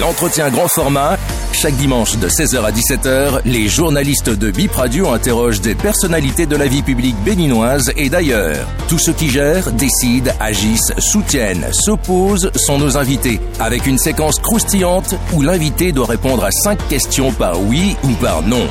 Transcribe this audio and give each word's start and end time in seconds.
L'entretien 0.00 0.50
grand 0.50 0.66
format, 0.66 1.16
chaque 1.52 1.76
dimanche 1.76 2.16
de 2.18 2.28
16h 2.28 2.64
à 2.64 2.72
17h, 2.72 3.42
les 3.44 3.68
journalistes 3.68 4.28
de 4.28 4.50
Bip 4.50 4.72
Radio 4.72 5.10
interrogent 5.10 5.60
des 5.60 5.76
personnalités 5.76 6.46
de 6.46 6.56
la 6.56 6.66
vie 6.66 6.82
publique 6.82 7.14
béninoise 7.24 7.92
et 7.96 8.10
d'ailleurs. 8.10 8.66
Tous 8.88 8.98
ceux 8.98 9.12
qui 9.12 9.30
gèrent, 9.30 9.70
décident, 9.70 10.32
agissent, 10.40 10.92
soutiennent, 10.98 11.72
s'opposent 11.72 12.50
sont 12.56 12.78
nos 12.78 12.96
invités, 12.96 13.40
avec 13.60 13.86
une 13.86 13.98
séquence 13.98 14.40
croustillante 14.40 15.14
où 15.32 15.42
l'invité 15.42 15.92
doit 15.92 16.06
répondre 16.06 16.44
à 16.44 16.50
cinq 16.50 16.88
questions 16.88 17.32
par 17.32 17.62
oui 17.62 17.94
ou 18.02 18.14
par 18.14 18.42
non. 18.42 18.66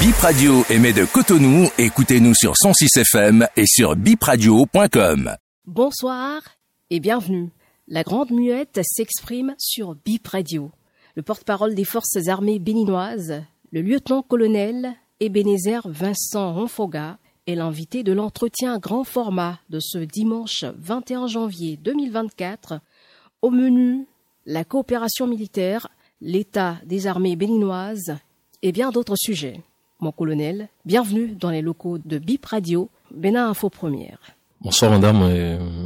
Bip 0.00 0.16
Radio 0.18 0.64
émet 0.70 0.92
de 0.92 1.04
Cotonou, 1.04 1.68
écoutez-nous 1.78 2.34
sur 2.36 2.56
106 2.56 2.96
FM 2.96 3.44
et 3.56 3.66
sur 3.66 3.96
bipradio.com. 3.96 5.34
Bonsoir 5.66 6.42
et 6.90 7.00
bienvenue. 7.00 7.50
La 7.92 8.04
Grande 8.04 8.30
Muette 8.30 8.78
s'exprime 8.84 9.56
sur 9.58 9.96
Bip 9.96 10.28
Radio. 10.28 10.70
Le 11.16 11.22
porte-parole 11.22 11.74
des 11.74 11.84
forces 11.84 12.28
armées 12.28 12.60
béninoises, 12.60 13.42
le 13.72 13.82
lieutenant-colonel 13.82 14.94
Ebenezer 15.18 15.82
Vincent 15.88 16.54
Ronfoga, 16.54 17.18
est 17.48 17.56
l'invité 17.56 18.04
de 18.04 18.12
l'entretien 18.12 18.78
grand 18.78 19.02
format 19.02 19.58
de 19.70 19.80
ce 19.80 19.98
dimanche 19.98 20.64
21 20.78 21.26
janvier 21.26 21.78
2024. 21.78 22.74
Au 23.42 23.50
menu, 23.50 24.06
la 24.46 24.62
coopération 24.62 25.26
militaire, 25.26 25.88
l'état 26.20 26.76
des 26.84 27.08
armées 27.08 27.34
béninoises 27.34 28.14
et 28.62 28.70
bien 28.70 28.92
d'autres 28.92 29.16
sujets. 29.16 29.62
Mon 29.98 30.12
colonel, 30.12 30.68
bienvenue 30.84 31.32
dans 31.32 31.50
les 31.50 31.60
locaux 31.60 31.98
de 31.98 32.18
BIP 32.18 32.46
Radio, 32.46 32.88
Bénin 33.10 33.48
Info 33.48 33.68
Première. 33.68 34.36
Bonsoir 34.62 34.90
madame, 34.90 35.22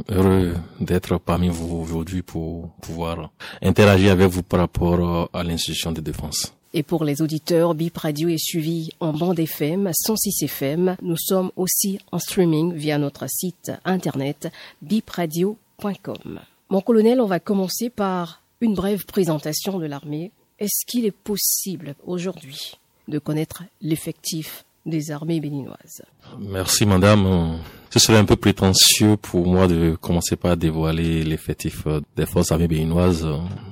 heureux 0.09 0.53
d'être 0.81 1.17
parmi 1.17 1.47
vous 1.47 1.77
aujourd'hui 1.77 2.21
pour 2.21 2.71
pouvoir 2.81 3.31
interagir 3.61 4.11
avec 4.11 4.27
vous 4.27 4.43
par 4.43 4.59
rapport 4.59 5.29
à 5.31 5.43
l'institution 5.43 5.93
de 5.93 6.01
défense. 6.01 6.53
Et 6.73 6.83
pour 6.83 7.05
les 7.05 7.21
auditeurs, 7.21 7.73
BIP 7.73 7.97
Radio 7.97 8.27
est 8.27 8.37
suivi 8.37 8.89
en 8.99 9.13
bande 9.13 9.39
FM, 9.39 9.89
106 9.93 10.43
FM. 10.43 10.97
Nous 11.01 11.15
sommes 11.15 11.51
aussi 11.55 11.99
en 12.11 12.19
streaming 12.19 12.73
via 12.73 12.97
notre 12.97 13.29
site 13.29 13.71
internet 13.85 14.51
bipradio.com. 14.81 16.41
Mon 16.69 16.81
colonel, 16.81 17.21
on 17.21 17.27
va 17.27 17.39
commencer 17.39 17.89
par 17.89 18.41
une 18.59 18.73
brève 18.73 19.05
présentation 19.05 19.79
de 19.79 19.85
l'armée. 19.85 20.31
Est-ce 20.59 20.85
qu'il 20.85 21.05
est 21.05 21.11
possible 21.11 21.95
aujourd'hui 22.05 22.73
de 23.07 23.19
connaître 23.19 23.63
l'effectif 23.81 24.65
des 24.85 25.11
armées 25.11 25.39
béninoises 25.39 26.03
Merci 26.39 26.85
madame. 26.85 27.59
Ce 27.89 27.99
serait 27.99 28.17
un 28.17 28.25
peu 28.25 28.35
prétentieux 28.35 29.15
pour 29.17 29.47
moi 29.47 29.67
de 29.67 29.95
commencer 29.95 30.35
par 30.35 30.57
dévoiler 30.57 31.23
l'effectif 31.23 31.87
des 32.15 32.25
forces 32.25 32.51
armées 32.51 32.67
béninoises. 32.67 33.25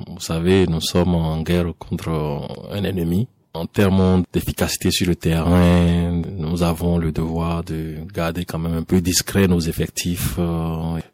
Vous 0.08 0.20
savez, 0.20 0.66
nous 0.68 0.82
sommes 0.82 1.16
en 1.16 1.42
guerre 1.42 1.74
contre 1.78 2.48
un 2.72 2.84
ennemi. 2.84 3.28
En 3.56 3.68
termes 3.68 4.24
d'efficacité 4.34 4.90
sur 4.90 5.08
le 5.08 5.16
terrain, 5.16 6.24
nous 6.40 6.64
avons 6.64 6.98
le 6.98 7.12
devoir 7.12 7.64
de 7.64 7.98
garder 8.12 8.46
quand 8.46 8.58
même 8.58 8.74
un 8.74 8.82
peu 8.84 9.00
discret 9.00 9.48
nos 9.48 9.60
effectifs. 9.60 10.40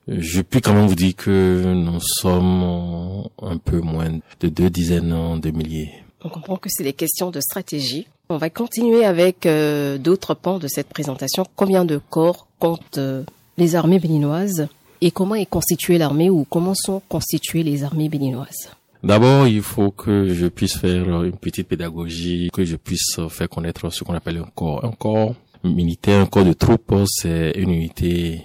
Je 0.08 0.42
puis 0.42 0.62
quand 0.62 0.74
même 0.74 0.88
vous 0.88 0.96
dire 0.96 1.16
que 1.18 1.74
nous 1.74 2.00
sommes 2.00 3.24
un 3.42 3.58
peu 3.58 3.82
moins 3.82 4.20
de 4.40 4.48
deux 4.48 4.70
dizaines 4.70 5.40
de 5.42 5.52
milliers. 5.52 5.92
On 6.24 6.30
comprend 6.30 6.56
que 6.56 6.70
c'est 6.70 6.84
des 6.84 6.94
questions 6.94 7.30
de 7.30 7.42
stratégie. 7.42 8.08
On 8.32 8.38
va 8.38 8.52
continuer 8.52 9.06
avec 9.06 9.48
euh, 9.48 9.98
d'autres 9.98 10.36
pans 10.36 10.60
de 10.60 10.68
cette 10.68 10.90
présentation. 10.90 11.48
Combien 11.56 11.84
de 11.84 12.00
corps 12.12 12.46
comptent 12.60 13.00
euh, 13.00 13.24
les 13.58 13.76
armées 13.76 13.98
béninoises 13.98 14.68
et 15.02 15.10
comment 15.10 15.34
est 15.34 15.48
constituée 15.48 15.98
l'armée 15.98 16.30
ou 16.30 16.46
comment 16.48 16.76
sont 16.76 17.02
constituées 17.10 17.64
les 17.64 17.84
armées 17.84 18.08
béninoises? 18.08 18.70
D'abord, 19.02 19.48
il 19.48 19.64
faut 19.64 19.90
que 19.90 20.32
je 20.32 20.46
puisse 20.46 20.78
faire 20.78 21.24
une 21.24 21.38
petite 21.38 21.68
pédagogie, 21.68 22.52
que 22.54 22.64
je 22.66 22.76
puisse 22.76 23.20
faire 23.30 23.50
connaître 23.50 23.90
ce 23.90 24.04
qu'on 24.04 24.14
appelle 24.14 24.38
un 24.38 24.50
corps. 24.54 24.86
Un 24.86 24.92
corps 24.92 25.34
militaire, 25.64 26.22
un 26.22 26.28
corps 26.28 26.46
de 26.46 26.54
troupes, 26.54 26.94
c'est 27.08 27.54
une 27.56 27.72
unité 27.72 28.44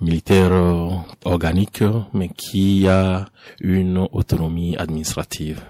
militaire 0.00 0.50
organique, 1.24 1.84
mais 2.14 2.30
qui 2.30 2.88
a 2.88 3.26
une 3.60 4.08
autonomie 4.10 4.76
administrative. 4.76 5.62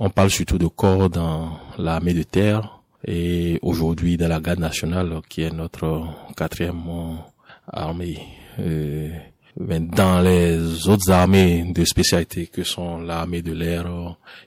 On 0.00 0.10
parle 0.10 0.28
surtout 0.28 0.58
de 0.58 0.66
corps 0.66 1.08
dans 1.08 1.52
l'armée 1.78 2.12
de 2.12 2.22
terre, 2.22 2.75
et 3.06 3.58
aujourd'hui 3.62 4.16
dans 4.16 4.28
la 4.28 4.40
garde 4.40 4.58
nationale 4.58 5.20
qui 5.28 5.42
est 5.42 5.52
notre 5.52 6.04
quatrième 6.36 6.82
armée. 7.72 8.18
Euh, 8.58 9.10
dans 9.58 10.20
les 10.20 10.86
autres 10.88 11.10
armées 11.10 11.72
de 11.72 11.84
spécialité 11.84 12.46
que 12.46 12.62
sont 12.62 12.98
l'armée 12.98 13.40
de 13.40 13.52
l'air 13.52 13.86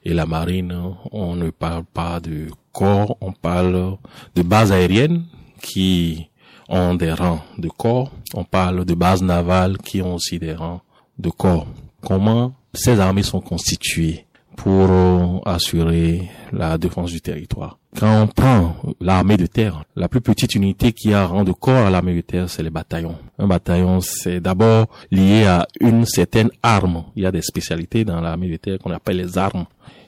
et 0.03 0.13
la 0.13 0.27
marine, 0.27 0.75
on 1.11 1.35
ne 1.35 1.49
parle 1.49 1.83
pas 1.85 2.19
de 2.19 2.47
corps, 2.71 3.17
on 3.19 3.31
parle 3.31 3.97
de 4.35 4.41
bases 4.43 4.71
aériennes 4.71 5.25
qui 5.61 6.29
ont 6.67 6.93
des 6.93 7.11
rangs 7.11 7.41
de 7.57 7.69
corps, 7.69 8.11
on 8.35 8.43
parle 8.43 8.85
de 8.85 8.93
bases 8.93 9.23
navales 9.23 9.77
qui 9.79 10.01
ont 10.03 10.15
aussi 10.15 10.37
des 10.37 10.53
rangs 10.53 10.81
de 11.17 11.29
corps. 11.29 11.65
Comment 12.05 12.53
ces 12.73 12.99
armées 12.99 13.23
sont 13.23 13.41
constituées? 13.41 14.27
Pour 14.63 15.47
assurer 15.47 16.29
la 16.51 16.77
défense 16.77 17.11
du 17.11 17.21
territoire 17.21 17.79
quand 17.97 18.21
on 18.21 18.27
prend 18.27 18.75
l'armée 19.01 19.37
de 19.37 19.45
terre, 19.45 19.83
la 19.95 20.07
plus 20.07 20.21
petite 20.21 20.55
unité 20.55 20.93
qui 20.93 21.13
a 21.13 21.25
rang 21.25 21.43
de 21.43 21.51
corps 21.51 21.87
à 21.87 21.89
l'armée 21.89 22.15
de 22.15 22.21
terre, 22.21 22.49
c'est 22.49 22.63
les 22.63 22.69
bataillons. 22.69 23.15
Un 23.37 23.47
bataillon, 23.47 23.99
c'est 23.99 24.39
d'abord 24.39 24.87
lié 25.11 25.45
à 25.45 25.67
une 25.79 26.05
certaine 26.05 26.49
arme. 26.61 27.05
Il 27.15 27.23
y 27.23 27.25
a 27.25 27.31
des 27.31 27.41
spécialités 27.41 28.05
dans 28.05 28.21
l'armée 28.21 28.49
de 28.49 28.57
terre 28.57 28.79
qu'on 28.79 28.91
appelle 28.91 29.17
les 29.17 29.37
armes. 29.37 29.65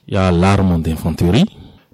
Il 0.07 0.13
y 0.13 0.17
a 0.17 0.31
l'arme 0.31 0.81
d'infanterie, 0.81 1.45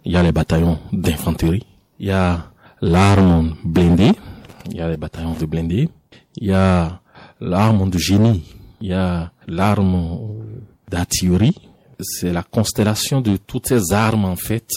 il 0.06 0.12
y 0.12 0.18
a 0.18 0.24
les 0.24 0.32
bataillons 0.32 0.78
d'infanterie, 0.92 1.66
il 2.00 2.08
y 2.08 2.12
a 2.12 2.52
l'arme 2.82 3.56
blindée, 3.64 4.12
il 4.70 4.78
y 4.78 4.82
a 4.82 4.90
les 4.90 4.98
bataillons 4.98 5.36
de 5.40 5.46
blindés, 5.46 5.90
il 6.38 6.48
y 6.48 6.54
a 6.54 7.02
l'arme 7.40 7.90
de 7.90 7.98
génie, 7.98 8.44
il 8.82 8.90
y 8.90 8.94
a 8.94 9.32
l'arme 9.48 10.20
d'artillerie, 10.90 11.56
c'est 12.00 12.32
la 12.32 12.44
constellation 12.44 13.22
de 13.22 13.38
toutes 13.38 13.68
ces 13.68 13.94
armes 13.94 14.26
en 14.26 14.36
fait 14.36 14.70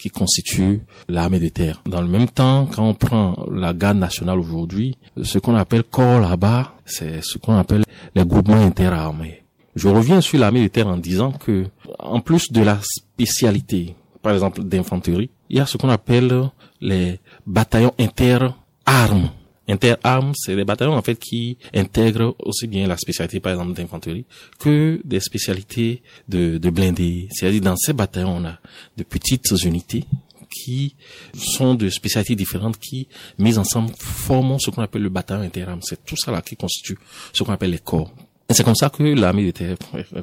qui 0.00 0.10
constituent 0.10 0.80
l'armée 1.08 1.40
de 1.40 1.48
terre. 1.48 1.82
Dans 1.86 2.00
le 2.00 2.08
même 2.08 2.28
temps, 2.28 2.66
quand 2.66 2.88
on 2.88 2.94
prend 2.94 3.46
la 3.50 3.72
garde 3.72 3.98
nationale 3.98 4.38
aujourd'hui, 4.38 4.96
ce 5.22 5.38
qu'on 5.38 5.54
appelle 5.56 5.84
corps 5.84 6.20
là-bas, 6.20 6.74
c'est 6.86 7.22
ce 7.22 7.38
qu'on 7.38 7.56
appelle 7.56 7.84
les 8.14 8.24
groupements 8.24 8.62
interarmés. 8.62 9.42
Je 9.76 9.88
reviens 9.88 10.20
sur 10.20 10.38
l'armée 10.38 10.62
de 10.62 10.68
terre 10.68 10.88
en 10.88 10.96
disant 10.96 11.32
que, 11.32 11.66
en 11.98 12.20
plus 12.20 12.50
de 12.50 12.62
la 12.62 12.78
spécialité, 12.82 13.94
par 14.22 14.32
exemple 14.32 14.62
d'infanterie, 14.62 15.30
il 15.48 15.58
y 15.58 15.60
a 15.60 15.66
ce 15.66 15.76
qu'on 15.76 15.88
appelle 15.90 16.50
les 16.80 17.20
bataillons 17.46 17.94
interarmes 17.98 19.30
Interarmes, 19.70 20.32
c'est 20.34 20.56
des 20.56 20.64
bataillons 20.64 20.96
en 20.96 21.02
fait 21.02 21.16
qui 21.16 21.56
intègrent 21.74 22.34
aussi 22.40 22.66
bien 22.66 22.88
la 22.88 22.96
spécialité 22.96 23.38
par 23.40 23.52
exemple 23.52 23.72
d'infanterie 23.72 24.24
que 24.58 25.00
des 25.04 25.20
spécialités 25.20 26.02
de, 26.28 26.58
de 26.58 26.70
blindés. 26.70 27.28
C'est-à-dire 27.30 27.60
dans 27.60 27.76
ces 27.76 27.92
bataillons 27.92 28.36
on 28.36 28.44
a 28.44 28.58
de 28.96 29.04
petites 29.04 29.50
unités 29.64 30.04
qui 30.50 30.96
sont 31.34 31.74
de 31.74 31.88
spécialités 31.88 32.34
différentes 32.34 32.78
qui, 32.78 33.06
mises 33.38 33.58
ensemble, 33.58 33.92
forment 33.96 34.58
ce 34.58 34.70
qu'on 34.70 34.82
appelle 34.82 35.02
le 35.02 35.08
bataillon 35.08 35.42
interarmes. 35.42 35.82
C'est 35.82 36.04
tout 36.04 36.16
ça 36.16 36.32
là 36.32 36.42
qui 36.42 36.56
constitue 36.56 36.98
ce 37.32 37.42
qu'on 37.44 37.52
appelle 37.52 37.70
les 37.70 37.78
corps. 37.78 38.12
Et 38.48 38.54
c'est 38.54 38.64
comme 38.64 38.74
ça 38.74 38.90
que 38.90 39.04
l'armée 39.04 39.46
était 39.46 39.76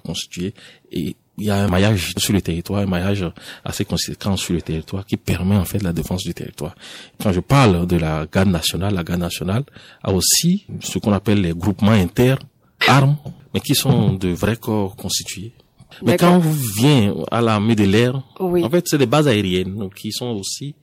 constituée 0.03 0.53
et 0.91 1.15
il 1.37 1.45
y 1.45 1.49
a 1.51 1.63
un 1.63 1.67
maillage 1.67 2.13
sur 2.17 2.33
le 2.33 2.41
territoire, 2.41 2.81
un 2.81 2.87
maillage 2.87 3.25
assez 3.63 3.85
conséquent 3.85 4.35
sur 4.37 4.53
le 4.55 4.61
territoire 4.61 5.05
qui 5.05 5.17
permet 5.17 5.55
en 5.55 5.65
fait 5.65 5.83
la 5.83 5.93
défense 5.93 6.23
du 6.23 6.33
territoire. 6.33 6.75
Quand 7.21 7.31
je 7.31 7.41
parle 7.41 7.85
de 7.85 7.95
la 7.97 8.25
garde 8.25 8.49
nationale, 8.49 8.95
la 8.95 9.03
garde 9.03 9.21
nationale 9.21 9.63
a 10.03 10.11
aussi 10.11 10.65
ce 10.79 10.97
qu'on 10.97 11.13
appelle 11.13 11.41
les 11.41 11.53
groupements 11.53 11.91
inter-armes, 11.91 13.17
mais 13.53 13.59
qui 13.59 13.75
sont 13.75 14.13
de 14.13 14.29
vrais 14.29 14.57
corps 14.57 14.95
constitués. 14.95 15.53
Mais 16.03 16.17
quand 16.17 16.37
on 16.37 16.39
vient 16.39 17.13
à 17.31 17.41
l'armée 17.41 17.75
de 17.75 17.83
l'air, 17.83 18.21
en 18.39 18.69
fait, 18.69 18.87
c'est 18.87 18.97
des 18.97 19.05
bases 19.05 19.27
aériennes 19.27 19.89
qui 19.95 20.11
sont 20.11 20.27
aussi 20.27 20.75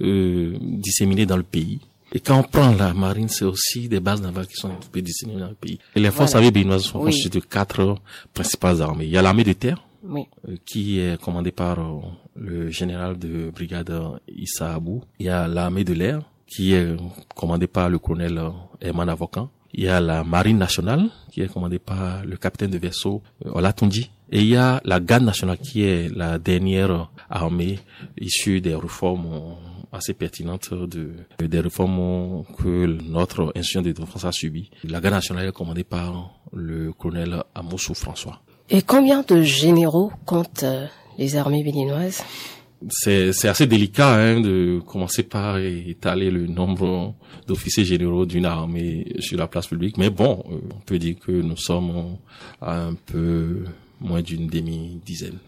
euh, 0.00 0.56
disséminées 0.60 1.26
dans 1.26 1.36
le 1.36 1.42
pays. 1.42 1.80
Et 2.12 2.20
quand 2.20 2.38
on 2.38 2.42
prend 2.42 2.72
la 2.72 2.94
marine, 2.94 3.28
c'est 3.28 3.44
aussi 3.44 3.88
des 3.88 4.00
bases 4.00 4.22
navales 4.22 4.46
qui 4.46 4.56
sont 4.56 4.70
disséminées 4.94 5.40
dans 5.40 5.48
le 5.48 5.54
pays. 5.54 5.78
Et 5.94 6.00
les 6.00 6.10
forces 6.10 6.34
armées 6.34 6.50
béninoises 6.50 6.84
sont 6.84 7.00
constituées 7.00 7.40
de 7.40 7.44
quatre 7.44 7.96
principales 8.32 8.80
armées. 8.80 9.04
Il 9.04 9.10
y 9.10 9.18
a 9.18 9.22
l'armée 9.22 9.44
de 9.44 9.52
terre, 9.52 9.82
oui. 10.02 10.26
Euh, 10.48 10.56
qui 10.64 11.00
est 11.00 11.20
commandé 11.20 11.50
par 11.50 11.78
euh, 11.78 12.00
le 12.36 12.70
général 12.70 13.18
de 13.18 13.50
brigade 13.50 13.92
Issa 14.28 14.74
Abou. 14.74 15.02
Il 15.18 15.26
y 15.26 15.28
a 15.28 15.48
l'armée 15.48 15.84
de 15.84 15.92
l'air, 15.92 16.22
qui 16.46 16.74
est 16.74 16.96
commandée 17.34 17.66
par 17.66 17.88
le 17.88 17.98
colonel 17.98 18.40
Herman 18.80 19.08
Avocan. 19.08 19.50
Il 19.74 19.84
y 19.84 19.88
a 19.88 20.00
la 20.00 20.24
marine 20.24 20.58
nationale, 20.58 21.10
qui 21.30 21.42
est 21.42 21.52
commandée 21.52 21.78
par 21.78 22.24
le 22.24 22.36
capitaine 22.36 22.70
de 22.70 22.78
vaisseau 22.78 23.22
euh, 23.44 23.50
Olatundi. 23.52 24.10
Et 24.30 24.40
il 24.40 24.48
y 24.48 24.56
a 24.56 24.80
la 24.84 25.00
garde 25.00 25.24
nationale, 25.24 25.58
qui 25.58 25.82
est 25.82 26.14
la 26.14 26.38
dernière 26.38 27.10
armée 27.30 27.78
issue 28.20 28.60
des 28.60 28.74
réformes 28.74 29.56
assez 29.90 30.12
pertinentes 30.12 30.74
de, 30.74 31.12
des 31.38 31.60
réformes 31.60 32.44
que 32.58 32.86
notre 33.08 33.52
institution 33.56 33.82
de 33.82 33.92
défense 33.92 34.24
a 34.24 34.32
subi. 34.32 34.70
La 34.84 35.00
garde 35.00 35.14
nationale 35.14 35.48
est 35.48 35.52
commandée 35.52 35.84
par 35.84 36.40
le 36.52 36.92
colonel 36.92 37.42
Amosou 37.54 37.94
François. 37.94 38.42
Et 38.70 38.82
combien 38.82 39.22
de 39.22 39.42
généraux 39.42 40.12
comptent 40.26 40.62
euh, 40.62 40.86
les 41.16 41.36
armées 41.36 41.62
béninoises? 41.62 42.22
C'est 42.90 43.48
assez 43.48 43.66
délicat 43.66 44.14
hein, 44.14 44.40
de 44.40 44.80
commencer 44.86 45.24
par 45.24 45.58
étaler 45.58 46.30
le 46.30 46.46
nombre 46.46 47.14
d'officiers 47.46 47.84
généraux 47.84 48.24
d'une 48.24 48.44
armée 48.44 49.16
sur 49.18 49.36
la 49.36 49.48
place 49.48 49.66
publique, 49.66 49.96
mais 49.98 50.10
bon, 50.10 50.44
euh, 50.50 50.58
on 50.76 50.80
peut 50.80 50.98
dire 50.98 51.16
que 51.18 51.32
nous 51.32 51.56
sommes 51.56 52.18
à 52.60 52.82
un 52.82 52.94
peu 52.94 53.64
moins 54.00 54.22
d'une 54.22 54.46
demi-dizaine. 54.46 55.38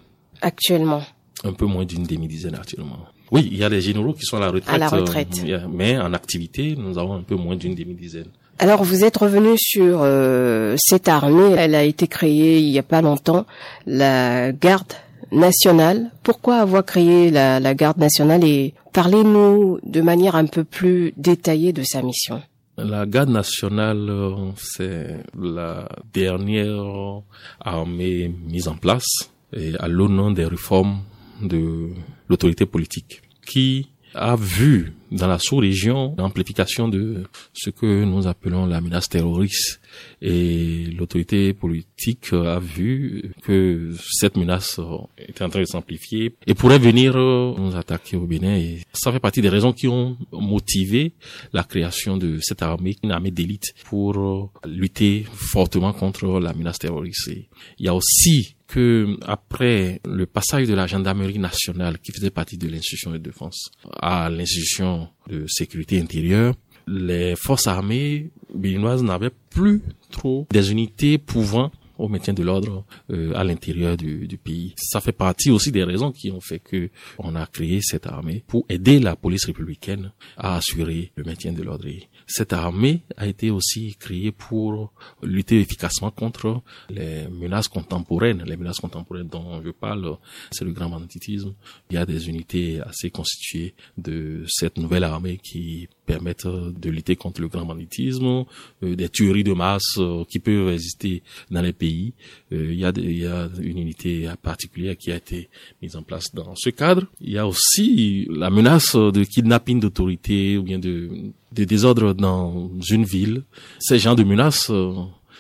Actuellement? 0.41 1.03
Un 1.45 1.53
peu 1.53 1.67
moins 1.67 1.85
d'une 1.85 2.05
demi-dizaine 2.05 2.55
actuellement. 2.57 3.07
Oui, 3.31 3.49
il 3.51 3.59
y 3.59 3.65
a 3.65 3.71
des 3.71 3.81
généraux 3.81 4.13
qui 4.13 4.25
sont 4.25 4.39
à 4.39 4.41
la 4.41 4.51
retraite. 4.51 4.75
À 4.75 4.79
la 4.79 4.89
retraite. 4.89 5.45
Euh, 5.47 5.67
mais 5.71 5.97
en 5.99 6.13
activité, 6.15 6.75
nous 6.77 6.99
avons 6.99 7.15
un 7.15 7.23
peu 7.23 7.37
moins 7.37 7.55
d'une 7.55 7.75
demi-dizaine. 7.75 8.31
Alors 8.63 8.85
vous 8.85 9.05
êtes 9.05 9.17
revenu 9.17 9.57
sur 9.57 10.01
euh, 10.03 10.77
cette 10.79 11.09
armée, 11.09 11.55
elle 11.57 11.75
a 11.75 11.83
été 11.83 12.07
créée 12.07 12.59
il 12.59 12.71
n'y 12.71 12.79
a 12.79 12.83
pas 12.83 13.01
longtemps, 13.01 13.47
la 13.87 14.53
garde 14.53 14.93
nationale. 15.33 16.11
Pourquoi 16.23 16.57
avoir 16.57 16.85
créé 16.85 17.31
la, 17.31 17.59
la 17.59 17.73
garde 17.73 17.97
nationale 17.97 18.45
et 18.45 18.75
parlez-nous 18.93 19.79
de 19.83 20.03
manière 20.03 20.37
un 20.37 20.45
peu 20.45 20.65
plus 20.65 21.15
détaillée 21.17 21.73
de 21.73 21.83
sa 21.83 22.03
mission. 22.03 22.43
La 22.77 23.07
garde 23.07 23.31
nationale, 23.31 24.07
euh, 24.11 24.51
c'est 24.59 25.25
la 25.41 25.89
dernière 26.13 27.23
armée 27.61 28.31
mise 28.47 28.69
en 28.69 28.77
place 28.77 29.31
et 29.57 29.73
à 29.79 29.89
l'au 29.89 30.31
des 30.33 30.45
réformes 30.45 31.01
de 31.41 31.89
l'autorité 32.29 32.67
politique 32.67 33.23
qui 33.47 33.89
a 34.15 34.37
vu 34.37 34.93
dans 35.11 35.27
la 35.27 35.39
sous-région 35.39 36.15
l'amplification 36.19 36.89
de 36.89 37.25
ce 37.53 37.71
que 37.71 38.05
nous 38.05 38.27
appelons 38.27 38.67
la 38.67 38.81
menace 38.81 39.09
terroriste 39.09 39.80
et 40.23 40.87
l'autorité 40.97 41.53
politique 41.55 42.33
a 42.33 42.59
vu 42.59 43.33
que 43.43 43.93
cette 44.11 44.37
menace 44.37 44.81
était 45.19 45.45
en 45.45 45.49
train 45.49 45.61
de 45.61 45.67
s'amplifier 45.67 46.35
et 46.47 46.55
pourrait 46.55 46.79
venir 46.79 47.17
nous 47.17 47.77
attaquer 47.77 48.17
au 48.17 48.27
Bénin 48.27 48.57
et 48.57 48.81
ça 48.93 49.13
fait 49.13 49.21
partie 49.21 49.41
des 49.41 49.49
raisons 49.49 49.73
qui 49.73 49.89
ont 49.89 50.17
motivé 50.33 51.13
la 51.53 51.65
création 51.65 52.17
de 52.17 52.39
cette 52.41 52.63
armée, 52.63 52.97
une 53.03 53.13
armée 53.13 53.31
d'élite 53.31 53.75
pour 53.85 54.51
lutter 54.67 55.27
fortement 55.33 55.93
contre 55.93 56.41
la 56.41 56.53
menace 56.53 56.79
terroriste. 56.79 57.31
il 57.79 57.85
y 57.87 57.89
a 57.89 57.95
aussi 57.95 58.57
que 58.71 59.17
après 59.23 60.01
le 60.07 60.27
passage 60.27 60.69
de 60.69 60.75
la 60.75 60.87
gendarmerie 60.87 61.39
nationale 61.39 61.99
qui 61.99 62.13
faisait 62.13 62.31
partie 62.31 62.57
de 62.57 62.69
l'institution 62.69 63.11
de 63.11 63.19
défense 63.19 63.71
à 64.01 64.31
l'institution 64.31 65.09
de 65.29 65.45
sécurité 65.49 66.01
intérieure, 66.01 66.55
les 66.87 67.35
forces 67.37 67.67
armées 67.67 68.31
béninoises 68.55 69.03
n'avaient 69.03 69.31
plus 69.51 69.83
trop 70.11 70.47
des 70.51 70.73
unités 70.73 71.19
pouvant 71.19 71.71
au 72.01 72.09
maintien 72.09 72.33
de 72.33 72.43
l'ordre 72.43 72.85
euh, 73.11 73.33
à 73.35 73.45
l'intérieur 73.45 73.97
du, 73.97 74.27
du, 74.27 74.39
pays. 74.39 74.75
Ça 74.77 75.01
fait 75.01 75.13
partie 75.13 75.51
aussi 75.51 75.71
des 75.71 75.85
raisons 75.85 76.13
qui 76.13 76.31
ont 76.31 76.41
fait 76.41 76.59
que 76.59 76.89
on 77.19 77.37
a 77.37 77.47
créé 77.47 77.81
cette 77.83 78.07
armée 78.07 78.43
pour 78.47 78.65
aider 78.69 78.99
la 78.99 79.17
police 79.17 79.45
républicaine 79.45 80.13
à 80.39 80.57
assurer 80.57 81.13
le 81.17 81.25
maintien 81.25 81.53
de 81.53 81.63
l'ordre. 81.63 81.87
Cette 82.27 82.53
armée 82.53 83.03
a 83.17 83.27
été 83.27 83.51
aussi 83.51 83.97
créée 83.99 84.33
pour 84.33 84.93
lutter 85.23 85.61
efficacement 85.61 86.11
contre 86.11 86.63
les 86.89 87.29
menaces 87.29 87.69
contemporaines. 87.69 88.45
Les 88.47 88.57
menaces 88.57 88.81
contemporaines 88.81 89.29
dont 89.29 89.63
je 89.63 89.71
parle, 89.71 90.17
c'est 90.51 90.65
le 90.65 90.73
grand 90.73 90.89
banditisme. 90.89 91.55
Il 91.91 91.95
y 91.95 91.99
a 91.99 92.07
des 92.07 92.29
unités 92.29 92.81
assez 92.81 93.11
constituées 93.11 93.75
de 93.99 94.45
cette 94.47 94.79
nouvelle 94.79 95.05
armée 95.05 95.39
qui 95.39 95.89
permettent 96.11 96.47
de 96.85 96.91
lutter 96.91 97.15
contre 97.15 97.41
le 97.41 97.49
grand 97.49 97.65
banditisme, 97.65 98.45
euh, 98.83 98.97
des 98.97 99.09
tueries 99.09 99.45
de 99.45 99.53
masse 99.53 99.97
euh, 99.99 100.25
qui 100.29 100.41
peuvent 100.41 100.73
exister 100.73 101.23
dans 101.53 101.63
les 101.63 101.73
pays. 101.73 102.15
Euh, 102.53 102.73
il, 102.73 102.81
y 102.81 102.85
a, 102.85 102.93
il 102.97 103.19
y 103.19 103.27
a 103.27 103.49
une 103.61 103.79
unité 103.79 104.29
particulière 104.43 104.97
qui 104.97 105.13
a 105.13 105.17
été 105.17 105.49
mise 105.81 105.95
en 105.95 106.03
place 106.03 106.35
dans 106.35 106.57
ce 106.57 106.71
cadre. 106.71 107.05
Il 107.21 107.31
y 107.31 107.39
a 107.39 107.47
aussi 107.47 108.27
la 108.29 108.51
menace 108.51 108.97
de 108.97 109.23
kidnapping 109.23 109.79
d'autorité 109.79 110.59
ou 110.59 110.65
bien 110.65 110.81
de, 110.81 111.11
de 111.53 111.65
désordre 111.65 112.13
dans 112.13 112.71
une 112.91 113.05
ville. 113.05 113.45
Ces 113.79 114.01
gens 114.01 114.17
de 114.17 114.25
menaces 114.25 114.71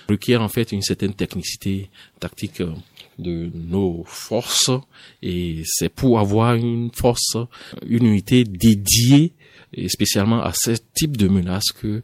requièrent 0.08 0.42
en 0.42 0.48
fait 0.48 0.70
une 0.70 0.82
certaine 0.82 1.14
technicité 1.14 1.90
tactique 2.20 2.62
de 3.18 3.50
nos 3.54 4.02
forces 4.06 4.70
et 5.22 5.62
c'est 5.64 5.88
pour 5.88 6.20
avoir 6.20 6.54
une 6.54 6.90
force, 6.94 7.36
une 7.86 8.06
unité 8.06 8.44
dédiée 8.44 9.34
et 9.72 9.88
spécialement 9.88 10.42
à 10.42 10.52
ce 10.54 10.72
type 10.94 11.16
de 11.16 11.28
menace 11.28 11.72
que 11.72 12.02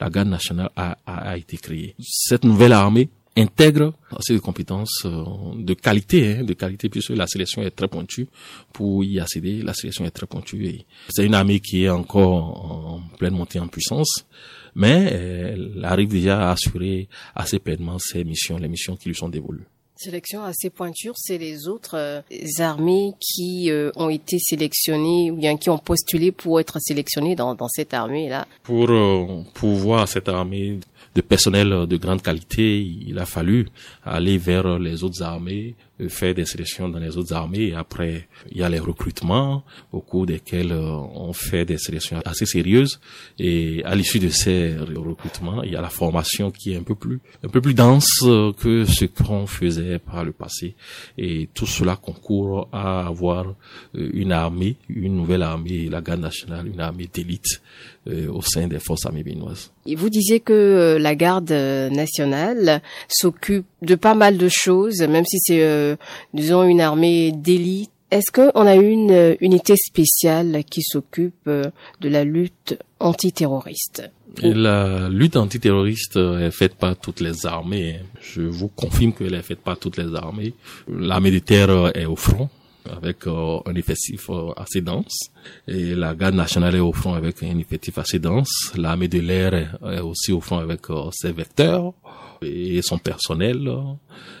la 0.00 0.10
garde 0.10 0.28
nationale 0.28 0.70
a, 0.76 0.96
a, 1.06 1.36
été 1.36 1.56
créée. 1.56 1.94
Cette 2.00 2.44
nouvelle 2.44 2.72
armée 2.72 3.08
intègre 3.36 3.92
assez 4.16 4.32
de 4.32 4.38
compétences 4.38 5.04
euh, 5.04 5.24
de 5.56 5.74
qualité, 5.74 6.38
hein, 6.38 6.44
de 6.44 6.54
qualité 6.54 6.88
puisque 6.88 7.10
la 7.10 7.26
sélection 7.26 7.62
est 7.62 7.70
très 7.70 7.88
pointue 7.88 8.28
pour 8.72 9.04
y 9.04 9.20
accéder. 9.20 9.62
La 9.62 9.74
sélection 9.74 10.04
est 10.04 10.10
très 10.10 10.26
pointue 10.26 10.84
c'est 11.10 11.24
une 11.24 11.34
armée 11.34 11.60
qui 11.60 11.84
est 11.84 11.90
encore 11.90 12.72
en 12.72 13.02
pleine 13.18 13.34
montée 13.34 13.60
en 13.60 13.68
puissance, 13.68 14.26
mais 14.74 15.04
elle 15.04 15.80
arrive 15.84 16.08
déjà 16.08 16.48
à 16.48 16.52
assurer 16.52 17.08
assez 17.34 17.58
pleinement 17.58 17.98
ses 17.98 18.24
missions, 18.24 18.58
les 18.58 18.68
missions 18.68 18.96
qui 18.96 19.08
lui 19.08 19.14
sont 19.14 19.28
dévolues. 19.28 19.66
Sélection 19.98 20.44
assez 20.44 20.68
pointure, 20.68 21.14
c'est 21.16 21.38
les 21.38 21.68
autres 21.68 21.96
euh, 21.96 22.20
armées 22.58 23.14
qui 23.18 23.70
euh, 23.70 23.90
ont 23.96 24.10
été 24.10 24.38
sélectionnées 24.38 25.30
ou 25.30 25.36
bien 25.36 25.56
qui 25.56 25.70
ont 25.70 25.78
postulé 25.78 26.32
pour 26.32 26.60
être 26.60 26.78
sélectionnées 26.80 27.34
dans, 27.34 27.54
dans 27.54 27.68
cette 27.68 27.94
armée-là. 27.94 28.46
Pour 28.62 28.90
euh, 28.90 29.42
pouvoir 29.54 30.06
cette 30.06 30.28
armée 30.28 30.80
de 31.14 31.20
personnel 31.22 31.86
de 31.86 31.96
grande 31.96 32.20
qualité, 32.20 32.82
il 32.82 33.18
a 33.18 33.24
fallu 33.24 33.68
aller 34.04 34.36
vers 34.36 34.78
les 34.78 35.02
autres 35.02 35.22
armées, 35.22 35.74
faire 36.08 36.34
des 36.34 36.44
sélections 36.44 36.88
dans 36.88 36.98
les 36.98 37.16
autres 37.16 37.32
armées. 37.32 37.68
Et 37.68 37.74
après, 37.74 38.28
il 38.50 38.58
y 38.58 38.62
a 38.62 38.68
les 38.68 38.78
recrutements 38.78 39.64
au 39.92 40.00
cours 40.00 40.26
desquels 40.26 40.72
euh, 40.72 40.90
on 41.14 41.32
fait 41.32 41.64
des 41.64 41.78
sélections 41.78 42.20
assez 42.24 42.46
sérieuses. 42.46 43.00
Et 43.38 43.82
à 43.84 43.94
l'issue 43.94 44.18
de 44.18 44.28
ces 44.28 44.76
recrutements, 44.76 45.62
il 45.62 45.72
y 45.72 45.76
a 45.76 45.80
la 45.80 45.88
formation 45.88 46.50
qui 46.50 46.72
est 46.72 46.76
un 46.76 46.82
peu 46.82 46.94
plus, 46.94 47.20
un 47.44 47.48
peu 47.48 47.60
plus 47.60 47.74
dense 47.74 48.22
euh, 48.24 48.52
que 48.52 48.84
ce 48.84 49.06
qu'on 49.06 49.46
faisait 49.46 49.98
par 49.98 50.24
le 50.24 50.32
passé. 50.32 50.74
Et 51.16 51.48
tout 51.54 51.66
cela 51.66 51.96
concourt 51.96 52.68
à 52.72 53.06
avoir 53.06 53.54
une 53.94 54.32
armée, 54.32 54.76
une 54.88 55.16
nouvelle 55.16 55.42
armée, 55.42 55.88
la 55.88 56.00
garde 56.00 56.20
nationale, 56.20 56.66
une 56.66 56.80
armée 56.80 57.08
d'élite 57.12 57.62
au 58.06 58.40
sein 58.40 58.68
des 58.68 58.78
forces 58.78 59.04
armées 59.04 59.24
béninoises. 59.24 59.72
Vous 59.96 60.10
disiez 60.10 60.38
que 60.38 60.96
la 61.00 61.16
garde 61.16 61.50
nationale 61.50 62.80
s'occupe 63.08 63.66
de 63.86 63.94
pas 63.94 64.14
mal 64.14 64.36
de 64.36 64.48
choses, 64.50 65.00
même 65.00 65.24
si 65.24 65.38
c'est 65.40 65.62
euh, 65.62 65.96
disons 66.34 66.64
une 66.64 66.80
armée 66.80 67.32
d'élite. 67.32 67.90
Est-ce 68.10 68.30
qu'on 68.30 68.66
a 68.66 68.76
une 68.76 69.10
euh, 69.10 69.34
unité 69.40 69.74
spéciale 69.76 70.62
qui 70.68 70.82
s'occupe 70.82 71.48
euh, 71.48 71.64
de 72.00 72.08
la 72.08 72.24
lutte 72.24 72.78
antiterroriste? 73.00 74.10
La 74.42 75.08
lutte 75.08 75.36
antiterroriste 75.36 76.16
est 76.16 76.50
faite 76.50 76.74
par 76.74 76.96
toutes 76.96 77.20
les 77.20 77.46
armées. 77.46 78.00
Je 78.20 78.42
vous 78.42 78.68
confirme 78.68 79.12
qu'elle 79.12 79.34
est 79.34 79.42
faite 79.42 79.60
par 79.60 79.78
toutes 79.78 79.96
les 79.96 80.14
armées. 80.14 80.52
L'armée 80.88 81.30
de 81.30 81.38
terre 81.38 81.90
est 81.96 82.04
au 82.04 82.16
front 82.16 82.50
avec 82.84 83.26
un 83.26 83.74
effectif 83.74 84.30
assez 84.56 84.80
dense 84.80 85.30
et 85.66 85.94
la 85.94 86.14
garde 86.14 86.34
nationale 86.36 86.76
est 86.76 86.80
au 86.80 86.92
front 86.92 87.14
avec 87.14 87.42
un 87.42 87.58
effectif 87.58 87.98
assez 87.98 88.18
dense. 88.18 88.72
L'armée 88.76 89.08
de 89.08 89.20
l'air 89.20 89.54
est 89.54 90.00
aussi 90.00 90.32
au 90.32 90.40
front 90.40 90.58
avec 90.58 90.82
ses 91.12 91.32
vecteurs 91.32 91.94
et 92.42 92.80
son 92.82 92.98
personnel, 92.98 93.70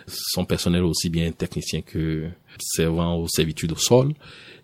son 0.06 0.44
personnel 0.44 0.84
aussi 0.84 1.08
bien 1.08 1.30
technicien 1.32 1.80
que 1.82 2.28
servant 2.58 3.16
aux 3.16 3.28
servitudes 3.28 3.72
au 3.72 3.76
sol, 3.76 4.12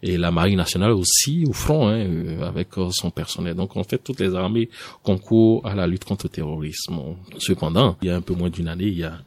et 0.02 0.16
la 0.16 0.30
marine 0.30 0.56
nationale 0.56 0.92
aussi 0.92 1.44
au 1.46 1.52
front 1.52 1.88
hein, 1.88 1.98
euh, 1.98 2.42
avec 2.42 2.68
son 2.90 3.10
personnel. 3.10 3.54
Donc 3.54 3.76
en 3.76 3.84
fait, 3.84 3.98
toutes 3.98 4.20
les 4.20 4.34
armées 4.34 4.68
concourent 5.02 5.64
à 5.66 5.74
la 5.74 5.86
lutte 5.86 6.04
contre 6.04 6.26
le 6.26 6.30
terrorisme. 6.30 6.98
Cependant, 7.38 7.96
il 8.02 8.08
y 8.08 8.10
a 8.10 8.16
un 8.16 8.20
peu 8.20 8.34
moins 8.34 8.50
d'une 8.50 8.68
année, 8.68 8.86
il 8.86 8.98
y 8.98 9.04
a 9.04 9.18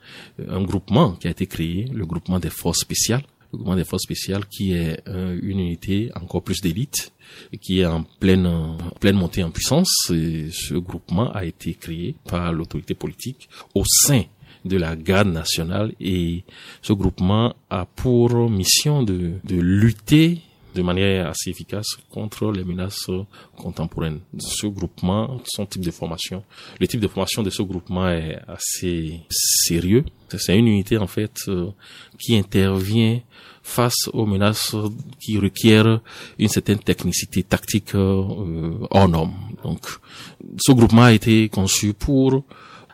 un 0.49 0.61
groupement 0.63 1.13
qui 1.13 1.27
a 1.27 1.31
été 1.31 1.47
créé, 1.47 1.85
le 1.93 2.05
groupement 2.05 2.39
des 2.39 2.49
forces 2.49 2.79
spéciales, 2.79 3.23
le 3.51 3.57
groupement 3.57 3.75
des 3.75 3.83
forces 3.83 4.03
spéciales 4.03 4.45
qui 4.47 4.73
est 4.73 5.01
une 5.07 5.59
unité 5.59 6.11
encore 6.15 6.43
plus 6.43 6.61
d'élite 6.61 7.11
qui 7.61 7.79
est 7.79 7.85
en 7.85 8.03
pleine, 8.03 8.77
pleine 8.99 9.15
montée 9.15 9.43
en 9.43 9.51
puissance. 9.51 9.89
Ce 10.07 10.73
groupement 10.75 11.31
a 11.31 11.45
été 11.45 11.73
créé 11.73 12.15
par 12.27 12.53
l'autorité 12.53 12.93
politique 12.93 13.49
au 13.73 13.83
sein 13.85 14.23
de 14.63 14.77
la 14.77 14.95
garde 14.95 15.27
nationale 15.27 15.93
et 15.99 16.43
ce 16.81 16.93
groupement 16.93 17.55
a 17.69 17.85
pour 17.85 18.49
mission 18.49 19.03
de, 19.03 19.33
de 19.43 19.55
lutter 19.55 20.41
de 20.73 20.81
manière 20.81 21.29
assez 21.29 21.51
efficace 21.51 21.87
contre 22.09 22.51
les 22.51 22.63
menaces 22.63 23.09
contemporaines. 23.55 24.19
Ce 24.37 24.67
groupement, 24.67 25.39
son 25.45 25.65
type 25.65 25.83
de 25.83 25.91
formation, 25.91 26.43
le 26.79 26.87
type 26.87 26.99
de 26.99 27.07
formation 27.07 27.43
de 27.43 27.49
ce 27.49 27.61
groupement 27.61 28.09
est 28.09 28.37
assez 28.47 29.21
sérieux. 29.29 30.03
C'est 30.37 30.57
une 30.57 30.67
unité 30.67 30.97
en 30.97 31.07
fait 31.07 31.37
euh, 31.47 31.69
qui 32.19 32.35
intervient 32.35 33.21
face 33.65 34.09
aux 34.13 34.27
menaces 34.27 34.75
qui 35.19 35.39
requièrent 35.39 35.99
une 36.37 36.47
certaine 36.47 36.77
technicité 36.77 37.41
tactique 37.41 37.95
euh, 37.95 38.77
hors 38.91 39.09
norme. 39.09 39.33
Donc, 39.63 39.81
ce 40.59 40.71
groupement 40.71 41.01
a 41.01 41.13
été 41.13 41.49
conçu 41.49 41.93
pour 41.93 42.43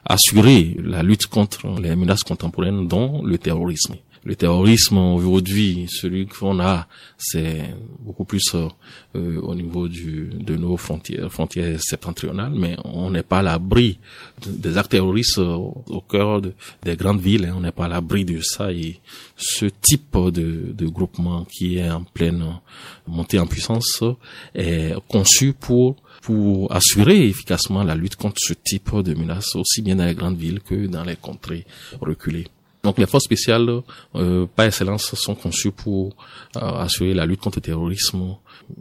assurer 0.06 0.78
la 0.82 1.04
lutte 1.04 1.28
contre 1.28 1.68
les 1.82 1.96
menaces 1.98 2.24
contemporaines, 2.24 2.88
dont 2.88 3.22
le 3.22 3.38
terrorisme. 3.38 3.96
Le 4.24 4.36
terrorisme 4.36 4.98
aujourd'hui, 4.98 5.88
celui 5.90 6.28
qu'on 6.28 6.60
a, 6.60 6.88
c'est 7.18 7.74
beaucoup 8.00 8.24
plus 8.24 8.44
euh, 8.54 8.68
euh, 9.16 9.40
au 9.42 9.56
niveau 9.56 9.88
du, 9.88 10.30
de 10.34 10.56
nos 10.56 10.78
frontières, 10.78 11.32
frontières 11.32 11.82
septentrionales, 11.82 12.54
mais 12.56 12.78
on 12.86 13.10
n'est 13.10 13.24
pas 13.24 13.40
à 13.40 13.42
l'abri 13.42 14.00
des 14.46 14.78
actes 14.78 14.92
terroristes 14.92 15.40
au 15.40 16.04
cœur 16.08 16.42
des 16.42 16.96
grandes 16.96 17.20
villes. 17.20 17.46
Hein. 17.46 17.56
on 17.58 17.62
n'est 17.62 17.72
pas 17.72 17.86
à 17.86 17.88
l'abri 17.88 18.24
de 18.24 18.42
ça. 18.42 18.72
Et 18.72 19.00
ce 19.36 19.66
type 19.66 20.16
de, 20.16 20.72
de 20.72 20.88
groupement 20.88 21.46
qui 21.46 21.78
est 21.78 21.90
en 21.90 22.04
pleine 22.04 22.46
montée 23.08 23.40
en 23.40 23.48
puissance 23.48 24.04
est 24.54 24.94
conçu 25.08 25.54
pour 25.54 25.96
pour 26.22 26.72
assurer 26.72 27.26
efficacement 27.28 27.84
la 27.84 27.96
lutte 27.96 28.16
contre 28.16 28.40
ce 28.40 28.54
type 28.54 28.96
de 28.98 29.16
menaces, 29.16 29.56
aussi 29.56 29.82
bien 29.82 29.96
dans 29.96 30.06
les 30.06 30.14
grandes 30.14 30.38
villes 30.38 30.62
que 30.62 30.86
dans 30.86 31.04
les 31.04 31.16
contrées 31.16 31.66
reculées. 32.00 32.46
Donc 32.84 32.98
les 32.98 33.06
forces 33.06 33.26
spéciales, 33.26 33.82
euh, 34.16 34.46
par 34.56 34.66
excellence, 34.66 35.14
sont 35.16 35.36
conçues 35.36 35.72
pour 35.72 36.16
euh, 36.58 36.60
assurer 36.60 37.14
la 37.14 37.26
lutte 37.26 37.42
contre 37.42 37.58
le 37.60 37.62
terrorisme 37.62 38.36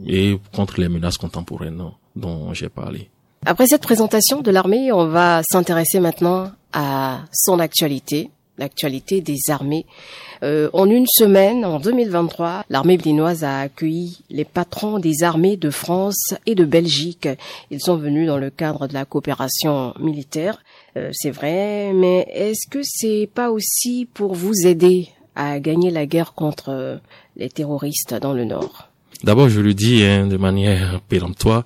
et 0.05 0.37
contre 0.53 0.79
les 0.79 0.89
menaces 0.89 1.17
contemporaines 1.17 1.83
dont 2.15 2.53
j'ai 2.53 2.69
parlé. 2.69 3.09
Après 3.45 3.67
cette 3.67 3.81
présentation 3.81 4.41
de 4.41 4.51
l'armée, 4.51 4.91
on 4.91 5.07
va 5.07 5.41
s'intéresser 5.49 5.99
maintenant 5.99 6.51
à 6.73 7.21
son 7.31 7.59
actualité, 7.59 8.29
l'actualité 8.57 9.21
des 9.21 9.37
armées. 9.49 9.85
Euh, 10.43 10.69
en 10.73 10.89
une 10.89 11.07
semaine, 11.07 11.65
en 11.65 11.79
2023, 11.79 12.65
l'armée 12.69 12.97
béninoise 12.97 13.43
a 13.43 13.61
accueilli 13.61 14.19
les 14.29 14.45
patrons 14.45 14.99
des 14.99 15.23
armées 15.23 15.57
de 15.57 15.69
France 15.69 16.33
et 16.45 16.55
de 16.55 16.65
Belgique. 16.65 17.27
Ils 17.69 17.81
sont 17.81 17.97
venus 17.97 18.27
dans 18.27 18.37
le 18.37 18.49
cadre 18.49 18.87
de 18.87 18.93
la 18.93 19.05
coopération 19.05 19.93
militaire. 19.99 20.59
Euh, 20.97 21.09
c'est 21.13 21.31
vrai, 21.31 21.93
mais 21.93 22.27
est-ce 22.33 22.69
que 22.69 22.79
c'est 22.83 23.29
pas 23.33 23.51
aussi 23.51 24.07
pour 24.13 24.33
vous 24.35 24.65
aider 24.65 25.07
à 25.35 25.59
gagner 25.59 25.91
la 25.91 26.05
guerre 26.05 26.33
contre 26.33 26.99
les 27.37 27.49
terroristes 27.49 28.13
dans 28.15 28.33
le 28.33 28.45
Nord? 28.45 28.89
D'abord, 29.23 29.49
je 29.49 29.61
le 29.61 29.73
dis 29.73 30.03
hein, 30.03 30.27
de 30.27 30.37
manière 30.37 30.99
péremptoire, 31.01 31.65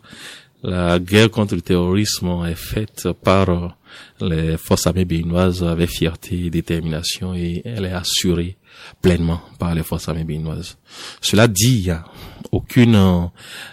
la 0.63 0.99
guerre 0.99 1.29
contre 1.29 1.55
le 1.55 1.61
terrorisme 1.61 2.43
est 2.47 2.55
faite 2.55 3.07
par 3.23 3.77
les 4.19 4.57
forces 4.57 4.87
armées 4.87 5.05
béninoises 5.05 5.63
avec 5.63 5.89
fierté 5.89 6.45
et 6.45 6.49
détermination 6.49 7.35
et 7.35 7.61
elle 7.65 7.85
est 7.85 7.93
assurée 7.93 8.57
pleinement 9.01 9.41
par 9.59 9.73
les 9.75 9.83
forces 9.83 10.09
armées 10.09 10.23
béninoises. 10.23 10.77
Cela 11.21 11.47
dit, 11.47 11.77
il 11.77 11.83
n'y 11.83 11.89
a 11.91 12.05
aucune 12.51 13.29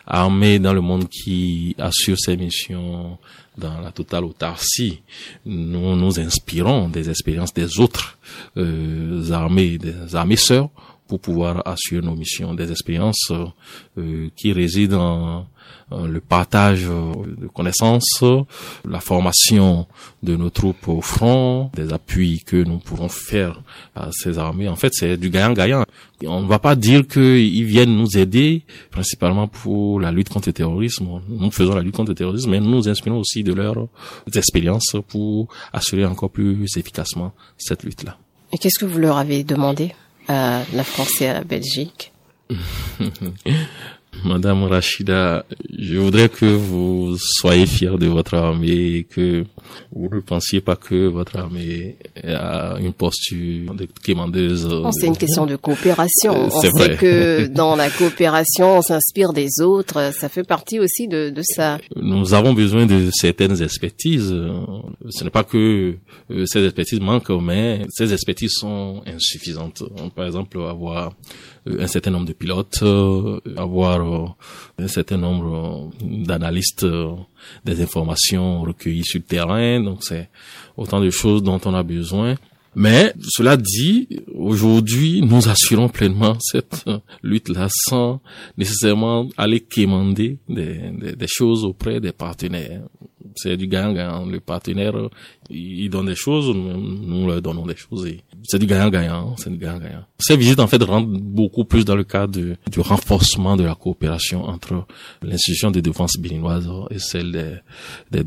armée 0.07 0.59
dans 0.59 0.73
le 0.75 0.81
monde 0.81 1.09
qui 1.09 1.75
assure 1.79 2.19
ses 2.19 2.37
missions 2.37 3.19
dans 3.57 3.81
la 3.81 3.93
totale 3.93 4.25
autarcie. 4.25 5.03
Nous 5.45 5.97
nous 5.97 6.19
inspirons 6.19 6.89
des 6.89 7.11
expériences 7.11 7.53
des 7.53 7.81
autres 7.81 8.19
euh, 8.57 9.31
armées, 9.31 9.79
des 9.79 10.15
armées 10.15 10.37
sœurs, 10.37 10.71
pour 11.07 11.21
pouvoir 11.21 11.63
assurer 11.67 12.01
nos 12.01 12.15
missions, 12.15 12.55
des 12.55 12.71
expériences 12.71 13.31
euh, 13.99 14.31
qui 14.35 14.53
résident 14.53 15.01
en 15.01 15.41
euh, 15.41 15.43
le 15.91 16.21
partage 16.21 16.87
euh, 16.89 17.13
de 17.41 17.47
connaissances, 17.49 18.25
la 18.89 19.01
formation 19.01 19.87
de 20.23 20.37
nos 20.37 20.51
troupes 20.51 20.89
au 20.89 21.01
front, 21.01 21.71
des 21.75 21.93
appuis 21.93 22.43
que 22.45 22.57
nous 22.57 22.79
pouvons 22.79 23.09
faire 23.09 23.63
à 23.95 24.11
ces 24.13 24.39
armées. 24.39 24.69
En 24.69 24.77
fait, 24.77 24.93
c'est 24.93 25.17
du 25.17 25.31
gagnant-gagnant. 25.31 25.85
On 26.25 26.43
ne 26.43 26.47
va 26.47 26.59
pas 26.59 26.77
dire 26.77 27.07
qu'ils 27.07 27.65
viennent 27.65 27.97
nous 27.97 28.17
aider, 28.17 28.65
principalement 28.91 29.49
pour 29.49 30.01
la 30.01 30.13
lutte 30.13 30.29
contre 30.29 30.49
le 30.49 30.53
terrorisme. 30.53 31.09
Nous 31.29 31.51
faisons 31.51 31.75
la 31.75 31.83
lutte 31.83 31.97
contre 31.97 32.11
le 32.11 32.15
terrorisme, 32.15 32.51
mais 32.51 32.61
nous 32.61 32.71
nous 32.71 32.89
inspirons 32.89 33.19
aussi 33.19 33.43
de 33.43 33.53
leurs 33.53 33.89
expériences 34.35 34.97
pour 35.09 35.49
assurer 35.73 36.05
encore 36.05 36.31
plus 36.31 36.67
efficacement 36.77 37.33
cette 37.59 37.83
lutte-là. 37.83 38.17
Et 38.53 38.59
qu'est-ce 38.59 38.79
que 38.79 38.85
vous 38.85 38.99
leur 38.99 39.17
avez 39.17 39.45
demandé 39.45 39.95
à 40.29 40.63
la 40.73 40.85
France 40.85 41.21
et 41.21 41.27
à 41.27 41.35
la 41.35 41.45
Belgique? 41.45 42.13
Madame 44.25 44.65
Rachida, 44.65 45.45
je 45.77 45.99
voudrais 45.99 46.29
que 46.29 46.47
vous 46.47 47.17
soyez 47.19 47.67
fiers 47.67 47.99
de 47.99 48.07
votre 48.07 48.35
armée 48.35 48.97
et 48.97 49.05
que 49.05 49.45
vous 49.91 50.09
ne 50.13 50.21
pensiez 50.21 50.61
pas 50.61 50.77
que 50.77 51.09
votre 51.09 51.37
armée 51.37 51.97
a 52.23 52.77
une 52.79 52.93
posture 52.93 53.75
de 53.75 53.89
quémandeuse. 54.03 54.69
Oh, 54.71 54.91
c'est 54.93 55.09
une 55.09 55.17
question 55.17 55.45
de 55.45 55.57
coopération. 55.57 56.35
Euh, 56.35 56.49
on 56.53 56.61
sait 56.61 56.97
que 56.97 57.47
dans 57.49 57.75
la 57.75 57.91
coopération, 57.91 58.79
on 58.79 58.83
s'inspire 58.83 59.33
des 59.33 59.61
autres. 59.61 60.13
Ça 60.15 60.29
fait 60.29 60.45
partie 60.45 60.79
aussi 60.79 61.09
de, 61.09 61.31
de 61.31 61.43
ça. 61.43 61.79
Nous 61.97 62.33
avons 62.33 62.53
besoin 62.53 62.87
de 62.87 63.09
certaines 63.13 63.61
expertises. 63.61 64.35
Ce 65.11 65.25
n'est 65.25 65.31
pas 65.31 65.45
que 65.45 65.97
euh, 66.31 66.47
ces 66.47 66.65
expertises 66.65 67.01
manquent, 67.01 67.31
mais 67.43 67.83
ces 67.91 68.13
expertises 68.13 68.53
sont 68.53 69.03
insuffisantes. 69.07 69.83
Par 70.15 70.27
exemple, 70.27 70.61
avoir 70.61 71.13
un 71.67 71.87
certain 71.87 72.11
nombre 72.11 72.27
de 72.27 72.33
pilotes, 72.33 72.83
euh, 72.83 73.41
avoir 73.57 74.01
euh, 74.01 74.29
un 74.79 74.89
certain 74.89 75.17
nombre 75.17 75.93
euh, 76.03 76.25
d'analystes 76.25 76.87
des 77.65 77.81
informations 77.83 78.63
recueillies 78.63 79.05
sur 79.05 79.21
le 79.21 79.25
terrain. 79.25 79.81
Donc 79.81 80.03
c'est 80.03 80.29
autant 80.77 81.01
de 81.01 81.11
choses 81.11 81.43
dont 81.43 81.61
on 81.65 81.75
a 81.75 81.83
besoin. 81.83 82.35
Mais 82.75 83.13
cela 83.29 83.59
dit, 83.59 84.09
aujourd'hui, 84.35 85.21
nous 85.21 85.47
assurons 85.47 85.91
pleinement 85.91 86.39
cette 86.41 86.87
lutte-là 87.23 87.69
sans 87.71 88.23
nécessairement 88.57 89.29
aller 89.37 89.61
quémander 89.61 90.39
des, 90.49 90.91
des, 90.91 91.27
choses 91.29 91.67
auprès 91.67 92.01
des 92.01 92.13
partenaires 92.13 92.81
c'est 93.37 93.57
du 93.57 93.67
gagnant-gagnant. 93.67 94.27
Le 94.27 94.41
partenaire, 94.41 94.95
il 95.53 95.89
donne 95.91 96.07
des 96.07 96.15
choses, 96.15 96.55
nous 96.55 97.27
leur 97.27 97.43
donnons 97.43 97.67
des 97.67 97.77
choses. 97.77 98.09
C'est 98.45 98.59
du 98.59 98.67
gagnant-gagnant, 98.67 99.37
c'est 99.37 99.51
du 99.51 99.59
gagnant-gagnant. 99.59 100.05
Ces 100.19 100.37
visites, 100.37 100.61
en 100.61 100.67
fait, 100.67 100.83
rentrent 100.83 101.09
beaucoup 101.09 101.65
plus 101.65 101.85
dans 101.85 101.97
le 101.97 102.05
cadre 102.05 102.39
du 102.39 102.81
renforcement 102.81 103.57
de 103.57 103.65
la 103.65 103.75
coopération 103.75 104.45
entre 104.45 104.87
l'institution 105.23 105.71
de 105.71 105.81
défense 105.81 106.17
béninoise 106.19 106.69
et 106.91 106.99
celle 106.99 107.63
des, 108.11 108.25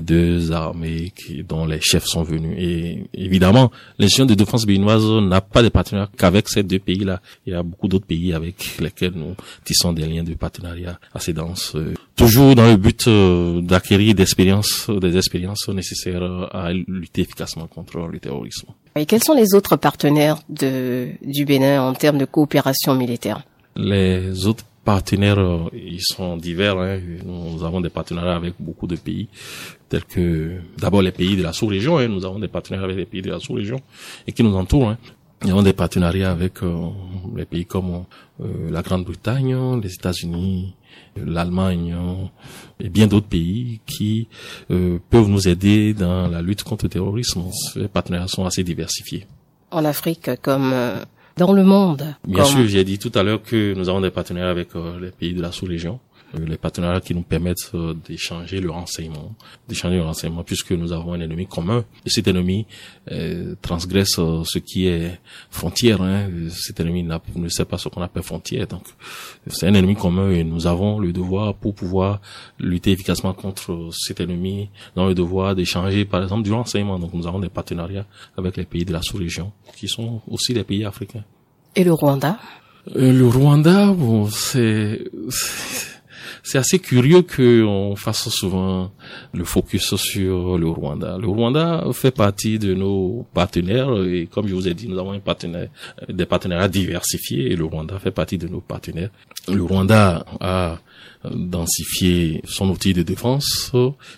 deux, 0.00 0.52
armées 0.52 1.12
qui, 1.14 1.42
dont 1.42 1.66
les 1.66 1.80
chefs 1.80 2.06
sont 2.06 2.22
venus. 2.22 2.56
Et 2.58 3.04
évidemment, 3.14 3.70
l'institution 3.98 4.26
de 4.26 4.34
défense 4.34 4.66
béninoise 4.66 5.04
n'a 5.22 5.40
pas 5.40 5.62
de 5.62 5.68
partenaire 5.68 6.08
qu'avec 6.16 6.48
ces 6.48 6.62
deux 6.62 6.78
pays-là. 6.78 7.20
Il 7.46 7.52
y 7.52 7.56
a 7.56 7.62
beaucoup 7.62 7.88
d'autres 7.88 8.06
pays 8.06 8.32
avec 8.32 8.78
lesquels 8.78 9.12
nous 9.14 9.34
tissons 9.64 9.92
des 9.92 10.06
liens 10.06 10.24
de 10.24 10.34
partenariat 10.34 10.98
assez 11.14 11.32
denses. 11.32 11.76
Toujours 12.16 12.54
dans 12.54 12.66
le 12.66 12.76
but 12.76 13.06
euh, 13.08 13.60
d'acquérir 13.62 14.14
des 14.14 14.22
expériences, 14.22 14.90
des 14.90 15.16
expériences 15.16 15.68
nécessaires 15.68 16.22
à 16.52 16.72
lutter 16.72 17.22
efficacement 17.22 17.66
contre 17.66 17.98
le 17.98 18.18
terrorisme. 18.18 18.68
Et 18.96 19.06
quels 19.06 19.22
sont 19.22 19.34
les 19.34 19.54
autres 19.54 19.76
partenaires 19.76 20.38
de, 20.48 21.08
du 21.22 21.44
Bénin 21.44 21.82
en 21.82 21.94
termes 21.94 22.18
de 22.18 22.24
coopération 22.24 22.94
militaire? 22.94 23.42
Les 23.76 24.46
autres 24.46 24.64
partenaires, 24.84 25.38
euh, 25.38 25.68
ils 25.72 26.02
sont 26.02 26.36
divers. 26.36 26.78
Hein. 26.78 26.98
Nous 27.24 27.64
avons 27.64 27.80
des 27.80 27.90
partenariats 27.90 28.36
avec 28.36 28.54
beaucoup 28.58 28.86
de 28.86 28.96
pays, 28.96 29.28
tels 29.88 30.04
que 30.04 30.56
d'abord 30.78 31.02
les 31.02 31.12
pays 31.12 31.36
de 31.36 31.42
la 31.42 31.52
sous-région. 31.52 31.98
Hein. 31.98 32.08
Nous 32.08 32.24
avons 32.24 32.38
des 32.38 32.48
partenaires 32.48 32.84
avec 32.84 32.96
les 32.96 33.06
pays 33.06 33.22
de 33.22 33.30
la 33.30 33.38
sous-région 33.38 33.80
et 34.26 34.32
qui 34.32 34.42
nous 34.42 34.56
entourent. 34.56 34.90
Hein. 34.90 34.98
Nous 35.42 35.50
avons 35.50 35.62
des 35.62 35.72
partenariats 35.72 36.30
avec 36.30 36.62
euh, 36.62 36.88
les 37.34 37.46
pays 37.46 37.64
comme 37.64 38.04
euh, 38.40 38.70
la 38.70 38.82
Grande-Bretagne, 38.82 39.80
les 39.80 39.94
États-Unis, 39.94 40.74
l'Allemagne 41.16 41.96
et 42.78 42.88
bien 42.88 43.06
d'autres 43.06 43.26
pays 43.26 43.80
qui 43.86 44.28
euh, 44.70 44.98
peuvent 45.10 45.28
nous 45.28 45.48
aider 45.48 45.94
dans 45.94 46.28
la 46.28 46.42
lutte 46.42 46.62
contre 46.62 46.84
le 46.84 46.90
terrorisme. 46.90 47.44
Les 47.76 47.88
partenariats 47.88 48.28
sont 48.28 48.44
assez 48.44 48.62
diversifiés. 48.64 49.26
En 49.70 49.84
Afrique 49.84 50.30
comme 50.42 50.72
euh, 50.72 51.02
dans 51.36 51.52
le 51.52 51.64
monde. 51.64 52.14
Bien 52.26 52.44
sûr, 52.44 52.66
j'ai 52.66 52.84
dit 52.84 52.98
tout 52.98 53.12
à 53.14 53.22
l'heure 53.22 53.42
que 53.42 53.74
nous 53.74 53.88
avons 53.88 54.00
des 54.00 54.10
partenaires 54.10 54.48
avec 54.48 54.74
euh, 54.76 54.98
les 55.00 55.10
pays 55.10 55.34
de 55.34 55.42
la 55.42 55.52
sous-région. 55.52 56.00
Euh, 56.34 56.46
les 56.46 56.56
partenariats 56.56 57.00
qui 57.00 57.14
nous 57.14 57.22
permettent 57.22 57.70
euh, 57.74 57.94
d'échanger 58.06 58.60
le 58.60 58.70
renseignement, 58.70 59.34
d'échanger 59.68 59.96
le 59.96 60.02
renseignement 60.02 60.44
puisque 60.44 60.72
nous 60.72 60.92
avons 60.92 61.14
un 61.14 61.20
ennemi 61.20 61.46
commun. 61.46 61.84
Et 62.06 62.10
cet 62.10 62.28
ennemi 62.28 62.66
euh, 63.10 63.54
transgresse 63.62 64.14
ce 64.16 64.58
qui 64.58 64.86
est 64.86 65.18
frontière. 65.50 66.02
Hein. 66.02 66.28
Cet 66.50 66.80
ennemi 66.80 67.02
ne 67.02 67.48
sait 67.48 67.64
pas 67.64 67.78
ce 67.78 67.88
qu'on 67.88 68.02
appelle 68.02 68.22
frontière. 68.22 68.66
Donc 68.66 68.84
c'est 69.48 69.66
un 69.66 69.74
ennemi 69.74 69.96
commun 69.96 70.30
et 70.30 70.44
nous 70.44 70.66
avons 70.66 70.98
le 70.98 71.12
devoir 71.12 71.54
pour 71.54 71.74
pouvoir 71.74 72.20
lutter 72.58 72.92
efficacement 72.92 73.32
contre 73.32 73.90
cet 73.92 74.20
ennemi, 74.20 74.70
dans 74.94 75.06
le 75.06 75.14
devoir 75.14 75.54
d'échanger 75.54 76.04
par 76.04 76.22
exemple 76.22 76.42
du 76.42 76.52
renseignement. 76.52 76.98
Donc 76.98 77.12
nous 77.14 77.26
avons 77.26 77.40
des 77.40 77.48
partenariats 77.48 78.06
avec 78.36 78.56
les 78.56 78.64
pays 78.64 78.84
de 78.84 78.92
la 78.92 79.02
sous-région 79.02 79.52
qui 79.76 79.88
sont 79.88 80.22
aussi 80.28 80.54
des 80.54 80.64
pays 80.64 80.84
africains. 80.84 81.24
Et 81.74 81.84
le 81.84 81.92
Rwanda? 81.92 82.38
Le 82.94 83.26
Rwanda, 83.26 83.92
bon, 83.92 84.26
c'est 84.26 85.04
c'est 86.42 86.58
assez 86.58 86.78
curieux 86.78 87.22
qu'on 87.22 87.94
fasse 87.96 88.28
souvent 88.28 88.90
le 89.32 89.44
focus 89.44 89.94
sur 89.96 90.58
le 90.58 90.68
Rwanda. 90.68 91.18
Le 91.18 91.28
Rwanda 91.28 91.84
fait 91.92 92.10
partie 92.10 92.58
de 92.58 92.74
nos 92.74 93.26
partenaires 93.34 93.90
et 94.04 94.26
comme 94.26 94.48
je 94.48 94.54
vous 94.54 94.68
ai 94.68 94.74
dit, 94.74 94.88
nous 94.88 94.98
avons 94.98 95.12
un 95.12 95.20
partenaire, 95.20 95.68
des 96.08 96.26
partenariats 96.26 96.68
diversifiés 96.68 97.52
et 97.52 97.56
le 97.56 97.64
Rwanda 97.64 97.98
fait 97.98 98.10
partie 98.10 98.38
de 98.38 98.48
nos 98.48 98.60
partenaires. 98.60 99.10
Le 99.48 99.62
Rwanda 99.62 100.24
a 100.40 100.78
densifié 101.30 102.42
son 102.46 102.68
outil 102.70 102.94
de 102.94 103.02
défense 103.02 103.72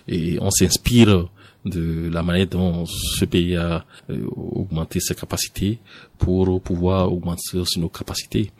et 0.07 0.37
on 0.41 0.51
s'inspire 0.51 1.27
de 1.65 2.09
la 2.11 2.23
manière 2.23 2.47
dont 2.47 2.85
ce 2.85 3.25
pays 3.25 3.55
a 3.55 3.85
euh, 4.09 4.25
augmenté 4.35 4.99
ses 4.99 5.15
capacités 5.15 5.79
pour 6.23 6.61
pouvoir 6.61 7.11
augmenter 7.11 7.57
aussi 7.57 7.79
nos 7.79 7.89
capacités. 7.89 8.51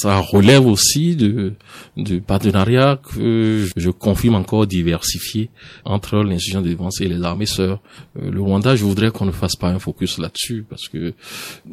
Ça 0.00 0.18
relève 0.18 0.66
aussi 0.66 1.16
de, 1.16 1.54
de 1.96 2.18
partenariats 2.20 2.96
que 2.96 3.66
je 3.76 3.90
confirme 3.90 4.36
encore 4.36 4.66
diversifiés 4.66 5.50
entre 5.84 6.18
l'institution 6.18 6.62
de 6.62 6.68
défense 6.68 7.00
et 7.00 7.08
les 7.08 7.22
armées 7.22 7.46
sœurs. 7.46 7.80
Euh, 8.20 8.30
le 8.30 8.40
Rwanda, 8.40 8.76
je 8.76 8.84
voudrais 8.84 9.10
qu'on 9.10 9.24
ne 9.24 9.32
fasse 9.32 9.56
pas 9.56 9.68
un 9.68 9.78
focus 9.78 10.18
là-dessus 10.18 10.64
parce 10.68 10.88
que 10.88 11.12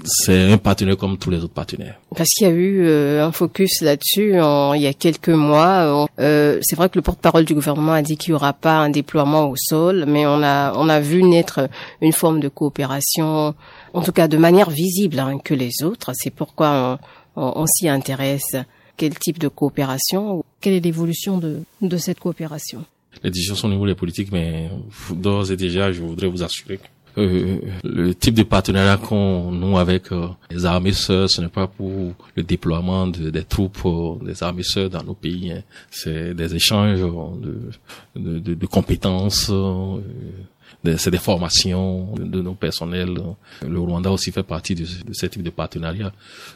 c'est 0.04 0.52
un 0.52 0.58
partenaire 0.58 0.98
comme 0.98 1.18
tous 1.18 1.30
les 1.30 1.38
autres 1.38 1.54
partenaires. 1.54 2.00
Parce 2.16 2.30
qu'il 2.30 2.48
y 2.48 2.50
a 2.50 2.54
eu 2.54 2.86
euh, 2.86 3.26
un 3.26 3.32
focus 3.32 3.82
là-dessus 3.82 4.34
il 4.34 4.82
y 4.82 4.88
a 4.88 4.94
quelques 4.94 5.30
mois. 5.30 6.08
Euh, 6.20 6.60
c'est 6.62 6.76
vrai 6.76 6.90
que 6.90 6.98
le 6.98 7.04
porte-parole 7.04 7.46
du 7.46 7.54
gouvernement 7.54 7.94
a 7.94 8.02
dit 8.02 8.18
qu'il 8.18 8.32
n'y 8.32 8.36
aura 8.36 8.54
pas 8.54 8.78
un 8.78 8.90
déploiement 8.90 9.50
au 9.50 9.56
sol, 9.58 10.06
mais 10.08 10.26
on 10.26 10.42
a 10.42 10.74
on 10.76 10.90
a 10.90 11.00
vu 11.00 11.24
naître 11.24 11.70
une 12.02 12.14
forme 12.14 12.40
de 12.40 12.48
coopération 12.48 13.54
en 13.94 14.02
tout 14.02 14.12
cas 14.12 14.28
de 14.28 14.38
manière 14.38 14.70
visible 14.70 15.20
hein, 15.20 15.40
que 15.44 15.54
les 15.54 15.84
autres. 15.84 16.12
C'est 16.14 16.30
pourquoi 16.30 17.00
on, 17.36 17.66
s'y 17.66 17.88
intéresse. 17.88 18.56
Quel 18.98 19.18
type 19.18 19.40
de 19.40 19.48
coopération 19.48 20.44
Quelle 20.60 20.74
est 20.74 20.80
l'évolution 20.82 21.38
de, 21.38 21.62
de 21.82 21.98
cette 21.98 22.20
coopération? 22.20 22.84
Les 23.24 23.32
décisions 23.32 23.56
sont 23.56 23.68
au 23.68 23.72
niveau 23.72 23.88
des 23.88 23.96
politiques, 23.96 24.32
mais 24.32 24.70
d'ores 25.12 25.52
et 25.52 25.56
déjà, 25.56 25.92
je 25.92 26.02
voudrais 26.02 26.28
vous 26.28 26.44
assurer 26.44 26.78
que 26.78 26.84
euh, 27.18 27.60
le 27.84 28.14
type 28.14 28.36
de 28.36 28.44
partenariat 28.44 28.98
qu'on 28.98 29.52
noue 29.52 29.78
avec 29.78 30.12
euh, 30.12 30.28
les 30.52 30.66
armées 30.66 30.94
sœurs, 30.94 31.30
ce 31.30 31.42
n'est 31.42 31.48
pas 31.48 31.68
pour 31.68 32.14
le 32.36 32.44
déploiement 32.44 33.08
des 33.08 33.44
troupes 33.44 33.80
euh, 33.86 34.24
des 34.24 34.42
armées 34.44 34.64
sœurs 34.64 34.90
dans 34.90 35.04
nos 35.04 35.16
pays. 35.16 35.52
Hein. 35.52 35.64
C'est 35.90 36.34
des 36.34 36.56
échanges 36.56 37.02
de, 37.02 37.72
de, 38.16 38.40
de, 38.40 38.54
de 38.54 38.66
compétences, 38.66 39.52
c'est 40.98 41.12
des 41.12 41.18
formations 41.18 42.14
de, 42.16 42.42
nos 42.42 42.54
personnels. 42.54 43.18
Le 43.68 43.80
Rwanda 43.80 44.12
aussi 44.12 44.32
fait 44.32 44.44
partie 44.44 44.76
de, 44.76 44.86
ce 45.12 45.26
type 45.26 45.44
de 45.44 45.50
partenariat. 45.50 46.12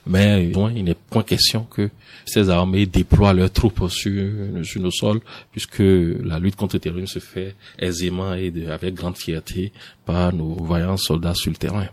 Mais 0.08 0.50
il 0.50 0.84
n'est 0.84 0.96
point 0.96 1.24
question 1.24 1.68
que 1.70 1.90
ces 2.26 2.50
armées 2.50 2.86
déploient 2.86 3.34
leurs 3.34 3.52
troupes 3.52 3.90
sur, 3.90 4.34
sur 4.64 4.82
nos 4.82 4.92
sols, 4.92 5.20
puisque 5.52 5.80
la 5.80 6.40
lutte 6.40 6.56
contre 6.56 6.76
le 6.76 6.80
terrorisme 6.80 7.08
se 7.08 7.20
fait 7.20 7.56
aisément 7.78 8.34
et 8.34 8.54
avec 8.70 8.94
grande 8.94 9.18
fierté 9.18 9.72
par 10.06 10.34
nos 10.34 10.56
vaillants 10.64 10.98
soldats 10.98 11.36
sur 11.36 11.52
le 11.52 11.58
terrain. 11.58 11.88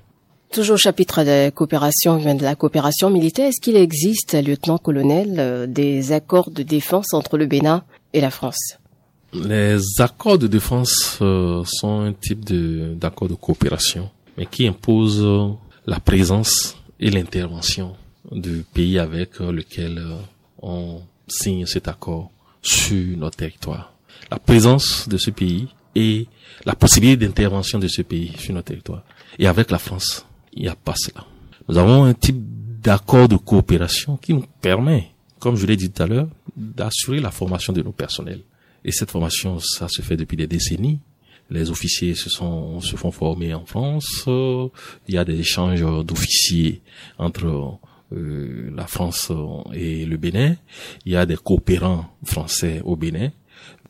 Toujours 0.53 0.75
au 0.75 0.79
chapitre 0.79 1.23
de 1.23 1.51
coopération, 1.51 2.19
de 2.19 2.43
la 2.43 2.57
coopération 2.57 3.09
militaire, 3.09 3.47
est-ce 3.47 3.61
qu'il 3.61 3.77
existe, 3.77 4.35
lieutenant-colonel, 4.35 5.37
euh, 5.39 5.67
des 5.69 6.11
accords 6.11 6.51
de 6.51 6.65
défense 6.65 7.15
entre 7.15 7.39
le 7.39 7.47
Bénin 7.47 7.85
et 8.13 8.21
la 8.21 8.31
France? 8.31 8.80
Les 9.33 9.79
accords 9.99 10.39
de 10.39 10.47
défense 10.47 11.19
euh, 11.21 11.63
sont 11.65 12.01
un 12.01 12.13
type 12.13 12.45
de 12.45 12.95
d'accord 12.97 13.29
de 13.29 13.35
coopération, 13.35 14.11
mais 14.37 14.47
qui 14.47 14.67
impose 14.67 15.21
euh, 15.23 15.49
la 15.87 16.01
présence 16.01 16.77
et 16.99 17.11
l'intervention 17.11 17.95
du 18.33 18.65
pays 18.75 18.99
avec 18.99 19.41
euh, 19.41 19.53
lequel 19.53 20.05
on 20.61 21.01
signe 21.29 21.67
cet 21.67 21.89
accord 21.89 22.31
sur 22.63 23.17
notre 23.17 23.37
territoire. 23.37 23.93
La 24.31 24.39
présence 24.39 25.09
de 25.09 25.17
ce 25.17 25.31
pays 25.31 25.69
et 25.95 26.27
la 26.65 26.75
possibilité 26.75 27.27
d'intervention 27.27 27.79
de 27.79 27.89
ce 27.89 28.03
pays 28.03 28.33
sur 28.39 28.55
notre 28.55 28.69
territoire. 28.69 29.03
Et 29.39 29.47
avec 29.47 29.71
la 29.71 29.79
France, 29.79 30.27
il 30.53 30.63
n'y 30.63 30.69
a 30.69 30.77
pas 30.77 30.95
cela. 30.97 31.25
Nous 31.69 31.79
avons 31.79 32.05
un 32.05 32.15
type 32.15 32.37
d'accord 32.83 33.29
de 33.29 33.37
coopération 33.37 34.17
qui 34.17 34.35
nous 34.35 34.45
permet, 34.61 35.11
comme 35.39 35.57
je 35.57 35.67
l'ai 35.67 35.77
dit 35.77 35.91
tout 35.91 36.03
à 36.03 36.07
l'heure, 36.07 36.29
d'assurer 36.57 37.21
la 37.21 37.31
formation 37.31 37.73
de 37.73 37.83
nos 37.83 37.93
personnels 37.93 38.43
et 38.85 38.93
cette 38.93 39.11
formation, 39.11 39.59
ça 39.59 39.89
se 39.89 40.03
fait 40.03 40.17
depuis 40.17 40.37
des 40.37 40.47
décennies. 40.47 41.01
Les 41.51 41.71
officiers 41.71 42.15
se 42.15 42.31
sont 42.31 42.81
se 42.81 42.97
font 42.97 43.11
former 43.11 43.53
en 43.55 43.67
France. 43.67 44.25
Il 44.27 45.15
y 45.15 45.19
a 45.19 45.25
des 45.25 45.41
échanges 45.41 45.83
d'officiers 46.05 46.81
entre 47.19 47.79
euh, 48.13 48.71
la 48.75 48.87
France 48.87 49.33
et 49.73 50.05
le 50.05 50.17
Bénin. 50.17 50.57
Il 51.05 51.13
y 51.13 51.17
a 51.17 51.27
des 51.27 51.37
coopérants 51.37 52.07
français 52.25 52.81
au 52.85 52.97
Bénin. 52.97 53.31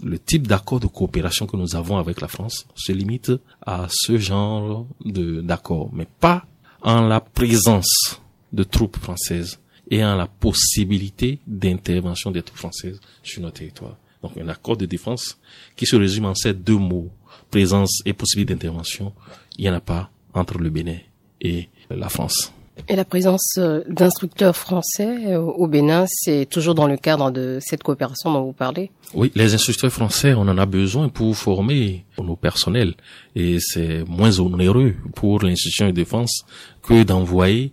Le 0.03 0.19
type 0.19 0.47
d'accord 0.47 0.81
de 0.81 0.87
coopération 0.87 1.47
que 1.47 1.57
nous 1.57 1.77
avons 1.77 1.99
avec 1.99 2.21
la 2.21 2.29
France 2.29 2.67
se 2.75 2.93
limite 2.93 3.33
à 3.64 3.87
ce 3.91 4.19
genre 4.19 4.87
d'accord, 5.05 5.91
mais 5.93 6.07
pas 6.19 6.47
en 6.83 7.03
la 7.03 7.21
présence 7.21 8.21
de 8.53 8.64
troupes 8.64 8.97
françaises 8.97 9.61
et 9.91 10.03
en 10.03 10.17
la 10.17 10.27
possibilité 10.27 11.41
d'intervention 11.47 12.31
des 12.31 12.43
troupes 12.43 12.59
françaises 12.59 13.01
sur 13.23 13.43
notre 13.43 13.59
territoire. 13.59 13.97
Donc 14.23 14.37
un 14.37 14.49
accord 14.49 14.77
de 14.77 14.87
défense 14.87 15.39
qui 15.77 15.87
se 15.87 15.97
résume 15.97 16.27
en 16.27 16.35
ces 16.35 16.53
deux 16.53 16.77
mots, 16.77 17.11
présence 17.51 18.01
et 18.05 18.13
possibilité 18.13 18.55
d'intervention, 18.55 19.13
il 19.57 19.63
n'y 19.63 19.71
en 19.71 19.75
a 19.75 19.81
pas 19.81 20.11
entre 20.35 20.59
le 20.59 20.71
Bénin 20.71 20.99
et 21.41 21.69
la 21.91 22.09
France. 22.09 22.53
Et 22.88 22.97
la 22.97 23.05
présence 23.05 23.55
euh, 23.59 23.83
d'instructeurs 23.88 24.57
français 24.57 25.27
euh, 25.29 25.38
au 25.38 25.66
Bénin, 25.66 26.07
c'est 26.09 26.47
toujours 26.47 26.75
dans 26.75 26.87
le 26.87 26.97
cadre 26.97 27.31
de 27.31 27.59
cette 27.61 27.83
coopération 27.83 28.33
dont 28.33 28.45
vous 28.45 28.53
parlez? 28.53 28.90
Oui, 29.14 29.33
les 29.35 29.55
instructeurs 29.55 29.93
français, 29.93 30.35
on 30.35 30.43
en 30.43 30.59
a 30.59 30.66
besoin 30.66 31.09
pour 31.09 31.37
former 31.37 32.05
nos 32.19 32.37
personnels. 32.37 32.95
Et 33.35 33.59
c'est 33.61 34.05
moins 34.09 34.38
onéreux 34.40 34.95
pour 35.14 35.43
l'institution 35.43 35.87
de 35.87 35.93
défense 35.93 36.45
que 36.83 37.03
d'envoyer, 37.03 37.73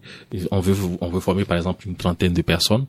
on 0.52 0.60
veut, 0.60 0.76
on 1.02 1.10
veut 1.10 1.20
former 1.20 1.46
par 1.46 1.58
exemple 1.58 1.88
une 1.88 1.96
trentaine 1.96 2.34
de 2.34 2.42
personnes. 2.42 2.86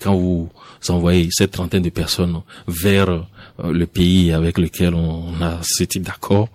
Quand 0.00 0.14
vous 0.14 0.48
envoyez 0.88 1.28
cette 1.30 1.50
trentaine 1.50 1.82
de 1.82 1.90
personnes 1.90 2.40
vers 2.68 3.08
euh, 3.10 3.24
le 3.72 3.86
pays 3.86 4.32
avec 4.32 4.58
lequel 4.58 4.94
on 4.94 5.40
a 5.42 5.58
ce 5.62 5.84
type 5.84 6.02
d'accord, 6.02 6.48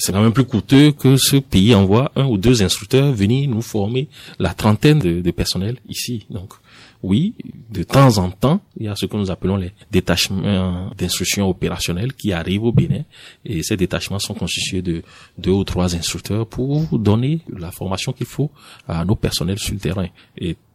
c'est 0.00 0.12
quand 0.12 0.22
même 0.22 0.32
plus 0.32 0.44
coûteux 0.44 0.92
que 0.92 1.16
ce 1.16 1.36
pays 1.36 1.74
envoie 1.74 2.10
un 2.16 2.26
ou 2.26 2.38
deux 2.38 2.62
instructeurs 2.62 3.12
venir 3.12 3.48
nous 3.48 3.62
former 3.62 4.08
la 4.38 4.54
trentaine 4.54 4.98
de, 4.98 5.20
de 5.20 5.30
personnels 5.30 5.76
ici. 5.88 6.26
Donc, 6.30 6.54
oui, 7.02 7.34
de 7.70 7.82
temps 7.82 8.18
en 8.18 8.30
temps, 8.30 8.60
il 8.76 8.86
y 8.86 8.88
a 8.88 8.94
ce 8.94 9.06
que 9.06 9.16
nous 9.16 9.30
appelons 9.30 9.56
les 9.56 9.72
détachements 9.90 10.90
d'instruction 10.98 11.48
opérationnelle 11.48 12.12
qui 12.12 12.32
arrivent 12.32 12.64
au 12.64 12.72
Bénin. 12.72 13.04
Et 13.44 13.62
ces 13.62 13.76
détachements 13.76 14.18
sont 14.18 14.34
constitués 14.34 14.82
de 14.82 15.02
deux 15.38 15.50
ou 15.50 15.64
trois 15.64 15.94
instructeurs 15.94 16.46
pour 16.46 16.98
donner 16.98 17.40
la 17.56 17.70
formation 17.70 18.12
qu'il 18.12 18.26
faut 18.26 18.50
à 18.86 19.04
nos 19.04 19.16
personnels 19.16 19.58
sur 19.58 19.74
le 19.74 19.80
terrain. 19.80 20.08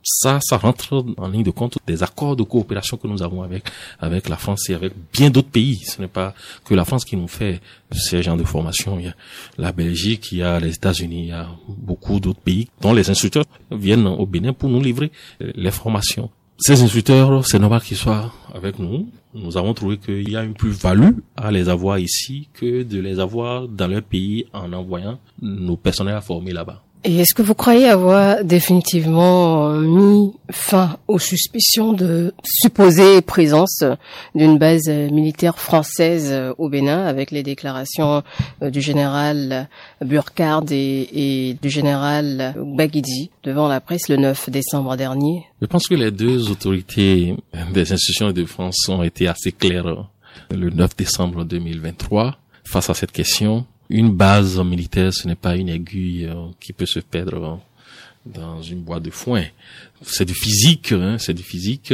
Ça, 0.06 0.40
ça 0.42 0.58
rentre 0.58 1.04
en 1.18 1.28
ligne 1.28 1.44
de 1.44 1.50
compte 1.50 1.80
des 1.88 2.04
accords 2.04 2.36
de 2.36 2.44
coopération 2.44 2.96
que 2.96 3.08
nous 3.08 3.24
avons 3.24 3.42
avec 3.42 3.64
avec 4.00 4.30
la 4.30 4.38
France 4.38 4.70
et 4.70 4.76
avec 4.76 4.94
bien 5.12 5.32
d'autres 5.32 5.50
pays. 5.50 5.78
Ce 5.84 6.00
n'est 6.00 6.08
pas 6.08 6.36
que 6.64 6.76
la 6.76 6.86
France 6.86 7.04
qui 7.06 7.18
nous 7.18 7.28
fait 7.28 7.60
ces 7.92 8.22
genres 8.22 8.38
de 8.38 8.44
formation. 8.44 9.00
Il 9.00 9.06
y 9.06 9.08
a 9.08 9.16
la 9.58 9.72
Belgique, 9.72 10.32
il 10.32 10.38
y 10.38 10.44
a 10.44 10.60
les 10.60 10.76
États-Unis, 10.76 11.24
il 11.24 11.30
y 11.30 11.32
a 11.32 11.48
beaucoup 11.68 12.20
d'autres 12.20 12.40
pays 12.40 12.70
dont 12.82 12.94
les 12.94 13.10
instructeurs 13.10 13.46
viennent 13.72 14.06
au 14.06 14.28
Bénin 14.28 14.54
pour 14.54 14.70
nous 14.70 14.82
livrer 14.82 15.12
les 15.40 15.72
formations. 15.72 16.30
Ces 16.58 16.82
instructeurs, 16.84 17.46
c'est 17.46 17.60
normal 17.60 17.82
qu'ils 17.82 17.98
soient 17.98 18.32
avec 18.54 18.80
nous. 18.80 19.10
Nous 19.34 19.58
avons 19.58 19.74
trouvé 19.74 19.98
qu'il 19.98 20.30
y 20.30 20.38
a 20.38 20.44
une 20.44 20.54
plus-value 20.54 21.18
à 21.36 21.52
les 21.52 21.68
avoir 21.68 22.00
ici 22.00 22.48
que 22.54 22.84
de 22.84 23.00
les 23.02 23.20
avoir 23.20 23.68
dans 23.68 23.88
leur 23.88 24.04
pays 24.04 24.46
en 24.54 24.72
envoyant 24.72 25.20
nos 25.42 25.76
personnels 25.76 26.16
à 26.16 26.22
former 26.22 26.54
là-bas. 26.54 26.85
Et 27.08 27.20
est-ce 27.20 27.36
que 27.36 27.44
vous 27.44 27.54
croyez 27.54 27.88
avoir 27.88 28.44
définitivement 28.44 29.70
mis 29.70 30.34
fin 30.50 30.98
aux 31.08 31.20
suspicions 31.20 31.94
de 31.94 32.34
supposée 32.44 33.22
présence 33.22 33.84
d'une 34.34 34.58
base 34.58 34.90
militaire 34.90 35.60
française 35.60 36.34
au 36.58 36.68
Bénin 36.68 37.06
avec 37.06 37.30
les 37.30 37.44
déclarations 37.44 38.24
du 38.60 38.82
général 38.82 39.70
Burkhardt 40.04 40.66
et, 40.72 41.56
du 41.62 41.70
général 41.70 42.56
Baguidi 42.58 43.30
devant 43.44 43.68
la 43.68 43.82
presse 43.82 44.10
le 44.10 44.18
9 44.18 44.50
décembre 44.50 44.98
dernier? 44.98 45.46
Je 45.62 45.68
pense 45.68 45.88
que 45.88 45.94
les 45.94 46.10
deux 46.10 46.50
autorités 46.50 47.36
des 47.72 47.94
institutions 47.94 48.32
de 48.32 48.46
France 48.46 48.90
ont 48.90 49.04
été 49.04 49.28
assez 49.28 49.52
claires 49.52 50.10
le 50.50 50.72
9 50.72 50.96
décembre 50.96 51.44
2023 51.44 52.36
face 52.64 52.90
à 52.90 52.96
cette 52.96 53.12
question 53.12 53.68
une 53.90 54.12
base 54.12 54.60
militaire, 54.60 55.14
ce 55.14 55.28
n'est 55.28 55.36
pas 55.36 55.56
une 55.56 55.70
aiguille 55.70 56.26
euh, 56.26 56.48
qui 56.60 56.74
peut 56.74 56.86
se 56.86 57.00
perdre 57.00 57.60
dans 58.26 58.62
une 58.62 58.82
boîte 58.82 59.04
de 59.04 59.12
foin. 59.12 59.44
C'est 60.02 60.26
du 60.26 60.34
physique, 60.34 60.92
hein, 60.92 61.18
c'est 61.20 61.34
du 61.34 61.44
physique. 61.44 61.94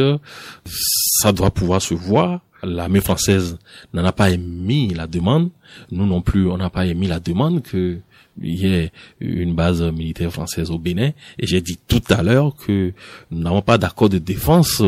Ça 1.21 1.32
doit 1.32 1.51
pouvoir 1.51 1.82
se 1.82 1.93
voir. 1.93 2.41
L'armée 2.63 3.01
française 3.01 3.58
n'en 3.93 4.06
a 4.06 4.12
pas 4.12 4.30
émis 4.30 4.93
la 4.93 5.08
demande. 5.08 5.49
Nous 5.91 6.06
non 6.06 6.21
plus, 6.21 6.49
on 6.49 6.58
n'a 6.58 6.69
pas 6.69 6.86
émis 6.86 7.08
la 7.08 7.19
demande 7.19 7.63
que 7.63 7.99
il 8.43 8.67
y 8.67 8.86
a 8.86 8.88
une 9.19 9.54
base 9.54 9.82
militaire 9.82 10.32
française 10.32 10.71
au 10.71 10.77
Bénin. 10.77 11.12
Et 11.39 11.47
j'ai 11.47 11.62
dit 11.62 11.77
tout 11.88 12.01
à 12.10 12.23
l'heure 12.23 12.56
que 12.56 12.93
nous 13.32 13.41
n'avons 13.41 13.62
pas 13.62 13.77
d'accord 13.77 14.10
de 14.10 14.17
défense 14.17 14.82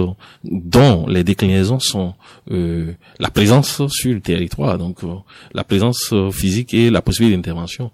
dont 0.44 1.06
les 1.08 1.24
déclinaisons 1.24 1.80
sont 1.80 2.14
euh, 2.52 2.94
la 3.20 3.30
présence 3.30 3.86
sur 3.88 4.14
le 4.14 4.22
territoire, 4.22 4.78
donc 4.78 5.04
euh, 5.04 5.16
la 5.54 5.64
présence 5.64 6.14
physique 6.32 6.74
et 6.74 6.90
la 6.90 7.02
possibilité 7.02 7.36
d'intervention. 7.38 7.92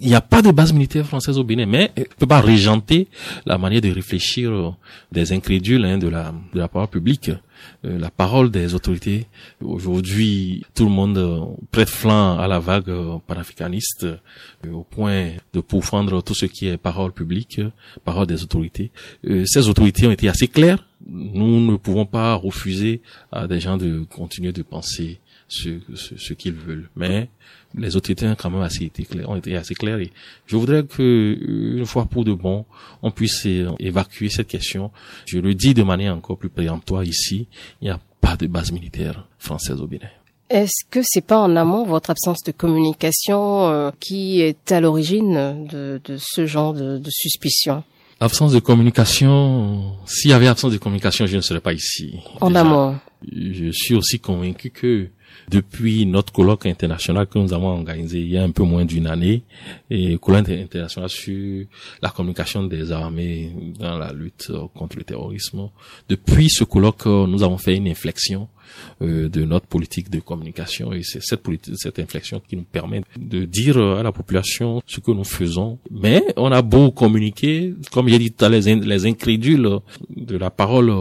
il 0.00 0.08
n'y 0.08 0.14
a 0.14 0.20
pas 0.20 0.42
de 0.42 0.50
base 0.50 0.72
militaire 0.72 1.06
française 1.06 1.38
au 1.38 1.44
Bénin, 1.44 1.66
mais 1.66 1.90
ne 1.96 2.04
peut 2.04 2.26
pas 2.26 2.40
régenter 2.40 3.08
la 3.46 3.58
manière 3.58 3.80
de 3.80 3.90
réfléchir 3.90 4.74
des 5.12 5.32
incrédules 5.32 5.84
hein, 5.84 5.98
de 5.98 6.08
la 6.08 6.32
de 6.52 6.58
la 6.58 6.68
parole 6.68 6.88
publique, 6.88 7.30
la 7.82 8.10
parole 8.10 8.50
des 8.50 8.74
autorités. 8.74 9.26
Aujourd'hui, 9.60 10.64
tout 10.74 10.84
le 10.84 10.90
monde 10.90 11.18
euh, 11.18 11.40
prête 11.70 11.88
flanc 11.88 12.38
à 12.38 12.46
la 12.48 12.58
vague 12.58 12.88
euh, 12.90 13.18
panafricaniste 13.26 14.06
au 14.70 14.82
point 14.82 15.32
de 15.52 15.60
pourfendre 15.60 16.22
tout 16.22 16.34
ce 16.34 16.46
qui 16.46 16.66
est 16.66 16.76
parole 16.76 17.12
publique, 17.12 17.60
parole 18.04 18.26
des 18.26 18.42
autorités. 18.42 18.90
ces 19.44 19.68
autorités 19.68 20.06
ont 20.06 20.10
été 20.10 20.28
assez 20.28 20.48
claires. 20.48 20.84
Nous 21.06 21.60
ne 21.60 21.76
pouvons 21.76 22.06
pas 22.06 22.34
refuser 22.34 23.02
à 23.30 23.46
des 23.46 23.60
gens 23.60 23.76
de 23.76 24.04
continuer 24.04 24.52
de 24.52 24.62
penser 24.62 25.20
ce, 25.48 25.80
ce, 25.94 26.16
ce 26.16 26.32
qu'ils 26.32 26.54
veulent. 26.54 26.88
Mais 26.96 27.28
les 27.76 27.96
autorités 27.96 28.26
ont 28.26 28.34
quand 28.34 28.50
même 28.50 28.62
assez 28.62 28.84
été 28.84 29.04
clairs, 29.04 29.28
ont 29.28 29.36
été 29.36 29.56
assez 29.56 29.74
clairs. 29.74 29.98
Et 29.98 30.10
je 30.46 30.56
voudrais 30.56 30.84
que, 30.84 31.38
une 31.78 31.86
fois 31.86 32.06
pour 32.06 32.24
de 32.24 32.32
bon, 32.32 32.64
on 33.02 33.10
puisse 33.10 33.46
évacuer 33.78 34.28
cette 34.28 34.48
question. 34.48 34.90
Je 35.26 35.38
le 35.38 35.54
dis 35.54 35.74
de 35.74 35.82
manière 35.82 36.14
encore 36.14 36.38
plus 36.38 36.48
péremptoire 36.48 37.04
ici, 37.04 37.48
il 37.80 37.84
n'y 37.84 37.90
a 37.90 38.00
pas 38.20 38.36
de 38.36 38.46
base 38.46 38.72
militaire 38.72 39.26
française 39.38 39.80
au 39.80 39.86
Bénin. 39.86 40.08
Est-ce 40.50 40.84
que 40.90 41.00
c'est 41.02 41.24
pas 41.26 41.38
en 41.38 41.56
amont 41.56 41.84
votre 41.84 42.10
absence 42.10 42.42
de 42.44 42.52
communication 42.52 43.68
euh, 43.68 43.90
qui 43.98 44.40
est 44.40 44.70
à 44.72 44.80
l'origine 44.80 45.66
de, 45.66 46.00
de, 46.04 46.16
ce 46.20 46.46
genre 46.46 46.74
de, 46.74 46.98
de 46.98 47.10
suspicion? 47.10 47.82
Absence 48.20 48.52
de 48.52 48.60
communication. 48.60 49.94
S'il 50.06 50.30
y 50.30 50.34
avait 50.34 50.46
absence 50.46 50.72
de 50.72 50.78
communication, 50.78 51.26
je 51.26 51.36
ne 51.36 51.40
serais 51.40 51.60
pas 51.60 51.72
ici. 51.72 52.14
En 52.40 52.54
amont. 52.54 52.96
Je 53.32 53.70
suis 53.72 53.94
aussi 53.94 54.20
convaincu 54.20 54.70
que 54.70 55.08
depuis 55.48 56.06
notre 56.06 56.32
colloque 56.32 56.66
international 56.66 57.26
que 57.26 57.38
nous 57.38 57.52
avons 57.52 57.68
organisé 57.68 58.20
il 58.20 58.30
y 58.30 58.38
a 58.38 58.42
un 58.42 58.50
peu 58.50 58.62
moins 58.62 58.84
d'une 58.84 59.06
année, 59.06 59.42
et 59.90 60.18
colloque 60.18 60.48
international 60.48 61.10
sur 61.10 61.66
la 62.02 62.10
communication 62.10 62.64
des 62.64 62.92
armées 62.92 63.52
dans 63.78 63.98
la 63.98 64.12
lutte 64.12 64.50
contre 64.74 64.96
le 64.96 65.04
terrorisme. 65.04 65.68
Depuis 66.08 66.48
ce 66.48 66.64
colloque, 66.64 67.06
nous 67.06 67.42
avons 67.42 67.58
fait 67.58 67.76
une 67.76 67.88
inflexion 67.88 68.48
euh, 69.04 69.28
de 69.28 69.44
notre 69.44 69.66
politique 69.66 70.10
de 70.10 70.20
communication 70.20 70.92
et 70.92 71.02
c'est 71.02 71.22
cette 71.22 71.42
politique, 71.42 71.74
cette 71.76 71.98
inflexion 71.98 72.40
qui 72.46 72.56
nous 72.56 72.64
permet 72.64 73.02
de 73.16 73.44
dire 73.44 73.78
à 73.78 74.02
la 74.02 74.12
population 74.12 74.82
ce 74.86 75.00
que 75.00 75.10
nous 75.10 75.24
faisons. 75.24 75.78
Mais 75.90 76.22
on 76.36 76.50
a 76.52 76.62
beau 76.62 76.90
communiquer, 76.90 77.74
comme 77.92 78.08
j'ai 78.08 78.18
dit 78.18 78.32
tout 78.32 78.44
à 78.44 78.48
les 78.48 79.06
incrédules 79.06 79.78
de 80.10 80.36
la 80.36 80.50
parole 80.50 80.92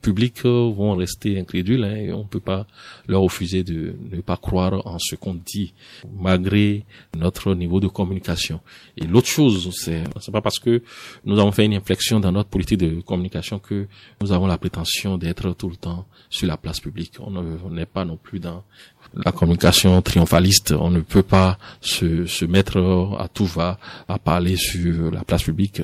publics 0.00 0.44
vont 0.44 0.94
rester 0.96 1.38
incrédules 1.38 1.84
hein, 1.84 1.96
et 1.96 2.12
on 2.12 2.24
peut 2.24 2.40
pas 2.40 2.66
leur 3.06 3.22
refuser 3.22 3.62
de 3.62 3.94
ne 4.10 4.20
pas 4.20 4.36
croire 4.36 4.86
en 4.86 4.98
ce 4.98 5.14
qu'on 5.14 5.34
dit 5.34 5.72
malgré 6.20 6.84
notre 7.16 7.54
niveau 7.54 7.80
de 7.80 7.88
communication. 7.88 8.60
Et 8.96 9.06
l'autre 9.06 9.28
chose, 9.28 9.70
c'est 9.74 10.02
c'est 10.20 10.32
pas 10.32 10.40
parce 10.42 10.58
que 10.58 10.82
nous 11.24 11.38
avons 11.38 11.52
fait 11.52 11.64
une 11.64 11.74
inflexion 11.74 12.20
dans 12.20 12.32
notre 12.32 12.50
politique 12.50 12.78
de 12.78 13.00
communication 13.00 13.58
que 13.58 13.86
nous 14.20 14.32
avons 14.32 14.46
la 14.46 14.58
prétention 14.58 15.16
d'être 15.16 15.52
tout 15.52 15.68
le 15.70 15.76
temps 15.76 16.06
sur 16.28 16.46
la 16.48 16.56
place 16.56 16.80
publique. 16.80 17.18
On 17.26 17.70
n'est 17.70 17.86
pas 17.86 18.04
non 18.04 18.16
plus 18.16 18.38
dans 18.40 18.62
la 19.14 19.32
communication 19.32 20.00
triomphaliste. 20.02 20.72
On 20.72 20.90
ne 20.90 21.00
peut 21.00 21.22
pas 21.22 21.58
se, 21.80 22.26
se 22.26 22.44
mettre 22.44 22.78
à 23.18 23.28
tout 23.28 23.46
va 23.46 23.78
à 24.08 24.18
parler 24.18 24.56
sur 24.56 25.10
la 25.10 25.22
place 25.24 25.42
publique. 25.42 25.82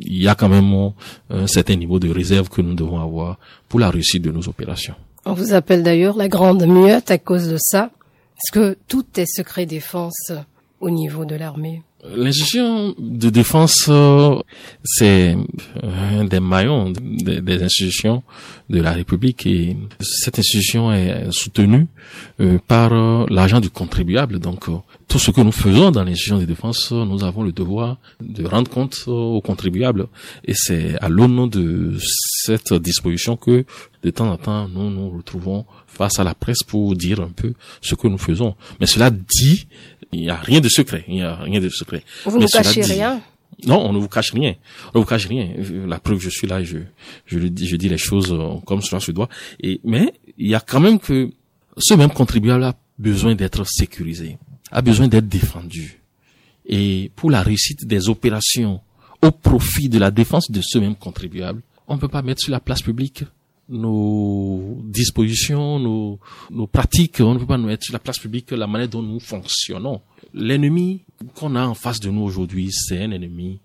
Il 0.00 0.22
y 0.22 0.28
a 0.28 0.34
quand 0.34 0.48
même 0.48 0.92
un 1.30 1.46
certain 1.46 1.76
niveau 1.76 1.98
de 1.98 2.10
réserve 2.10 2.48
que 2.48 2.62
nous 2.62 2.74
devons 2.74 3.00
avoir 3.00 3.38
pour 3.68 3.80
la 3.80 3.90
réussite 3.90 4.22
de 4.22 4.30
nos 4.30 4.48
opérations. 4.48 4.94
On 5.24 5.32
vous 5.32 5.54
appelle 5.54 5.82
d'ailleurs 5.82 6.16
la 6.16 6.28
grande 6.28 6.66
muette 6.66 7.10
à 7.10 7.18
cause 7.18 7.48
de 7.48 7.56
ça. 7.58 7.90
Est-ce 8.36 8.52
que 8.52 8.76
tout 8.88 9.06
est 9.16 9.26
secret 9.26 9.64
défense 9.64 10.32
au 10.80 10.90
niveau 10.90 11.24
de 11.24 11.34
l'armée? 11.34 11.82
L'institution 12.06 12.94
de 12.98 13.30
défense, 13.30 13.86
euh, 13.88 14.38
c'est 14.84 15.34
un 15.82 16.24
des 16.24 16.38
maillons 16.38 16.90
des, 16.90 17.62
institutions 17.62 18.22
de 18.68 18.80
la 18.82 18.92
République 18.92 19.46
et 19.46 19.74
cette 20.00 20.38
institution 20.38 20.92
est 20.92 21.30
soutenue 21.30 21.86
euh, 22.40 22.58
par 22.68 22.92
euh, 22.92 23.24
l'argent 23.30 23.58
du 23.58 23.70
contribuable. 23.70 24.38
Donc, 24.38 24.66
tout 25.08 25.18
ce 25.18 25.30
que 25.30 25.40
nous 25.40 25.52
faisons 25.52 25.90
dans 25.92 26.04
l'institution 26.04 26.38
de 26.38 26.44
défense, 26.44 26.92
nous 26.92 27.24
avons 27.24 27.42
le 27.42 27.52
devoir 27.52 27.96
de 28.20 28.44
rendre 28.44 28.70
compte 28.70 29.04
aux 29.06 29.40
contribuables. 29.40 30.06
Et 30.44 30.52
c'est 30.54 30.96
à 31.00 31.08
l'aune 31.08 31.48
de 31.48 31.96
cette 32.00 32.74
disposition 32.74 33.36
que, 33.36 33.64
de 34.02 34.10
temps 34.10 34.30
en 34.30 34.36
temps, 34.36 34.68
nous 34.68 34.90
nous 34.90 35.08
retrouvons 35.08 35.64
face 35.86 36.18
à 36.18 36.24
la 36.24 36.34
presse 36.34 36.62
pour 36.66 36.94
dire 36.96 37.20
un 37.20 37.30
peu 37.30 37.54
ce 37.80 37.94
que 37.94 38.08
nous 38.08 38.18
faisons. 38.18 38.54
Mais 38.80 38.86
cela 38.86 39.10
dit, 39.10 39.66
il 40.12 40.20
n'y 40.20 40.30
a 40.30 40.36
rien 40.36 40.60
de 40.60 40.68
secret. 40.68 41.04
Il 41.08 41.14
n'y 41.14 41.22
a 41.22 41.36
rien 41.36 41.60
de 41.60 41.68
secret. 41.68 42.02
Vous 42.24 42.38
ne 42.38 42.46
cachez 42.46 42.82
rien 42.82 43.20
non, 43.66 43.78
on 43.78 43.92
ne 43.92 43.98
vous 43.98 44.08
cache 44.08 44.32
rien. 44.32 44.54
On 44.92 44.98
ne 44.98 45.04
vous 45.04 45.08
cache 45.08 45.26
rien. 45.26 45.48
La 45.86 45.98
preuve, 45.98 46.18
je 46.18 46.28
suis 46.28 46.46
là, 46.46 46.62
je, 46.62 46.78
je 47.26 47.38
le 47.38 47.50
dis, 47.50 47.66
je 47.66 47.76
dis 47.76 47.88
les 47.88 47.98
choses 47.98 48.32
euh, 48.32 48.58
comme 48.66 48.82
cela 48.82 49.00
se 49.00 49.12
doit. 49.12 49.28
Et, 49.60 49.80
mais, 49.84 50.12
il 50.38 50.48
y 50.48 50.54
a 50.54 50.60
quand 50.60 50.80
même 50.80 50.98
que 50.98 51.30
ce 51.76 51.94
même 51.94 52.10
contribuable 52.10 52.64
a 52.64 52.74
besoin 52.98 53.34
d'être 53.34 53.64
sécurisé, 53.64 54.38
a 54.70 54.82
besoin 54.82 55.08
d'être 55.08 55.28
défendu. 55.28 56.00
Et 56.66 57.10
pour 57.16 57.30
la 57.30 57.42
réussite 57.42 57.86
des 57.86 58.08
opérations 58.08 58.80
au 59.22 59.30
profit 59.30 59.88
de 59.88 59.98
la 59.98 60.10
défense 60.10 60.50
de 60.50 60.60
ce 60.62 60.78
même 60.78 60.96
contribuable, 60.96 61.62
on 61.86 61.94
ne 61.94 62.00
peut 62.00 62.08
pas 62.08 62.22
mettre 62.22 62.42
sur 62.42 62.52
la 62.52 62.60
place 62.60 62.82
publique 62.82 63.24
nos 63.68 64.82
dispositions, 64.84 65.78
nos, 65.78 66.18
nos 66.50 66.66
pratiques, 66.66 67.20
on 67.20 67.34
ne 67.34 67.38
peut 67.38 67.46
pas 67.46 67.58
nous 67.58 67.66
mettre 67.66 67.84
sur 67.84 67.92
la 67.92 67.98
place 67.98 68.18
publique 68.18 68.50
la 68.50 68.66
manière 68.66 68.88
dont 68.88 69.02
nous 69.02 69.20
fonctionnons. 69.20 70.00
L'ennemi 70.32 71.02
qu'on 71.34 71.56
a 71.56 71.66
en 71.66 71.74
face 71.74 72.00
de 72.00 72.10
nous 72.10 72.22
aujourd'hui, 72.22 72.70
c'est 72.72 73.02
un 73.02 73.10
ennemi 73.10 73.60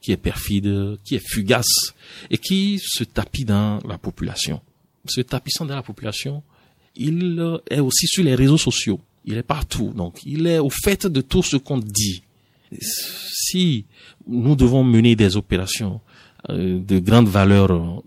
qui 0.00 0.12
est 0.12 0.16
perfide, 0.16 0.98
qui 1.04 1.16
est 1.16 1.26
fugace 1.26 1.94
et 2.30 2.38
qui 2.38 2.80
se 2.82 3.04
tapit 3.04 3.44
dans 3.44 3.78
la 3.86 3.98
population. 3.98 4.60
Se 5.06 5.20
tapissant 5.20 5.64
dans 5.64 5.74
la 5.74 5.82
population, 5.82 6.42
il 6.96 7.60
est 7.70 7.80
aussi 7.80 8.06
sur 8.06 8.24
les 8.24 8.34
réseaux 8.34 8.58
sociaux. 8.58 9.00
Il 9.24 9.36
est 9.36 9.42
partout. 9.42 9.92
Donc, 9.94 10.18
il 10.24 10.46
est 10.46 10.58
au 10.58 10.70
fait 10.70 11.06
de 11.06 11.20
tout 11.20 11.42
ce 11.42 11.56
qu'on 11.56 11.78
dit. 11.78 12.22
Si 12.80 13.84
nous 14.26 14.56
devons 14.56 14.84
mener 14.84 15.16
des 15.16 15.36
opérations 15.36 16.00
euh, 16.48 16.80
de 16.80 16.98
grande 17.00 17.28
valeur 17.28 18.02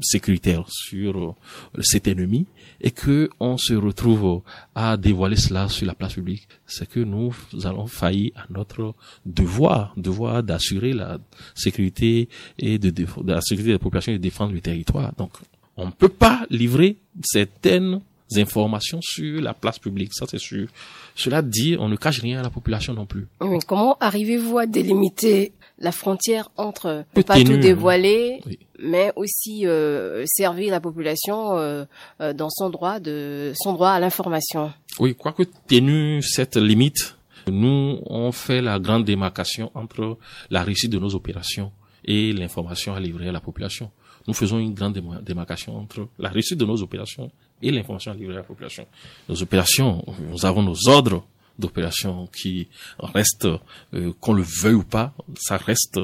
sécuritaire 0.00 0.64
sur 0.68 1.18
euh, 1.18 1.34
cet 1.80 2.08
ennemi 2.08 2.46
et 2.80 2.90
que 2.90 3.30
on 3.40 3.56
se 3.56 3.74
retrouve 3.74 4.42
à 4.74 4.96
dévoiler 4.96 5.36
cela 5.36 5.68
sur 5.68 5.86
la 5.86 5.94
place 5.94 6.14
publique, 6.14 6.48
c'est 6.66 6.88
que 6.88 7.00
nous 7.00 7.32
allons 7.64 7.86
faillir 7.86 8.32
à 8.36 8.46
notre 8.50 8.94
devoir, 9.26 9.92
devoir 9.96 10.42
d'assurer 10.42 10.92
la 10.92 11.18
sécurité 11.54 12.28
et 12.58 12.78
de, 12.78 12.90
de, 12.90 13.06
la 13.26 13.40
sécurité 13.40 13.72
des 13.72 13.78
populations 13.78 14.12
et 14.12 14.18
de 14.18 14.22
défendre 14.22 14.52
le 14.52 14.60
territoire. 14.60 15.12
Donc, 15.16 15.32
on 15.76 15.86
ne 15.86 15.90
peut 15.92 16.08
pas 16.08 16.46
livrer 16.50 16.96
certaines 17.22 18.00
informations 18.36 19.00
sur 19.00 19.40
la 19.40 19.54
place 19.54 19.78
publique, 19.78 20.12
ça 20.12 20.26
c'est 20.28 20.38
sûr. 20.38 20.68
Cela 21.14 21.40
dit, 21.42 21.76
on 21.78 21.88
ne 21.88 21.96
cache 21.96 22.20
rien 22.20 22.40
à 22.40 22.42
la 22.42 22.50
population 22.50 22.92
non 22.92 23.06
plus. 23.06 23.26
Mais 23.40 23.58
comment 23.66 23.96
arrivez-vous 24.00 24.58
à 24.58 24.66
délimiter 24.66 25.52
la 25.78 25.92
frontière 25.92 26.50
entre 26.56 27.04
ne 27.16 27.22
pas 27.22 27.42
tout 27.42 27.56
dévoiler, 27.56 28.40
mais 28.78 29.12
aussi 29.16 29.66
euh, 29.66 30.24
servir 30.26 30.70
la 30.70 30.80
population 30.80 31.56
euh, 31.56 31.84
euh, 32.20 32.32
dans 32.32 32.50
son 32.50 32.70
droit 32.70 33.00
de 33.00 33.52
son 33.56 33.72
droit 33.72 33.90
à 33.90 34.00
l'information. 34.00 34.72
Oui, 34.98 35.14
quoique 35.14 35.44
tenu 35.66 36.22
cette 36.22 36.56
limite, 36.56 37.16
nous 37.48 37.98
on 38.06 38.32
fait 38.32 38.60
la 38.60 38.78
grande 38.78 39.04
démarcation 39.04 39.70
entre 39.74 40.18
la 40.50 40.62
réussite 40.62 40.90
de 40.90 40.98
nos 40.98 41.14
opérations 41.14 41.72
et 42.04 42.32
l'information 42.32 42.94
à 42.94 43.00
livrer 43.00 43.28
à 43.28 43.32
la 43.32 43.40
population. 43.40 43.90
Nous 44.26 44.34
faisons 44.34 44.58
une 44.58 44.74
grande 44.74 44.98
démarcation 45.22 45.76
entre 45.76 46.08
la 46.18 46.28
réussite 46.28 46.58
de 46.58 46.64
nos 46.66 46.82
opérations 46.82 47.30
et 47.62 47.70
l'information 47.70 48.12
à 48.12 48.14
livrer 48.14 48.34
à 48.34 48.38
la 48.38 48.42
population. 48.44 48.86
Nos 49.28 49.42
opérations, 49.42 50.04
nous 50.30 50.44
avons 50.44 50.62
nos 50.62 50.88
ordres 50.88 51.24
d'opération 51.58 52.28
qui 52.28 52.68
restent, 52.98 53.48
euh, 53.94 54.12
qu'on 54.20 54.32
le 54.32 54.44
veuille 54.62 54.74
ou 54.74 54.84
pas, 54.84 55.12
ça 55.36 55.56
reste 55.56 55.98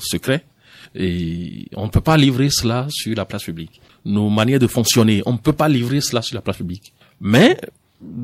secret. 0.00 0.44
Et 0.94 1.68
on 1.76 1.86
ne 1.86 1.90
peut 1.90 2.00
pas 2.00 2.16
livrer 2.16 2.48
cela 2.50 2.86
sur 2.90 3.14
la 3.14 3.24
place 3.24 3.44
publique. 3.44 3.80
Nos 4.04 4.30
manières 4.30 4.58
de 4.58 4.66
fonctionner, 4.66 5.22
on 5.26 5.32
ne 5.32 5.38
peut 5.38 5.52
pas 5.52 5.68
livrer 5.68 6.00
cela 6.00 6.22
sur 6.22 6.34
la 6.34 6.40
place 6.40 6.56
publique. 6.56 6.92
Mais 7.20 7.58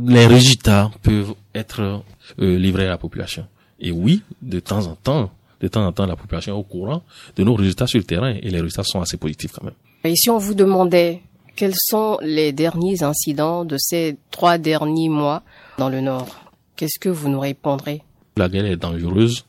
les 0.07 0.27
résultats 0.27 0.91
peuvent 1.03 1.35
être 1.55 2.03
euh, 2.41 2.59
livrés 2.59 2.87
à 2.87 2.91
la 2.91 2.99
population. 2.99 3.47
Et 3.81 3.91
oui, 3.91 4.23
de 4.41 4.61
temps 4.61 4.87
en 4.87 4.95
temps, 4.95 5.31
de 5.61 5.69
temps 5.69 5.85
en 5.87 5.93
temps, 5.93 6.07
la 6.07 6.17
population 6.17 6.55
est 6.55 6.59
au 6.59 6.63
courant 6.63 7.03
de 7.37 7.45
nos 7.45 7.55
résultats 7.55 7.87
sur 7.87 7.99
le 7.99 8.05
terrain 8.05 8.31
et 8.31 8.51
les 8.51 8.61
résultats 8.61 8.85
sont 8.85 9.01
assez 9.01 9.17
positifs 9.17 9.53
quand 9.53 9.65
même. 9.65 9.75
Et 10.05 10.15
si 10.17 10.31
on 10.31 10.39
vous 10.39 10.55
demandait 10.55 11.23
quels 11.57 11.75
sont 11.77 12.19
les 12.23 12.53
derniers 12.53 13.03
incidents 13.03 13.65
de 13.65 13.77
ces 13.79 14.17
trois 14.31 14.59
derniers 14.59 15.09
mois 15.09 15.43
dans 15.79 15.89
le 15.89 16.01
Nord 16.01 16.45
Qu'est-ce 16.77 16.99
que 16.99 17.09
vous 17.09 17.29
nous 17.29 17.39
répondrez? 17.39 18.03
La 18.37 18.49
guerre 18.49 18.67
est 18.67 18.77
dangereuse. 18.77 19.45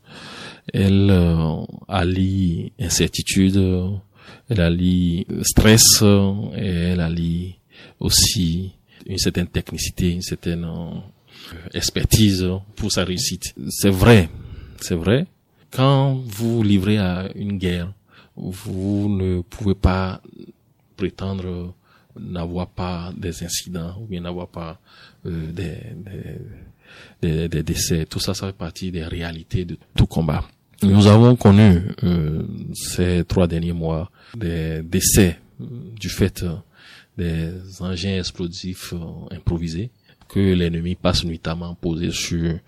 Elle 0.73 1.10
euh, 1.12 1.63
allie 1.88 2.71
incertitude, 2.80 3.62
elle 4.49 4.62
allie 4.62 5.25
stress, 5.43 6.01
et 6.56 6.65
elle 6.65 6.99
allie 6.99 7.56
aussi 7.99 8.71
une 9.06 9.17
certaine 9.17 9.47
technicité, 9.47 10.12
une 10.12 10.21
certaine 10.21 10.67
expertise 11.73 12.47
pour 12.75 12.91
sa 12.91 13.04
réussite. 13.04 13.54
C'est 13.69 13.89
vrai, 13.89 14.30
c'est 14.82 14.95
vrai. 14.95 15.28
Quand 15.71 16.15
vous 16.25 16.63
livrez 16.63 16.97
à 16.97 17.30
une 17.36 17.58
guerre, 17.58 17.93
vous 18.36 19.08
ne 19.10 19.41
pouvez 19.41 19.75
pas 19.75 20.21
prétendre 20.97 21.73
n'avoir 22.19 22.67
pas 22.67 23.12
des 23.15 23.43
incidents 23.43 23.95
ou 24.01 24.06
bien 24.06 24.21
n'avoir 24.21 24.47
pas 24.47 24.80
euh, 25.25 25.51
des, 25.51 25.78
des, 27.21 27.49
des, 27.49 27.63
décès. 27.63 28.06
Tout 28.06 28.19
ça, 28.19 28.34
ça 28.34 28.47
fait 28.47 28.54
partie 28.54 28.91
des 28.91 29.04
réalités 29.04 29.65
de 29.65 29.78
tout 29.95 30.08
combat. 30.08 30.45
Nous 30.86 31.08
avons 31.08 31.36
connu 31.36 31.82
euh, 32.04 32.43
ces 32.74 33.24
trois 33.28 33.48
derniers 33.48 33.74
mois 33.74 34.12
des 34.36 34.82
décès 34.84 35.39
euh, 35.60 35.65
du 36.00 36.10
fait 36.10 36.43
euh, 36.43 36.56
des 37.17 37.82
engins 37.82 38.19
explosifs 38.19 38.93
improvisés 39.32 39.89
que 40.28 40.39
l'ennemi 40.39 40.95
passe 40.95 41.24
nuitamment 41.24 41.74
posé 41.76 42.12
sur 42.12 42.60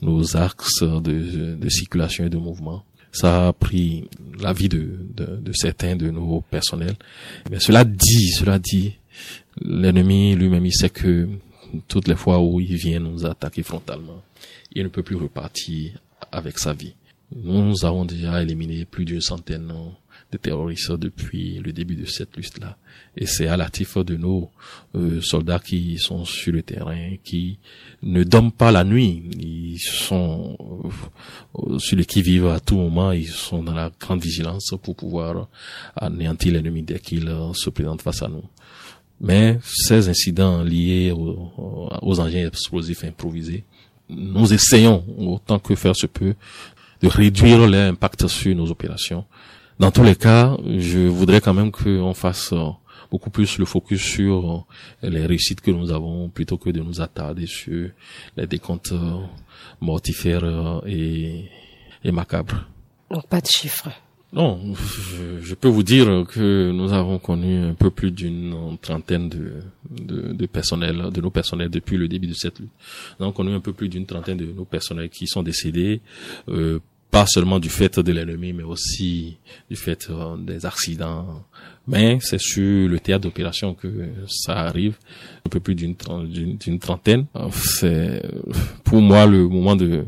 nos 0.00 0.36
axes 0.36 0.82
de, 0.82 1.54
de, 1.54 1.68
circulation 1.68 2.24
et 2.24 2.28
de 2.30 2.36
mouvement. 2.36 2.84
Ça 3.12 3.48
a 3.48 3.52
pris 3.52 4.08
la 4.40 4.52
vie 4.52 4.68
de, 4.68 4.98
de, 5.14 5.36
de 5.36 5.52
certains 5.52 5.96
de 5.96 6.10
nos 6.10 6.42
personnels. 6.42 6.96
Mais 7.50 7.58
cela 7.58 7.84
dit, 7.84 8.30
cela 8.30 8.58
dit, 8.58 8.94
l'ennemi 9.60 10.34
lui-même, 10.34 10.66
il 10.66 10.74
sait 10.74 10.90
que 10.90 11.28
toutes 11.88 12.08
les 12.08 12.16
fois 12.16 12.40
où 12.40 12.60
il 12.60 12.76
vient 12.76 13.00
nous 13.00 13.24
attaquer 13.26 13.62
frontalement, 13.62 14.22
il 14.72 14.84
ne 14.84 14.88
peut 14.88 15.02
plus 15.02 15.16
repartir 15.16 15.98
avec 16.30 16.58
sa 16.58 16.72
vie. 16.72 16.94
Nous 17.34 17.84
avons 17.84 18.04
déjà 18.04 18.42
éliminé 18.42 18.84
plus 18.84 19.04
d'une 19.04 19.20
centaine 19.20 19.72
de 20.32 20.38
terroristes 20.38 20.92
depuis 20.92 21.58
le 21.58 21.72
début 21.72 21.96
de 21.96 22.04
cette 22.04 22.36
liste-là. 22.36 22.76
Et 23.16 23.26
c'est 23.26 23.46
à 23.46 23.56
la 23.56 23.68
tif 23.68 23.96
de 23.98 24.16
nos 24.16 24.50
euh, 24.94 25.20
soldats 25.20 25.58
qui 25.58 25.98
sont 25.98 26.24
sur 26.24 26.52
le 26.52 26.62
terrain, 26.62 27.16
qui 27.22 27.58
ne 28.02 28.22
dorment 28.24 28.52
pas 28.52 28.72
la 28.72 28.84
nuit. 28.84 29.22
Ils 29.38 29.78
sont 29.78 30.56
euh, 31.56 31.78
sur 31.78 31.96
les 31.96 32.04
qui-vivent 32.04 32.48
à 32.48 32.60
tout 32.60 32.76
moment. 32.76 33.12
Ils 33.12 33.28
sont 33.28 33.62
dans 33.62 33.74
la 33.74 33.90
grande 33.98 34.22
vigilance 34.22 34.74
pour 34.82 34.96
pouvoir 34.96 35.48
anéantir 35.96 36.52
l'ennemi 36.52 36.82
dès 36.82 36.98
qu'il 36.98 37.32
se 37.54 37.70
présente 37.70 38.02
face 38.02 38.22
à 38.22 38.28
nous. 38.28 38.44
Mais 39.20 39.58
ces 39.64 40.08
incidents 40.08 40.62
liés 40.62 41.10
aux, 41.10 41.90
aux 42.02 42.20
engins 42.20 42.46
explosifs 42.46 43.04
improvisés, 43.04 43.64
nous 44.08 44.52
essayons 44.52 45.04
autant 45.18 45.58
que 45.58 45.74
faire 45.74 45.96
se 45.96 46.06
peut 46.06 46.34
de 47.02 47.08
réduire 47.08 47.66
l'impact 47.66 48.26
sur 48.26 48.54
nos 48.54 48.70
opérations. 48.70 49.24
Dans 49.78 49.90
tous 49.90 50.02
les 50.02 50.16
cas, 50.16 50.56
je 50.64 51.00
voudrais 51.00 51.40
quand 51.40 51.52
même 51.52 51.70
qu'on 51.70 52.14
fasse 52.14 52.52
euh, 52.52 52.70
beaucoup 53.10 53.28
plus 53.28 53.58
le 53.58 53.66
focus 53.66 54.02
sur 54.02 54.66
euh, 55.04 55.08
les 55.08 55.26
réussites 55.26 55.60
que 55.60 55.70
nous 55.70 55.92
avons 55.92 56.30
plutôt 56.30 56.56
que 56.56 56.70
de 56.70 56.80
nous 56.80 57.00
attarder 57.00 57.46
sur 57.46 57.90
les 58.36 58.46
décomptes 58.46 58.92
euh, 58.92 59.20
mortifères 59.80 60.80
et, 60.86 61.50
et 62.02 62.12
macabres. 62.12 62.64
Donc 63.10 63.26
pas 63.28 63.40
de 63.40 63.46
chiffres. 63.46 63.90
Non, 64.36 64.60
je, 65.40 65.54
peux 65.54 65.68
vous 65.68 65.82
dire 65.82 66.26
que 66.28 66.70
nous 66.70 66.92
avons 66.92 67.18
connu 67.18 67.56
un 67.70 67.72
peu 67.72 67.90
plus 67.90 68.10
d'une 68.10 68.76
trentaine 68.82 69.30
de, 69.30 69.54
de, 69.90 70.34
de, 70.34 70.46
personnels, 70.46 71.08
de 71.10 71.20
nos 71.22 71.30
personnels 71.30 71.70
depuis 71.70 71.96
le 71.96 72.06
début 72.06 72.26
de 72.26 72.34
cette 72.34 72.58
lutte. 72.58 72.68
Nous 73.18 73.24
avons 73.24 73.32
connu 73.32 73.54
un 73.54 73.60
peu 73.60 73.72
plus 73.72 73.88
d'une 73.88 74.04
trentaine 74.04 74.36
de 74.36 74.44
nos 74.44 74.66
personnels 74.66 75.08
qui 75.08 75.26
sont 75.26 75.42
décédés, 75.42 76.02
euh, 76.50 76.80
pas 77.10 77.24
seulement 77.26 77.58
du 77.58 77.70
fait 77.70 77.98
de 77.98 78.12
l'ennemi, 78.12 78.52
mais 78.52 78.62
aussi 78.62 79.38
du 79.70 79.76
fait 79.76 80.06
euh, 80.10 80.36
des 80.36 80.66
accidents. 80.66 81.46
Mais 81.88 82.18
c'est 82.20 82.38
sur 82.38 82.90
le 82.90 83.00
théâtre 83.00 83.22
d'opération 83.22 83.72
que 83.72 83.88
ça 84.28 84.52
arrive, 84.52 84.98
un 85.46 85.48
peu 85.48 85.60
plus 85.60 85.74
d'une 85.74 85.94
d'une 86.58 86.78
trentaine. 86.78 87.24
C'est 87.52 88.22
pour 88.84 89.00
moi 89.00 89.24
le 89.24 89.48
moment 89.48 89.76
de 89.76 90.04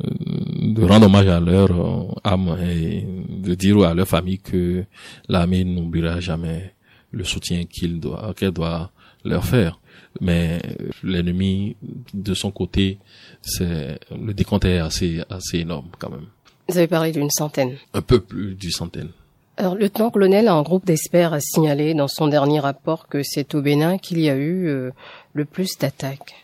de 0.00 0.84
rendre 0.84 1.06
hommage 1.06 1.28
à 1.28 1.40
leur 1.40 1.70
euh, 1.70 2.06
âme 2.24 2.58
et 2.62 3.06
de 3.28 3.54
dire 3.54 3.82
à 3.84 3.94
leur 3.94 4.08
famille 4.08 4.38
que 4.38 4.84
l'armée 5.28 5.64
n'oubliera 5.64 6.20
jamais 6.20 6.74
le 7.12 7.24
soutien 7.24 7.64
qu'il 7.64 8.00
doit, 8.00 8.34
qu'elle 8.36 8.50
doit 8.50 8.90
leur 9.24 9.44
faire. 9.44 9.78
Mais 10.20 10.60
l'ennemi, 11.02 11.76
de 12.12 12.34
son 12.34 12.50
côté, 12.50 12.98
c'est, 13.42 13.98
le 14.10 14.34
décompte 14.34 14.64
est 14.64 14.78
assez, 14.78 15.22
assez 15.30 15.58
énorme 15.58 15.88
quand 15.98 16.10
même. 16.10 16.26
Vous 16.68 16.78
avez 16.78 16.86
parlé 16.86 17.12
d'une 17.12 17.30
centaine. 17.30 17.76
Un 17.92 18.02
peu 18.02 18.20
plus 18.20 18.54
d'une 18.54 18.70
centaine. 18.70 19.10
Alors, 19.56 19.74
le 19.74 19.82
lieutenant-colonel, 19.82 20.48
un 20.48 20.62
groupe 20.62 20.84
d'experts 20.84 21.32
a 21.32 21.40
signalé 21.40 21.94
dans 21.94 22.08
son 22.08 22.26
dernier 22.26 22.58
rapport 22.58 23.06
que 23.06 23.22
c'est 23.22 23.54
au 23.54 23.62
Bénin 23.62 23.98
qu'il 23.98 24.18
y 24.18 24.28
a 24.28 24.34
eu 24.34 24.66
euh, 24.66 24.90
le 25.32 25.44
plus 25.44 25.78
d'attaques. 25.78 26.34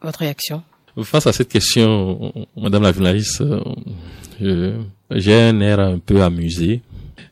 Votre 0.00 0.20
réaction? 0.20 0.62
Face 1.02 1.26
à 1.26 1.32
cette 1.32 1.48
question, 1.48 2.32
Madame 2.56 2.84
la 2.84 2.92
journaliste, 2.92 3.42
euh, 4.42 4.78
j'ai 5.10 5.34
un 5.34 5.60
air 5.60 5.80
un 5.80 5.98
peu 5.98 6.22
amusé 6.22 6.82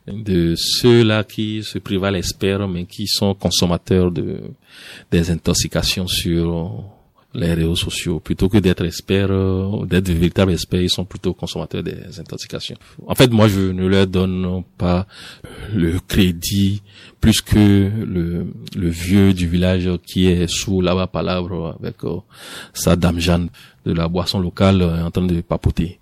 de 0.08 0.54
ceux-là 0.56 1.22
qui 1.22 1.62
se 1.62 1.78
privent 1.78 2.04
à 2.04 2.10
l'espère, 2.10 2.66
mais 2.66 2.84
qui 2.84 3.06
sont 3.06 3.34
consommateurs 3.34 4.10
de 4.10 4.40
des 5.12 5.30
intoxications 5.30 6.08
sur 6.08 6.84
les 7.34 7.54
réseaux 7.54 7.76
sociaux. 7.76 8.20
Plutôt 8.20 8.48
que 8.48 8.58
d'être 8.58 8.84
experts, 8.84 9.30
euh, 9.30 9.86
d'être 9.86 10.10
véritables 10.10 10.52
experts, 10.52 10.82
ils 10.82 10.90
sont 10.90 11.04
plutôt 11.04 11.32
consommateurs 11.34 11.82
des 11.82 12.18
intoxications. 12.18 12.76
En 13.06 13.14
fait, 13.14 13.30
moi, 13.30 13.48
je 13.48 13.60
ne 13.72 13.86
leur 13.86 14.06
donne 14.06 14.62
pas 14.76 15.06
le 15.72 15.98
crédit 16.00 16.82
plus 17.20 17.40
que 17.40 17.90
le, 18.04 18.52
le 18.76 18.88
vieux 18.88 19.32
du 19.32 19.46
village 19.46 19.88
qui 20.06 20.26
est 20.26 20.46
sous 20.46 20.80
la 20.80 21.06
palabre 21.06 21.76
avec 21.80 22.04
euh, 22.04 22.18
sa 22.74 22.96
dame 22.96 23.18
Jeanne 23.18 23.48
de 23.86 23.92
la 23.92 24.08
boisson 24.08 24.40
locale 24.40 24.82
euh, 24.82 25.04
en 25.04 25.10
train 25.10 25.22
de 25.26 25.40
papoter. 25.40 25.98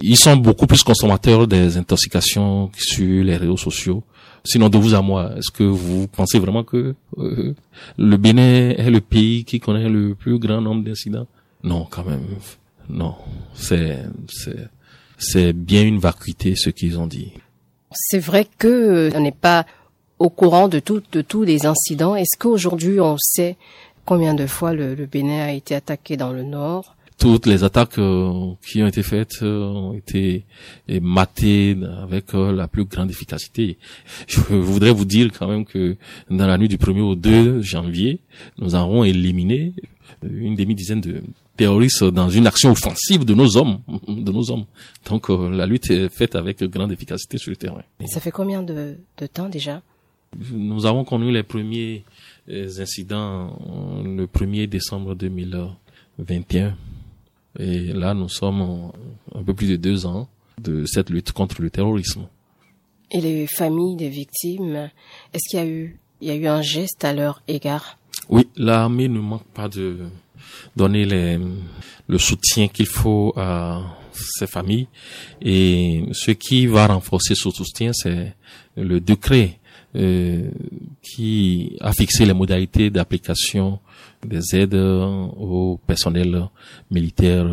Ils 0.00 0.16
sont 0.16 0.36
beaucoup 0.36 0.66
plus 0.66 0.82
consommateurs 0.82 1.46
des 1.46 1.76
intoxications 1.76 2.70
sur 2.76 3.24
les 3.24 3.36
réseaux 3.36 3.56
sociaux 3.56 4.04
Sinon, 4.44 4.68
de 4.68 4.78
vous 4.78 4.94
à 4.94 5.02
moi, 5.02 5.32
est-ce 5.36 5.50
que 5.50 5.64
vous 5.64 6.06
pensez 6.08 6.38
vraiment 6.38 6.64
que 6.64 6.94
euh, 7.18 7.54
le 7.96 8.16
Bénin 8.16 8.70
est 8.70 8.90
le 8.90 9.00
pays 9.00 9.44
qui 9.44 9.60
connaît 9.60 9.88
le 9.88 10.14
plus 10.14 10.38
grand 10.38 10.60
nombre 10.60 10.84
d'incidents? 10.84 11.26
Non, 11.62 11.86
quand 11.90 12.04
même. 12.04 12.24
Non, 12.88 13.14
c'est 13.54 13.98
c'est 14.28 14.68
c'est 15.18 15.52
bien 15.52 15.82
une 15.82 15.98
vacuité 15.98 16.54
ce 16.56 16.70
qu'ils 16.70 16.98
ont 16.98 17.06
dit. 17.06 17.32
C'est 17.92 18.20
vrai 18.20 18.46
que 18.58 18.68
euh, 18.68 19.10
on 19.14 19.20
n'est 19.20 19.32
pas 19.32 19.66
au 20.18 20.30
courant 20.30 20.68
de 20.68 20.78
tout 20.78 21.02
de 21.12 21.20
tous 21.20 21.42
les 21.42 21.66
incidents. 21.66 22.14
Est-ce 22.16 22.38
qu'aujourd'hui 22.38 23.00
on 23.00 23.16
sait 23.18 23.56
combien 24.04 24.34
de 24.34 24.46
fois 24.46 24.72
le, 24.72 24.94
le 24.94 25.06
Bénin 25.06 25.46
a 25.46 25.52
été 25.52 25.74
attaqué 25.74 26.16
dans 26.16 26.32
le 26.32 26.42
nord? 26.42 26.96
Toutes 27.18 27.46
les 27.46 27.64
attaques 27.64 27.98
euh, 27.98 28.52
qui 28.64 28.82
ont 28.82 28.86
été 28.86 29.02
faites 29.02 29.42
euh, 29.42 29.64
ont 29.66 29.92
été 29.94 30.44
matées 31.00 31.76
avec 32.00 32.32
euh, 32.34 32.52
la 32.52 32.68
plus 32.68 32.84
grande 32.84 33.10
efficacité. 33.10 33.76
Je 34.28 34.40
voudrais 34.40 34.92
vous 34.92 35.04
dire 35.04 35.30
quand 35.36 35.48
même 35.48 35.64
que 35.64 35.96
dans 36.30 36.46
la 36.46 36.56
nuit 36.56 36.68
du 36.68 36.76
1er 36.76 37.00
au 37.00 37.16
2 37.16 37.60
janvier, 37.60 38.20
nous 38.58 38.74
avons 38.74 39.02
éliminé 39.02 39.72
une 40.22 40.54
demi-dizaine 40.54 41.00
de 41.00 41.22
terroristes 41.56 42.04
dans 42.04 42.30
une 42.30 42.46
action 42.46 42.70
offensive 42.70 43.24
de 43.24 43.34
nos 43.34 43.56
hommes, 43.56 43.80
de 44.06 44.30
nos 44.30 44.50
hommes. 44.52 44.64
Donc 45.06 45.28
la 45.28 45.66
lutte 45.66 45.90
est 45.90 46.08
faite 46.08 46.36
avec 46.36 46.62
grande 46.62 46.92
efficacité 46.92 47.36
sur 47.36 47.50
le 47.50 47.56
terrain. 47.56 47.82
ça 48.06 48.20
fait 48.20 48.30
combien 48.30 48.62
de, 48.62 48.96
de 49.18 49.26
temps 49.26 49.48
déjà? 49.48 49.82
Nous 50.52 50.86
avons 50.86 51.04
connu 51.04 51.32
les 51.32 51.42
premiers 51.42 52.04
incidents 52.48 53.58
le 54.04 54.26
1er 54.26 54.68
décembre 54.68 55.14
2021. 55.14 56.76
Et 57.58 57.92
là, 57.92 58.14
nous 58.14 58.28
sommes 58.28 58.92
un 59.34 59.42
peu 59.42 59.54
plus 59.54 59.68
de 59.68 59.76
deux 59.76 60.06
ans 60.06 60.28
de 60.62 60.84
cette 60.86 61.10
lutte 61.10 61.32
contre 61.32 61.60
le 61.60 61.70
terrorisme. 61.70 62.26
Et 63.10 63.20
les 63.20 63.46
familles 63.46 63.96
des 63.96 64.08
victimes, 64.08 64.90
est-ce 65.32 65.48
qu'il 65.50 65.58
y 65.58 65.62
a 65.62 65.66
eu, 65.66 65.98
il 66.20 66.28
y 66.28 66.30
a 66.30 66.34
eu 66.34 66.46
un 66.46 66.62
geste 66.62 67.04
à 67.04 67.12
leur 67.12 67.42
égard? 67.48 67.98
Oui, 68.28 68.48
l'armée 68.56 69.08
ne 69.08 69.20
manque 69.20 69.46
pas 69.54 69.68
de 69.68 69.98
donner 70.76 71.04
les, 71.04 71.38
le 72.06 72.18
soutien 72.18 72.68
qu'il 72.68 72.86
faut 72.86 73.32
à 73.36 73.82
ces 74.12 74.46
familles. 74.46 74.88
Et 75.40 76.04
ce 76.12 76.32
qui 76.32 76.66
va 76.66 76.86
renforcer 76.86 77.34
ce 77.34 77.50
soutien, 77.50 77.92
c'est 77.92 78.34
le 78.76 79.00
décret 79.00 79.57
qui 79.94 81.76
a 81.80 81.92
fixé 81.92 82.24
les 82.24 82.34
modalités 82.34 82.90
d'application 82.90 83.78
des 84.24 84.54
aides 84.54 84.74
au 84.74 85.80
personnel 85.86 86.48
militaire 86.90 87.46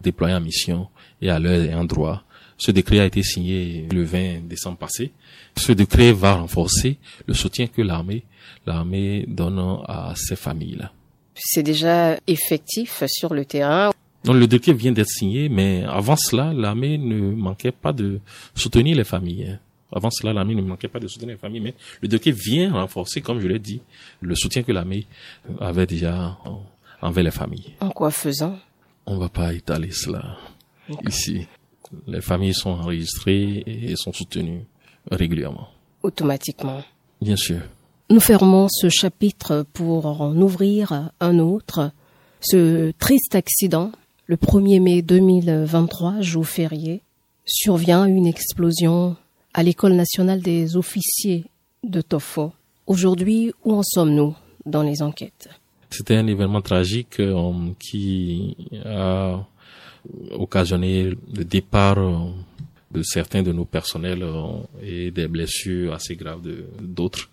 déployé 0.00 0.34
en 0.34 0.40
mission 0.40 0.88
et 1.20 1.30
à 1.30 1.38
leur 1.38 1.76
endroit. 1.78 2.22
Ce 2.58 2.70
décret 2.70 3.00
a 3.00 3.04
été 3.04 3.22
signé 3.22 3.86
le 3.92 4.04
20 4.04 4.48
décembre 4.48 4.78
passé. 4.78 5.12
Ce 5.56 5.72
décret 5.72 6.12
va 6.12 6.34
renforcer 6.34 6.98
le 7.26 7.34
soutien 7.34 7.66
que 7.66 7.82
l'armée 7.82 8.24
l'armée 8.66 9.24
donne 9.28 9.58
à 9.86 10.12
ces 10.16 10.36
familles-là. 10.36 10.92
C'est 11.34 11.62
déjà 11.62 12.16
effectif 12.26 13.02
sur 13.06 13.34
le 13.34 13.44
terrain. 13.44 13.90
Donc 14.24 14.36
le 14.36 14.46
décret 14.46 14.72
vient 14.72 14.92
d'être 14.92 15.08
signé, 15.08 15.48
mais 15.48 15.84
avant 15.84 16.16
cela, 16.16 16.52
l'armée 16.52 16.98
ne 16.98 17.30
manquait 17.32 17.72
pas 17.72 17.92
de 17.92 18.20
soutenir 18.54 18.96
les 18.96 19.04
familles. 19.04 19.58
Avant 19.96 20.10
cela, 20.10 20.34
l'armée 20.34 20.54
ne 20.54 20.60
manquait 20.60 20.88
pas 20.88 21.00
de 21.00 21.08
soutenir 21.08 21.36
les 21.36 21.38
familles, 21.38 21.60
mais 21.60 21.74
le 22.02 22.08
décret 22.08 22.30
vient 22.30 22.70
renforcer, 22.70 23.22
comme 23.22 23.40
je 23.40 23.48
l'ai 23.48 23.58
dit, 23.58 23.80
le 24.20 24.34
soutien 24.34 24.62
que 24.62 24.70
l'armée 24.70 25.06
avait 25.58 25.86
déjà 25.86 26.36
envers 27.00 27.24
les 27.24 27.30
familles. 27.30 27.72
En 27.80 27.88
quoi 27.88 28.10
faisant? 28.10 28.58
On 29.06 29.16
va 29.16 29.30
pas 29.30 29.54
étaler 29.54 29.90
cela 29.92 30.36
ici. 31.06 31.46
Les 32.06 32.20
familles 32.20 32.52
sont 32.52 32.70
enregistrées 32.70 33.64
et 33.66 33.96
sont 33.96 34.12
soutenues 34.12 34.66
régulièrement. 35.10 35.68
Automatiquement. 36.02 36.82
Bien 37.22 37.36
sûr. 37.36 37.62
Nous 38.10 38.20
fermons 38.20 38.68
ce 38.68 38.90
chapitre 38.90 39.64
pour 39.72 40.20
en 40.20 40.36
ouvrir 40.36 41.10
un 41.20 41.38
autre. 41.38 41.90
Ce 42.40 42.90
triste 42.98 43.34
accident, 43.34 43.92
le 44.26 44.36
1er 44.36 44.82
mai 44.82 45.00
2023, 45.00 46.20
jour 46.20 46.46
férié, 46.46 47.00
survient 47.46 48.04
une 48.04 48.26
explosion 48.26 49.16
à 49.56 49.62
l'École 49.62 49.94
nationale 49.94 50.42
des 50.42 50.76
officiers 50.76 51.46
de 51.82 52.02
Tofo. 52.02 52.52
Aujourd'hui, 52.86 53.52
où 53.64 53.72
en 53.72 53.82
sommes-nous 53.82 54.36
dans 54.66 54.82
les 54.82 55.00
enquêtes? 55.00 55.48
C'était 55.88 56.16
un 56.16 56.26
événement 56.26 56.60
tragique 56.60 57.20
euh, 57.20 57.52
qui 57.80 58.54
a 58.84 59.42
occasionné 60.32 61.04
le 61.34 61.44
départ 61.44 61.98
euh, 61.98 62.18
de 62.90 63.02
certains 63.02 63.42
de 63.42 63.50
nos 63.50 63.64
personnels 63.64 64.22
euh, 64.22 64.58
et 64.82 65.10
des 65.10 65.26
blessures 65.26 65.94
assez 65.94 66.16
graves 66.16 66.42
de 66.42 66.66
d'autres. 66.78 67.30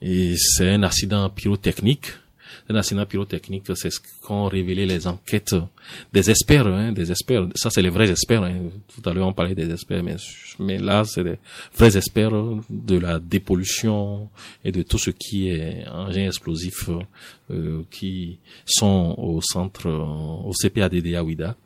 Et 0.00 0.36
c'est 0.36 0.70
un 0.70 0.84
accident 0.84 1.28
pyrotechnique. 1.30 2.12
Accident 2.76 3.06
pyrotechnique, 3.06 3.64
c'est 3.74 3.90
ce 3.90 4.00
qu'ont 4.22 4.46
révélé 4.46 4.86
les 4.86 5.06
enquêtes 5.06 5.54
des 6.12 6.30
experts, 6.30 6.66
hein, 6.66 6.92
des 6.92 7.10
experts. 7.10 7.48
Ça, 7.54 7.70
c'est 7.70 7.82
les 7.82 7.88
vrais 7.88 8.10
experts. 8.10 8.42
Hein. 8.42 8.70
Tout 8.94 9.08
à 9.08 9.12
l'heure, 9.12 9.28
on 9.28 9.32
parlait 9.32 9.54
des 9.54 9.70
experts, 9.70 10.02
mais, 10.02 10.16
mais 10.58 10.78
là, 10.78 11.04
c'est 11.04 11.22
les 11.22 11.38
vrais 11.74 11.96
experts 11.96 12.32
de 12.68 12.98
la 12.98 13.18
dépollution 13.18 14.28
et 14.64 14.72
de 14.72 14.82
tout 14.82 14.98
ce 14.98 15.10
qui 15.10 15.48
est 15.48 15.86
engins 15.88 16.26
explosifs 16.26 16.90
euh, 17.50 17.82
qui 17.90 18.38
sont 18.64 19.14
au 19.18 19.40
centre, 19.40 19.88
euh, 19.88 20.48
au 20.48 20.52
CPADD 20.52 21.14
à 21.14 21.24
Ouida. 21.24 21.56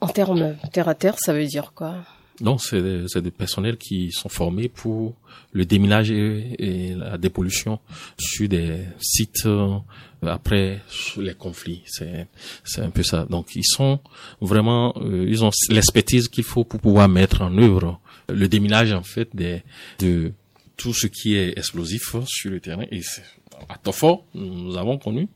En 0.00 0.08
termes 0.08 0.56
terre 0.72 0.88
à 0.88 0.94
terre, 0.94 1.16
ça 1.18 1.32
veut 1.32 1.46
dire 1.46 1.72
quoi? 1.74 1.96
Non, 2.42 2.58
c'est 2.58 2.82
des, 2.82 3.20
des, 3.20 3.30
personnels 3.30 3.76
qui 3.76 4.10
sont 4.10 4.28
formés 4.28 4.68
pour 4.68 5.14
le 5.52 5.64
déminage 5.64 6.10
et, 6.10 6.94
la 6.96 7.16
dépollution 7.16 7.78
sur 8.18 8.48
des 8.48 8.80
sites 8.98 9.46
euh, 9.46 9.78
après 10.22 10.80
les 11.16 11.34
conflits. 11.34 11.82
C'est 11.86 12.26
un 12.78 12.90
peu 12.90 13.04
ça. 13.04 13.26
Donc 13.30 13.54
ils 13.54 13.64
sont 13.64 14.00
vraiment, 14.40 14.92
euh, 15.00 15.24
ils 15.28 15.44
ont 15.44 15.50
l'expertise 15.70 16.28
qu'il 16.28 16.44
faut 16.44 16.64
pour 16.64 16.80
pouvoir 16.80 17.08
mettre 17.08 17.42
en 17.42 17.56
œuvre 17.58 18.00
le 18.28 18.48
déminage 18.48 18.92
en 18.92 19.02
fait 19.04 19.28
des, 19.34 19.62
de 20.00 20.32
tout 20.76 20.92
ce 20.92 21.06
qui 21.06 21.36
est 21.36 21.56
explosif 21.56 22.16
sur 22.26 22.50
le 22.50 22.58
terrain. 22.60 22.84
Et 22.90 23.02
à 23.68 23.78
Tofor, 23.78 24.24
nous 24.34 24.76
avons 24.76 24.98
connu 24.98 25.28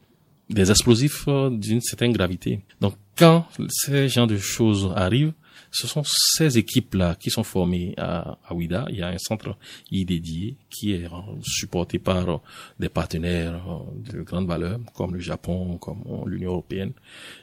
des 0.51 0.71
explosifs 0.71 1.29
d'une 1.51 1.81
certaine 1.81 2.13
gravité. 2.13 2.61
Donc 2.81 2.95
quand 3.17 3.47
ces 3.69 4.09
genres 4.09 4.27
de 4.27 4.39
choses 4.39 4.93
arrivent, 4.95 5.33
ce 5.77 5.87
sont 5.87 6.03
ces 6.05 6.57
équipes-là 6.57 7.17
qui 7.17 7.29
sont 7.29 7.43
formées 7.43 7.93
à, 7.99 8.39
à 8.49 8.55
Ouida. 8.55 8.87
Il 8.89 8.97
y 8.97 9.03
a 9.03 9.09
un 9.09 9.19
centre 9.19 9.57
y 9.91 10.07
dédié 10.07 10.57
qui 10.71 10.93
est 10.93 11.07
supporté 11.43 11.99
par 11.99 12.41
des 12.81 12.89
partenaires 12.89 13.63
de 13.95 14.23
grande 14.23 14.47
valeur 14.47 14.81
comme 14.95 15.13
le 15.13 15.21
Japon, 15.21 15.77
comme 15.77 16.03
l'Union 16.27 16.53
européenne. 16.53 16.93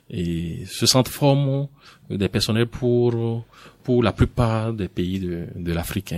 Et 0.10 0.64
ce 0.66 0.88
centre 0.88 1.12
forme 1.12 1.68
des 2.10 2.28
personnels 2.28 2.68
pour 2.68 3.46
pour 3.84 4.02
la 4.02 4.14
plupart 4.14 4.74
des 4.74 4.88
pays 4.88 5.20
de, 5.20 5.48
de 5.56 5.74
l'Afrique 5.74 6.16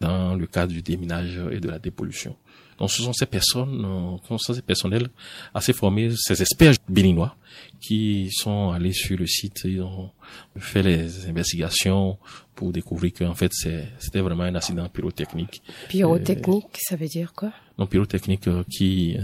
dans 0.00 0.34
le 0.34 0.46
cadre 0.46 0.72
du 0.72 0.82
déminage 0.82 1.40
et 1.50 1.60
de 1.60 1.68
la 1.68 1.78
dépollution. 1.78 2.36
Donc 2.78 2.90
ce 2.90 3.02
sont 3.02 3.12
ces 3.12 3.26
personnes, 3.26 3.84
euh, 3.84 4.16
ce 4.22 4.36
sont 4.38 4.54
ces 4.54 4.62
personnels 4.62 5.08
assez 5.52 5.72
formés, 5.72 6.10
ces 6.16 6.40
experts 6.40 6.74
béninois 6.88 7.36
qui 7.80 8.30
sont 8.32 8.70
allés 8.70 8.92
sur 8.92 9.18
le 9.18 9.26
site, 9.26 9.62
ils 9.64 9.80
ont 9.80 10.10
fait 10.56 10.82
les 10.82 11.26
investigations 11.28 12.18
pour 12.54 12.72
découvrir 12.72 13.12
qu'en 13.12 13.34
fait 13.34 13.52
c'était 13.52 14.20
vraiment 14.20 14.44
un 14.44 14.54
accident 14.54 14.88
pyrotechnique. 14.88 15.62
Pyrotechnique, 15.88 16.64
euh, 16.64 16.78
ça 16.80 16.96
veut 16.96 17.08
dire 17.08 17.32
quoi? 17.34 17.52
Non, 17.78 17.86
pyrotechnique 17.86 18.48
euh, 18.48 18.64
qui, 18.70 19.16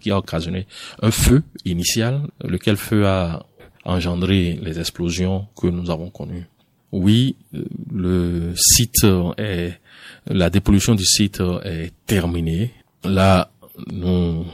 qui 0.00 0.10
a 0.10 0.18
occasionné 0.18 0.66
un 1.00 1.10
feu 1.10 1.42
initial, 1.64 2.28
lequel 2.42 2.76
feu 2.76 3.06
a 3.06 3.46
engendré 3.84 4.58
les 4.62 4.78
explosions 4.78 5.46
que 5.56 5.66
nous 5.66 5.90
avons 5.90 6.10
connues. 6.10 6.46
Oui, 6.90 7.36
le 7.92 8.54
site 8.56 9.06
est, 9.36 9.78
la 10.26 10.48
dépollution 10.48 10.94
du 10.94 11.04
site 11.04 11.42
est 11.64 11.92
terminée. 12.06 12.72
Là, 13.04 13.50
nous 13.92 14.44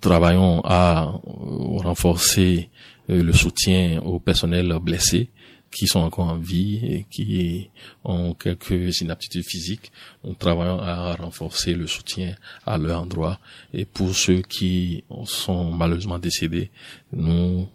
travaillons 0.00 0.62
à 0.64 1.12
renforcer 1.24 2.70
euh, 3.08 3.22
le 3.22 3.32
soutien 3.32 4.00
au 4.02 4.18
personnel 4.18 4.76
blessé 4.80 5.30
qui 5.70 5.86
sont 5.86 6.00
encore 6.00 6.26
en 6.26 6.36
vie 6.36 6.80
et 6.84 7.06
qui 7.08 7.70
ont 8.04 8.34
quelques 8.34 9.00
inaptitudes 9.00 9.44
physiques. 9.44 9.92
Nous 10.24 10.34
travaillons 10.34 10.80
à 10.80 11.14
renforcer 11.14 11.74
le 11.74 11.86
soutien 11.86 12.34
à 12.66 12.76
leur 12.76 13.02
endroit. 13.02 13.38
Et 13.72 13.84
pour 13.84 14.14
ceux 14.14 14.42
qui 14.42 15.04
sont 15.24 15.70
malheureusement 15.70 16.18
décédés, 16.18 16.70
nous 17.12 17.68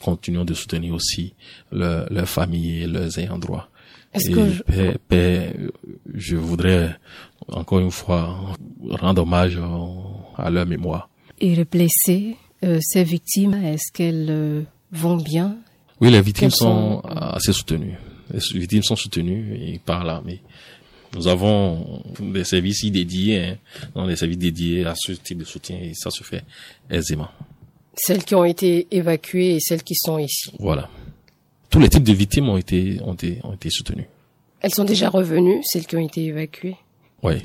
continuons 0.00 0.44
de 0.44 0.54
soutenir 0.54 0.94
aussi 0.94 1.34
leurs 1.70 2.10
leur 2.10 2.28
famille 2.28 2.82
et 2.82 2.86
leurs 2.86 3.18
ayants 3.18 3.38
droit. 3.38 3.68
Est-ce 4.14 4.30
que 4.30 4.50
je... 4.68 5.70
je 6.14 6.36
voudrais 6.36 6.96
encore 7.48 7.80
une 7.80 7.90
fois 7.90 8.38
rendre 8.90 9.22
hommage 9.22 9.58
à 10.36 10.50
leur 10.50 10.66
mémoire. 10.66 11.08
Et 11.40 11.54
les 11.54 11.64
blessés, 11.64 12.36
euh, 12.64 12.78
ces 12.80 13.04
victimes, 13.04 13.54
est-ce 13.54 13.92
qu'elles 13.92 14.28
euh, 14.30 14.62
vont 14.92 15.16
bien? 15.16 15.56
Oui, 16.00 16.10
les 16.10 16.20
victimes 16.20 16.50
sont, 16.50 17.00
assez 17.04 17.52
soutenues. 17.52 17.96
Les 18.32 18.58
victimes 18.58 18.82
sont 18.82 18.96
soutenues 18.96 19.56
et 19.60 19.78
par 19.78 20.22
mais 20.24 20.40
nous 21.14 21.28
avons 21.28 22.02
des 22.20 22.44
services 22.44 22.90
dédiés, 22.90 23.56
hein, 23.94 24.06
des 24.06 24.16
services 24.16 24.38
dédiés 24.38 24.86
à 24.86 24.94
ce 24.96 25.12
type 25.12 25.38
de 25.38 25.44
soutien 25.44 25.76
et 25.80 25.92
ça 25.94 26.10
se 26.10 26.24
fait 26.24 26.42
aisément. 26.90 27.28
Celles 27.94 28.24
qui 28.24 28.34
ont 28.34 28.44
été 28.44 28.86
évacuées 28.90 29.56
et 29.56 29.60
celles 29.60 29.82
qui 29.82 29.94
sont 29.94 30.18
ici. 30.18 30.50
Voilà. 30.58 30.88
Tous 31.68 31.78
les 31.78 31.88
types 31.88 32.04
de 32.04 32.12
victimes 32.12 32.48
ont 32.48 32.56
été, 32.56 32.98
ont 33.04 33.14
été, 33.14 33.38
ont 33.44 33.52
été 33.52 33.68
soutenues. 33.70 34.08
Elles 34.60 34.74
sont 34.74 34.84
déjà 34.84 35.10
revenues, 35.10 35.60
celles 35.64 35.86
qui 35.86 35.96
ont 35.96 36.06
été 36.06 36.24
évacuées? 36.24 36.76
Oui. 37.22 37.42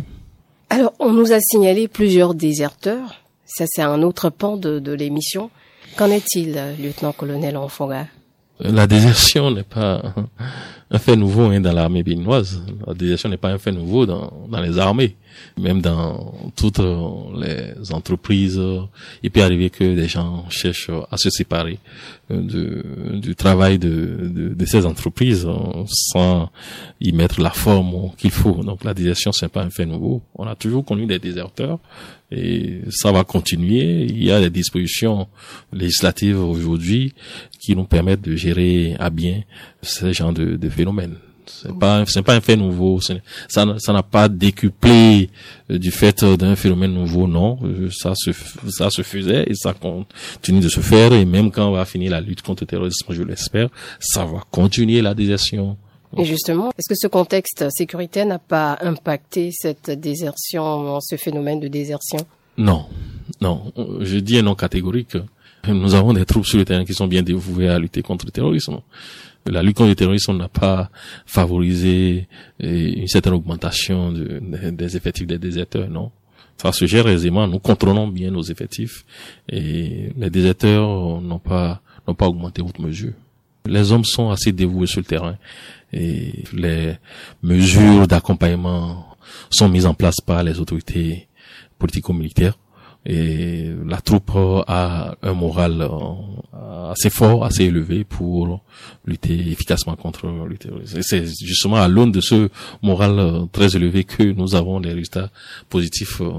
Alors, 0.69 0.93
on 0.99 1.13
nous 1.13 1.33
a 1.33 1.39
signalé 1.39 1.87
plusieurs 1.87 2.33
déserteurs. 2.33 3.21
Ça, 3.45 3.65
c'est 3.67 3.81
un 3.81 4.01
autre 4.03 4.29
pan 4.29 4.57
de, 4.57 4.79
de 4.79 4.91
l'émission. 4.91 5.49
Qu'en 5.95 6.11
est-il, 6.11 6.59
lieutenant-colonel 6.79 7.57
Enfonga 7.57 8.07
La 8.59 8.87
désertion 8.87 9.51
n'est 9.51 9.63
pas 9.63 10.01
un 10.89 10.99
fait 10.99 11.15
nouveau 11.15 11.43
hein, 11.43 11.59
dans 11.59 11.73
l'armée 11.73 12.01
béninoise. 12.01 12.61
La 12.85 12.93
désertion 12.93 13.29
n'est 13.29 13.37
pas 13.37 13.51
un 13.51 13.57
fait 13.57 13.71
nouveau 13.71 14.05
dans, 14.05 14.47
dans 14.49 14.61
les 14.61 14.79
armées. 14.79 15.15
Même 15.57 15.81
dans 15.81 16.33
toutes 16.55 16.79
les 16.79 17.91
entreprises, 17.91 18.59
il 19.21 19.29
peut 19.29 19.43
arriver 19.43 19.69
que 19.69 19.95
des 19.95 20.07
gens 20.07 20.45
cherchent 20.49 20.89
à 21.11 21.17
se 21.17 21.29
séparer 21.29 21.77
de, 22.31 22.83
du 23.21 23.35
travail 23.35 23.77
de, 23.77 24.31
de, 24.33 24.53
de, 24.55 24.65
ces 24.65 24.85
entreprises 24.85 25.47
sans 25.85 26.49
y 26.99 27.11
mettre 27.11 27.39
la 27.39 27.51
forme 27.51 28.11
qu'il 28.17 28.31
faut. 28.31 28.63
Donc 28.63 28.83
la 28.83 28.95
désertion, 28.95 29.31
c'est 29.31 29.47
pas 29.47 29.61
un 29.61 29.69
fait 29.69 29.85
nouveau. 29.85 30.23
On 30.33 30.47
a 30.47 30.55
toujours 30.55 30.83
connu 30.83 31.05
des 31.05 31.19
déserteurs 31.19 31.77
et 32.31 32.81
ça 32.89 33.11
va 33.11 33.23
continuer. 33.23 34.05
Il 34.05 34.23
y 34.23 34.31
a 34.31 34.39
des 34.41 34.49
dispositions 34.49 35.27
législatives 35.71 36.39
aujourd'hui 36.39 37.13
qui 37.67 37.75
nous 37.75 37.83
permettent 37.83 38.21
de 38.21 38.33
gérer 38.37 38.95
à 38.97 39.09
bien 39.09 39.43
ce 39.81 40.13
genre 40.13 40.31
de, 40.31 40.55
de 40.55 40.69
phénomène. 40.69 41.15
C'est 41.45 41.77
pas, 41.77 42.05
c'est 42.05 42.21
pas 42.21 42.33
un 42.33 42.39
fait 42.39 42.55
nouveau. 42.55 43.01
Ça, 43.01 43.15
ça 43.49 43.93
n'a 43.93 44.03
pas 44.03 44.29
décuplé 44.29 45.29
euh, 45.69 45.77
du 45.77 45.91
fait 45.91 46.23
d'un 46.23 46.55
phénomène 46.55 46.93
nouveau, 46.93 47.27
non. 47.27 47.59
Euh, 47.63 47.89
ça 47.91 48.13
se, 48.15 48.31
ça 48.69 48.89
se 48.89 49.01
faisait 49.01 49.43
et 49.49 49.53
ça 49.53 49.73
continue 49.73 50.61
de 50.61 50.69
se 50.69 50.79
faire. 50.79 51.11
Et 51.11 51.25
même 51.25 51.51
quand 51.51 51.67
on 51.67 51.73
va 51.73 51.83
finir 51.83 52.11
la 52.11 52.21
lutte 52.21 52.41
contre 52.41 52.63
le 52.63 52.67
terrorisme, 52.67 53.05
je 53.09 53.23
l'espère, 53.23 53.67
ça 53.99 54.23
va 54.23 54.43
continuer 54.49 55.01
la 55.01 55.13
désertion. 55.13 55.75
Et 56.17 56.23
justement, 56.23 56.69
est-ce 56.69 56.87
que 56.87 56.95
ce 56.97 57.07
contexte 57.07 57.65
sécuritaire 57.69 58.25
n'a 58.25 58.39
pas 58.39 58.77
impacté 58.79 59.51
cette 59.51 59.91
désertion, 59.91 60.99
ce 61.01 61.17
phénomène 61.17 61.59
de 61.59 61.67
désertion? 61.67 62.19
Non, 62.57 62.85
non. 63.41 63.73
Je 63.99 64.19
dis 64.19 64.37
un 64.37 64.43
non 64.43 64.55
catégorique. 64.55 65.17
Nous 65.73 65.95
avons 65.95 66.13
des 66.13 66.25
troupes 66.25 66.45
sur 66.45 66.57
le 66.57 66.65
terrain 66.65 66.85
qui 66.85 66.93
sont 66.93 67.07
bien 67.07 67.21
dévouées 67.21 67.69
à 67.69 67.79
lutter 67.79 68.01
contre 68.01 68.25
le 68.25 68.31
terrorisme 68.31 68.79
la 69.49 69.63
lutte 69.63 69.77
contre 69.77 69.89
le 69.89 69.95
terrorisme 69.95 70.37
n'a 70.37 70.49
pas 70.49 70.89
favorisé 71.25 72.27
eh, 72.59 72.99
une 72.99 73.07
certaine 73.07 73.33
augmentation 73.33 74.11
de, 74.11 74.41
des 74.71 74.97
effectifs 74.97 75.27
des 75.27 75.37
déserteurs, 75.37 75.89
non. 75.89 76.11
Ça 76.57 76.71
se 76.71 76.85
gère 76.85 77.07
aisément. 77.07 77.47
Nous 77.47 77.59
contrôlons 77.59 78.07
bien 78.07 78.31
nos 78.31 78.41
effectifs 78.41 79.05
et 79.47 80.11
les 80.17 80.29
déserteurs 80.29 81.21
n'ont 81.21 81.39
pas 81.39 81.81
n'ont 82.07 82.15
pas 82.15 82.27
augmenté 82.27 82.61
outre 82.61 82.81
mesure. 82.81 83.13
Les 83.65 83.91
hommes 83.91 84.05
sont 84.05 84.31
assez 84.31 84.51
dévoués 84.51 84.87
sur 84.87 85.01
le 85.01 85.05
terrain 85.05 85.37
et 85.93 86.43
les 86.53 86.95
mesures 87.43 88.07
d'accompagnement 88.07 89.05
sont 89.51 89.69
mises 89.69 89.85
en 89.85 89.93
place 89.93 90.19
par 90.25 90.41
les 90.41 90.59
autorités 90.59 91.27
politico-militaires 91.77 92.57
Et 93.05 93.71
la 93.85 94.01
troupe 94.01 94.31
a 94.35 95.15
un 95.21 95.33
moral 95.33 95.81
euh, 95.81 96.91
assez 96.91 97.09
fort, 97.09 97.45
assez 97.45 97.63
élevé 97.63 98.03
pour 98.03 98.61
lutter 99.05 99.33
efficacement 99.51 99.95
contre 99.95 100.27
le 100.27 100.57
terrorisme. 100.57 100.99
Et 100.99 101.03
c'est 101.03 101.25
justement 101.25 101.77
à 101.77 101.87
l'aune 101.87 102.11
de 102.11 102.19
ce 102.19 102.49
moral 102.81 103.19
euh, 103.19 103.45
très 103.51 103.75
élevé 103.75 104.03
que 104.03 104.23
nous 104.23 104.55
avons 104.55 104.81
des 104.81 104.89
résultats 104.89 105.29
positifs 105.69 106.19
euh, 106.19 106.31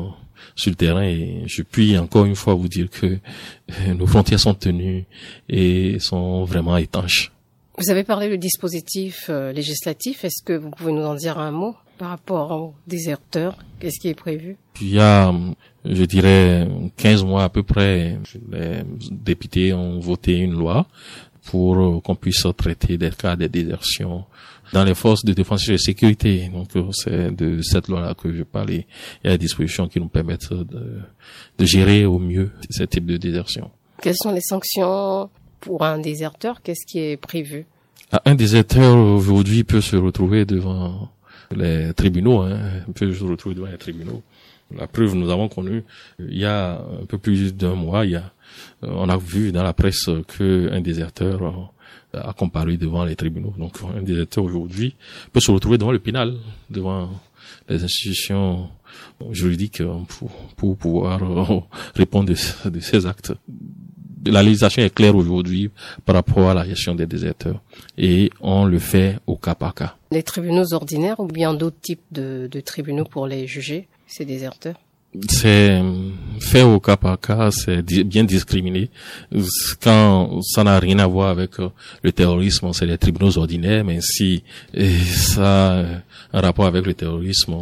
sur 0.57 0.71
le 0.71 0.77
terrain 0.77 1.03
et 1.03 1.45
je 1.47 1.63
puis 1.63 1.97
encore 1.97 2.27
une 2.27 2.37
fois 2.37 2.55
vous 2.55 2.69
dire 2.69 2.91
que 2.91 3.19
nos 3.95 4.07
frontières 4.07 4.41
sont 4.41 4.55
tenues 4.55 5.05
et 5.49 5.99
sont 6.01 6.45
vraiment 6.45 6.77
étanches. 6.77 7.33
Vous 7.79 7.91
avez 7.91 8.03
parlé 8.03 8.29
du 8.29 8.39
dispositif 8.39 9.29
législatif. 9.29 10.25
Est-ce 10.25 10.43
que 10.43 10.53
vous 10.53 10.71
pouvez 10.71 10.93
nous 10.93 11.05
en 11.05 11.15
dire 11.15 11.39
un 11.39 11.53
mot? 11.53 11.77
Par 11.99 12.11
rapport 12.11 12.51
aux 12.53 12.75
déserteurs 12.87 13.57
Qu'est-ce 13.81 14.01
qui 14.01 14.09
est 14.09 14.15
prévu? 14.15 14.57
Il 14.81 14.91
y 14.91 14.99
a 15.01 15.33
je 15.85 16.05
dirais 16.05 16.69
15 16.97 17.25
mois 17.25 17.45
à 17.45 17.49
peu 17.49 17.63
près, 17.63 18.19
les 18.51 18.83
députés 19.11 19.73
ont 19.73 20.01
voté 20.01 20.37
une 20.39 20.53
loi 20.53 20.87
pour 21.47 22.03
qu'on 22.03 22.15
puisse 22.15 22.47
traiter 22.57 22.99
des 22.99 23.11
cas 23.11 23.37
de 23.37 23.47
désertion 23.47 24.25
dans 24.73 24.85
les 24.85 24.95
forces 24.95 25.25
de 25.25 25.33
défense 25.33 25.67
et 25.69 25.73
de 25.73 25.77
sécurité. 25.79 26.51
Donc 26.53 26.69
c'est 26.93 27.35
de 27.35 27.63
cette 27.63 27.89
loi-là 27.89 28.15
que 28.15 28.33
je 28.35 28.43
parlais. 28.43 28.87
Il 29.25 29.31
y 29.31 29.33
a 29.33 29.37
des 29.39 29.47
dispositions 29.47 29.89
qui 29.89 29.99
nous 29.99 30.09
permettent 30.09 30.53
de, 30.53 31.01
de 31.59 31.65
gérer 31.65 32.05
au 32.05 32.19
mieux 32.19 32.51
ce 32.71 32.83
type 32.83 33.07
de 33.07 33.17
désertion. 33.17 33.71
Quelles 34.03 34.17
sont 34.17 34.33
les 34.33 34.43
sanctions 34.43 35.31
pour 35.61 35.85
un 35.85 35.99
déserteur? 35.99 36.61
Qu'est-ce 36.63 36.87
qui 36.87 36.99
est 36.99 37.17
prévu? 37.17 37.67
Ah, 38.13 38.21
Un 38.27 38.35
déserteur 38.35 38.97
aujourd'hui 38.97 39.65
peut 39.65 39.81
se 39.81 39.97
retrouver 39.97 40.45
devant 40.45 41.09
les 41.55 41.93
tribunaux, 41.95 42.43
hein, 42.43 42.59
peut 42.95 43.13
se 43.13 43.25
retrouver 43.25 43.55
devant 43.55 43.69
les 43.69 43.79
tribunaux. 43.79 44.23
La 44.77 44.87
preuve, 44.87 45.15
nous 45.15 45.31
avons 45.31 45.49
connu 45.49 45.83
il 46.19 46.37
y 46.37 46.45
a 46.45 46.79
un 46.79 47.07
peu 47.07 47.17
plus 47.17 47.55
d'un 47.55 47.75
mois, 47.75 48.05
il 48.05 48.13
y 48.13 48.17
a, 48.17 48.33
euh, 48.85 48.89
on 48.91 49.09
a 49.09 49.17
vu 49.17 49.51
dans 49.51 49.63
la 49.63 49.73
presse 49.73 50.11
qu'un 50.37 50.81
déserteur 50.81 51.71
euh, 52.15 52.21
a 52.21 52.33
comparu 52.35 52.77
devant 52.77 53.05
les 53.05 53.17
tribunaux. 53.17 53.55
Donc 53.57 53.77
un 53.97 54.03
déserteur 54.03 54.45
aujourd'hui 54.45 54.95
peut 55.33 55.41
se 55.41 55.51
retrouver 55.51 55.79
devant 55.79 55.93
le 55.93 56.01
pénal, 56.01 56.35
devant 56.69 57.11
les 57.69 57.83
institutions 57.83 58.69
juridiques 59.31 59.83
pour, 60.09 60.31
pour 60.57 60.77
pouvoir 60.77 61.23
euh, 61.23 61.61
répondre 61.95 62.29
de, 62.29 62.69
de 62.69 62.81
ces 62.81 63.07
actes 63.07 63.33
la 64.27 64.43
législation 64.43 64.83
est 64.83 64.95
claire 64.95 65.17
aujourd'hui 65.17 65.71
par 66.05 66.15
rapport 66.15 66.51
à 66.51 66.55
la 66.55 66.65
gestion 66.65 66.95
des 66.95 67.07
déserteurs 67.07 67.61
et 67.97 68.31
on 68.41 68.65
le 68.65 68.79
fait 68.79 69.19
au 69.27 69.37
cas 69.37 69.55
par 69.55 69.75
cas. 69.75 69.97
Les 70.11 70.23
tribunaux 70.23 70.73
ordinaires 70.73 71.21
ou 71.21 71.27
bien 71.27 71.55
d'autres 71.55 71.81
types 71.81 72.05
de, 72.11 72.49
tribunaux 72.65 73.05
pour 73.05 73.27
les 73.27 73.47
juger 73.47 73.89
ces 74.07 74.25
déserteurs? 74.25 74.77
C'est 75.29 75.83
fait 76.41 76.63
au 76.63 76.81
cas 76.81 76.97
par 76.97 77.19
cas, 77.19 77.51
c'est 77.51 77.83
bien 77.83 78.25
discriminé. 78.25 78.91
Quand 79.83 80.41
ça 80.43 80.65
n'a 80.65 80.79
rien 80.79 80.99
à 80.99 81.07
voir 81.07 81.29
avec 81.31 81.59
euh, 81.59 81.71
le 82.03 82.13
terrorisme, 82.13 82.73
c'est 82.73 82.87
les 82.87 82.99
tribunaux 82.99 83.37
ordinaires, 83.39 83.85
mais 83.85 84.01
si 84.01 84.43
ça 84.75 85.81
a 85.81 85.85
un 86.33 86.41
rapport 86.41 86.67
avec 86.67 86.87
le 86.87 86.95
terrorisme, 86.95 87.55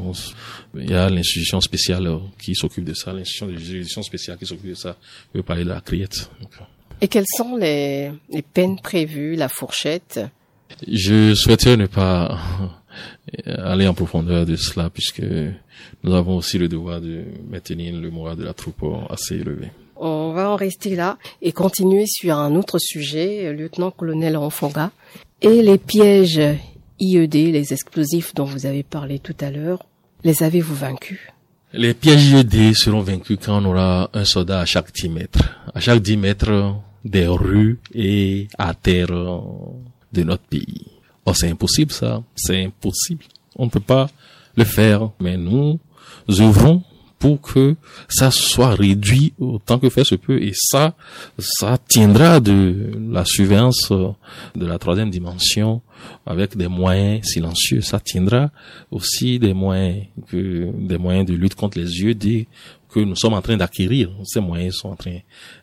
il 0.75 0.91
y 0.91 0.95
a 0.95 1.09
l'institution 1.09 1.61
spéciale 1.61 2.07
euh, 2.07 2.19
qui 2.39 2.55
s'occupe 2.55 2.85
de 2.85 2.95
ça, 2.95 3.13
l'institution 3.13 3.47
de 3.47 3.57
juridiction 3.57 4.03
spéciale 4.03 4.37
qui 4.39 4.47
s'occupe 4.47 4.71
de 4.71 4.75
ça. 4.75 4.97
Je 5.33 5.39
veux 5.39 5.45
parler 5.45 5.65
de 5.65 5.71
la 5.71 5.81
criette. 5.81 6.31
Et 7.01 7.09
quelles 7.09 7.27
sont 7.37 7.57
les, 7.57 8.11
les 8.31 8.43
peines 8.43 8.79
prévues, 8.81 9.37
la 9.37 9.49
fourchette? 9.49 10.21
Je 10.87 11.35
souhaiterais 11.35 11.77
ne 11.77 11.87
pas 11.87 12.39
aller 13.47 13.87
en 13.87 13.95
profondeur 13.95 14.47
de 14.47 14.57
cela 14.57 14.91
puisque 14.91 15.23
nous 16.03 16.15
avons 16.15 16.37
aussi 16.37 16.59
le 16.59 16.69
devoir 16.69 17.01
de 17.01 17.25
maintenir 17.51 17.95
le 17.95 18.11
moral 18.11 18.37
de 18.37 18.45
la 18.45 18.55
troupe 18.55 18.85
assez 19.11 19.37
élevé. 19.37 19.71
On 19.97 20.33
va 20.33 20.51
en 20.51 20.57
rester 20.57 20.95
là 20.95 21.17
et 21.41 21.53
continuer 21.53 22.05
sur 22.07 22.37
un 22.37 22.55
autre 22.55 22.79
sujet, 22.79 23.53
lieutenant-colonel 23.53 24.37
Enfonga, 24.37 24.91
et 25.41 25.63
les 25.63 25.79
pièges 25.79 26.41
IED, 26.99 27.35
les 27.35 27.73
explosifs 27.73 28.35
dont 28.35 28.45
vous 28.45 28.67
avez 28.67 28.83
parlé 28.83 29.19
tout 29.19 29.37
à 29.41 29.51
l'heure, 29.51 29.87
les 30.25 30.43
avez-vous 30.43 30.75
vaincus? 30.75 31.21
Les 31.73 31.95
pièges 31.95 32.31
IED 32.31 32.75
seront 32.75 33.01
vaincus 33.01 33.39
quand 33.43 33.63
on 33.63 33.67
aura 33.67 34.11
un 34.13 34.25
soldat 34.25 34.61
à 34.61 34.65
chaque 34.65 34.93
10 34.93 35.09
mètres. 35.09 35.59
À 35.75 35.81
chaque 35.81 36.01
10 36.01 36.17
mètres 36.17 36.77
des 37.05 37.27
rues 37.27 37.79
et 37.95 38.49
à 38.59 38.75
terre 38.75 39.09
de 39.09 40.23
notre 40.23 40.45
pays. 40.45 40.87
Oh, 41.27 41.33
c'est 41.35 41.51
impossible 41.51 41.93
ça, 41.93 42.23
c'est 42.35 42.65
impossible. 42.65 43.25
On 43.57 43.67
ne 43.67 43.71
peut 43.71 43.81
pas 43.81 44.09
le 44.57 44.65
faire, 44.65 45.11
mais 45.21 45.37
nous 45.37 45.79
œuvrons 46.31 46.83
pour 47.19 47.41
que 47.41 47.77
ça 48.09 48.31
soit 48.31 48.75
réduit 48.75 49.33
autant 49.41 49.79
que 49.79 49.89
faire 49.89 50.07
se 50.07 50.15
peut 50.15 50.43
et 50.43 50.53
ça, 50.55 50.95
ça 51.39 51.79
tiendra 51.79 52.41
de 52.41 52.93
la 53.11 53.25
surveillance 53.25 53.91
de 53.91 54.67
la 54.67 54.79
troisième 54.79 55.11
dimension 55.11 55.81
avec 56.27 56.57
des 56.57 56.69
moyens 56.69 57.25
silencieux. 57.25 57.81
Ça 57.81 58.01
tiendra 58.01 58.51
aussi 58.91 59.39
des 59.39 59.55
moyens 59.55 60.05
que, 60.29 60.71
des 60.87 60.99
moyens 60.99 61.27
de 61.27 61.35
lutte 61.35 61.55
contre 61.55 61.79
les 61.79 62.01
yeux 62.01 62.15
dès 62.15 62.47
que 62.91 63.01
nous 63.01 63.17
sommes 63.17 63.35
en 63.35 63.43
train 63.43 63.57
d'acquérir. 63.57 64.11
Ces 64.25 64.41
moyens 64.41 64.77
sont 64.77 64.91
en 64.91 64.97
train 64.97 65.19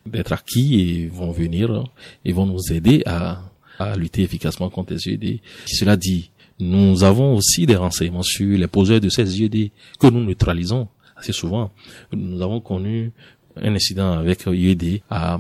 d'être 0.06 0.34
acquis 0.34 0.82
et 0.82 1.08
vont 1.08 1.32
venir 1.32 1.84
et 2.26 2.34
vont 2.34 2.48
nous 2.48 2.72
aider 2.72 3.04
à 3.06 3.42
à 3.80 3.96
lutter 3.96 4.24
efficacement 4.24 4.70
contre 4.70 4.94
les 4.94 5.08
IED. 5.14 5.40
Cela 5.66 5.98
dit, 5.98 6.30
nous 6.60 7.04
avons 7.04 7.36
aussi 7.36 7.66
des 7.66 7.76
renseignements 7.76 8.22
sur 8.24 8.58
les 8.58 8.68
poseurs 8.68 9.00
de 9.02 9.10
ces 9.10 9.42
IED 9.42 9.72
que 10.00 10.08
nous 10.08 10.24
neutralisons 10.24 10.88
assez 11.16 11.34
souvent. 11.34 11.72
Nous 12.12 12.42
avons 12.42 12.60
connu 12.62 13.12
un 13.56 13.76
incident 13.76 14.14
avec 14.14 14.46
IED 14.46 15.02
à 15.10 15.40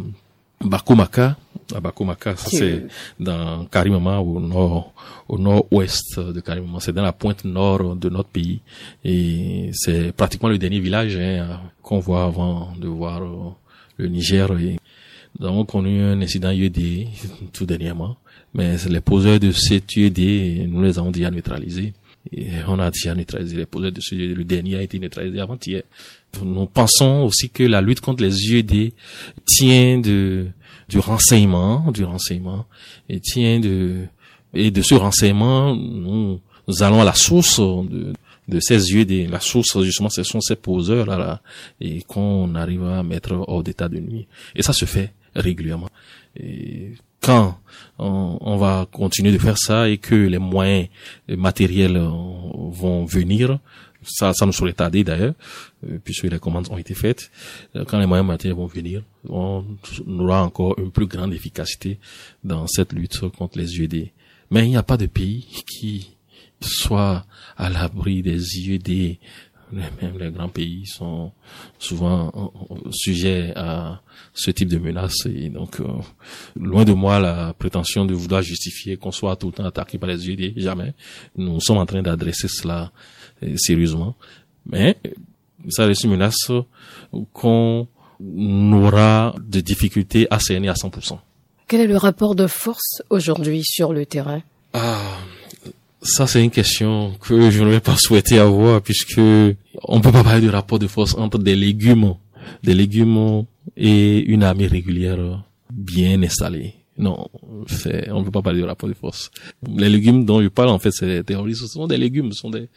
Bakumaka. 0.62 1.38
À 1.74 1.80
Bakumaka, 1.80 2.36
ça 2.36 2.50
c'est 2.50 2.86
dans 3.20 3.66
Karimama 3.66 4.20
au 4.20 4.40
nord, 4.40 4.94
au 5.28 5.38
nord-ouest 5.38 6.20
de 6.20 6.40
Karimama. 6.42 6.80
C'est 6.80 6.94
dans 6.94 7.04
la 7.04 7.14
pointe 7.14 7.46
nord 7.46 7.96
de 7.96 8.10
notre 8.10 8.30
pays. 8.30 8.62
Et 9.04 9.70
c'est 9.74 10.12
pratiquement 10.12 10.50
le 10.50 10.58
dernier 10.58 10.80
village 10.80 11.16
hein, 11.18 11.62
qu'on 11.82 12.00
voit 12.00 12.24
avant 12.26 12.74
de 12.80 12.88
voir 12.88 13.24
euh, 13.24 13.52
le 13.98 14.08
Niger. 14.08 14.52
Et 14.60 14.78
nous 15.40 15.48
avons 15.48 15.66
connu 15.66 16.02
un 16.02 16.22
incident 16.22 16.52
IED 16.52 17.08
tout 17.54 17.66
dernièrement 17.66 18.18
mais 18.54 18.78
les 18.90 19.02
poseurs 19.02 19.40
de 19.40 19.52
UED, 19.96 20.70
nous 20.70 20.84
les 20.84 21.00
avons 21.00 21.12
déjà 21.12 21.32
neutralisés. 21.32 21.94
Et 22.32 22.48
on 22.68 22.80
a 22.80 22.90
déjà 22.90 23.14
neutralisé 23.16 23.58
les 23.58 23.66
poseurs 23.66 23.92
de 23.92 24.00
UED. 24.00 24.38
Le 24.38 24.44
dernier 24.44 24.78
a 24.78 24.82
été 24.82 25.00
neutralisé 25.00 25.40
avant-hier. 25.40 25.84
Nous 26.42 26.66
pensons 26.68 27.24
aussi 27.24 27.50
que 27.50 27.64
la 27.64 27.82
lutte 27.82 28.02
contre 28.02 28.24
les 28.24 28.52
UED 28.52 28.94
tient 29.46 30.00
de, 30.00 30.48
du 30.88 31.00
renseignement, 31.00 31.92
du 31.92 32.04
renseignement, 32.04 32.66
et 33.10 33.20
tient 33.20 33.60
de, 33.60 34.06
et 34.54 34.72
de 34.72 34.82
ce 34.82 34.96
renseignement, 34.96 35.76
nous, 35.76 36.40
allons 36.80 37.02
à 37.02 37.06
la 37.06 37.14
source 37.14 37.60
de, 37.60 38.14
de 38.48 38.60
ces 38.60 38.94
UED. 38.94 39.30
La 39.30 39.40
source, 39.40 39.82
justement, 39.84 40.10
ce 40.10 40.24
sont 40.24 40.42
ces 40.42 40.56
poseurs 40.56 41.06
là, 41.06 41.18
là 41.18 41.42
et 41.82 42.02
qu'on 42.04 42.56
arrive 42.56 42.84
à 42.84 43.04
mettre 43.04 43.34
hors 43.34 43.64
d'état 43.64 43.90
de 43.90 44.00
nuit. 44.00 44.28
Et 44.56 44.64
ça 44.64 44.74
se 44.74 44.86
fait 44.86 45.12
régulièrement. 45.36 45.90
Quand 47.24 47.58
on, 47.98 48.58
va 48.58 48.88
continuer 48.92 49.32
de 49.32 49.38
faire 49.38 49.58
ça 49.58 49.90
et 49.90 49.98
que 49.98 50.14
les 50.14 50.40
moyens 50.40 50.90
matériels 51.30 51.96
euh, 51.96 52.10
vont 52.10 53.06
venir, 53.06 53.60
ça, 54.04 54.34
ça 54.34 54.46
nous 54.46 54.52
serait 54.52 54.74
tardé 54.74 55.04
d'ailleurs, 55.04 55.34
euh, 55.88 56.00
puisque 56.04 56.24
les 56.24 56.40
commandes 56.40 56.68
ont 56.70 56.78
été 56.78 56.94
faites. 56.94 57.32
Euh, 57.76 57.86
quand 57.86 57.98
les 58.00 58.06
moyens 58.06 58.28
matériels 58.28 58.58
vont 58.58 58.68
venir, 58.68 59.04
on 59.30 59.64
aura 60.08 60.44
encore 60.44 60.78
une 60.78 60.92
plus 60.92 61.08
grande 61.08 61.34
efficacité 61.34 61.98
dans 62.44 62.68
cette 62.68 62.92
lutte 62.94 63.22
contre 63.30 63.58
les 63.58 63.80
UED. 63.80 64.10
Mais 64.52 64.66
il 64.66 64.70
n'y 64.70 64.78
a 64.78 64.84
pas 64.84 64.98
de 64.98 65.06
pays 65.06 65.64
qui 65.66 66.18
soit 66.60 67.26
à 67.58 67.70
l'abri 67.70 68.22
des 68.22 68.40
UED 68.60 69.18
même 69.74 70.18
les 70.20 70.32
grands 70.32 70.50
pays 70.50 70.86
sont 70.86 71.32
souvent 71.80 72.52
sujets 72.92 73.54
à 73.56 74.02
ce 74.34 74.52
type 74.52 74.70
de 74.70 74.78
menaces. 74.78 75.26
Et 75.26 75.50
donc, 75.50 75.80
euh, 75.80 75.88
loin 76.60 76.84
de 76.86 76.94
moi 76.94 77.20
la 77.20 77.54
prétention 77.54 78.06
de 78.06 78.14
vouloir 78.14 78.42
justifier 78.42 78.98
qu'on 78.98 79.12
soit 79.12 79.36
tout 79.36 79.48
le 79.48 79.54
temps 79.54 79.66
attaqué 79.66 79.98
par 79.98 80.10
les 80.10 80.30
UD, 80.30 80.54
jamais. 80.58 80.94
Nous 81.36 81.60
sommes 81.60 81.78
en 81.78 81.86
train 81.86 82.02
d'adresser 82.02 82.48
cela 82.48 82.92
euh, 83.44 83.56
sérieusement. 83.58 84.16
Mais 84.66 84.98
ça 85.70 85.86
reste 85.86 86.04
une 86.04 86.12
menace 86.12 86.52
qu'on 87.34 87.88
aura 88.20 89.36
de 89.40 89.60
difficultés 89.60 90.28
à 90.30 90.40
cerner 90.40 90.70
à 90.70 90.74
100%. 90.74 91.18
Quel 91.68 91.82
est 91.82 91.88
le 91.88 91.98
rapport 91.98 92.36
de 92.36 92.48
force 92.48 93.02
aujourd'hui 93.10 93.64
sur 93.64 93.94
le 93.94 94.06
terrain? 94.06 94.42
Ah, 94.74 95.18
ça, 96.04 96.28
c'est 96.28 96.44
une 96.44 96.52
question 96.52 97.14
que 97.22 97.50
je 97.50 97.64
n'aurais 97.64 97.80
pas 97.80 97.96
souhaité 97.98 98.38
avoir 98.38 98.82
puisque 98.82 99.20
on 99.20 100.02
peut 100.02 100.12
pas 100.12 100.24
parler 100.24 100.42
de 100.42 100.50
rapport 100.50 100.80
de 100.80 100.88
force 100.88 101.16
entre 101.16 101.38
des 101.40 101.56
légumes, 101.56 102.16
des 102.64 102.74
légumes 102.74 103.46
et 103.78 104.20
une 104.20 104.44
armée 104.44 104.68
régulière 104.68 105.44
bien 105.72 106.22
installée. 106.22 106.76
Non, 106.96 107.28
c'est, 107.66 108.12
on 108.12 108.20
ne 108.20 108.26
peut 108.26 108.32
pas 108.32 108.44
parler 108.44 108.62
de 108.62 108.66
rapport 108.66 108.88
de 108.88 108.94
force. 108.94 109.32
Les 109.68 109.90
légumes 109.90 110.26
dont 110.26 110.44
je 110.44 110.48
parle, 110.48 110.70
en 110.70 110.78
fait, 110.78 110.92
c'est 110.92 111.08
des 111.08 111.24
terroristes. 111.24 111.62
Ce 111.62 111.68
sont 111.68 111.88
des 111.88 111.98
légumes, 111.98 112.32
ce 112.32 112.40
sont 112.40 112.52
des, 112.52 112.70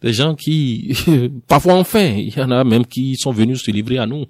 des 0.00 0.12
gens 0.14 0.34
qui, 0.34 0.96
parfois 1.48 1.74
enfin, 1.74 2.04
il 2.16 2.34
y 2.34 2.40
en 2.40 2.50
a 2.50 2.64
même 2.64 2.86
qui 2.86 3.16
sont 3.16 3.30
venus 3.30 3.62
se 3.62 3.70
livrer 3.70 3.98
à 3.98 4.06
nous, 4.06 4.24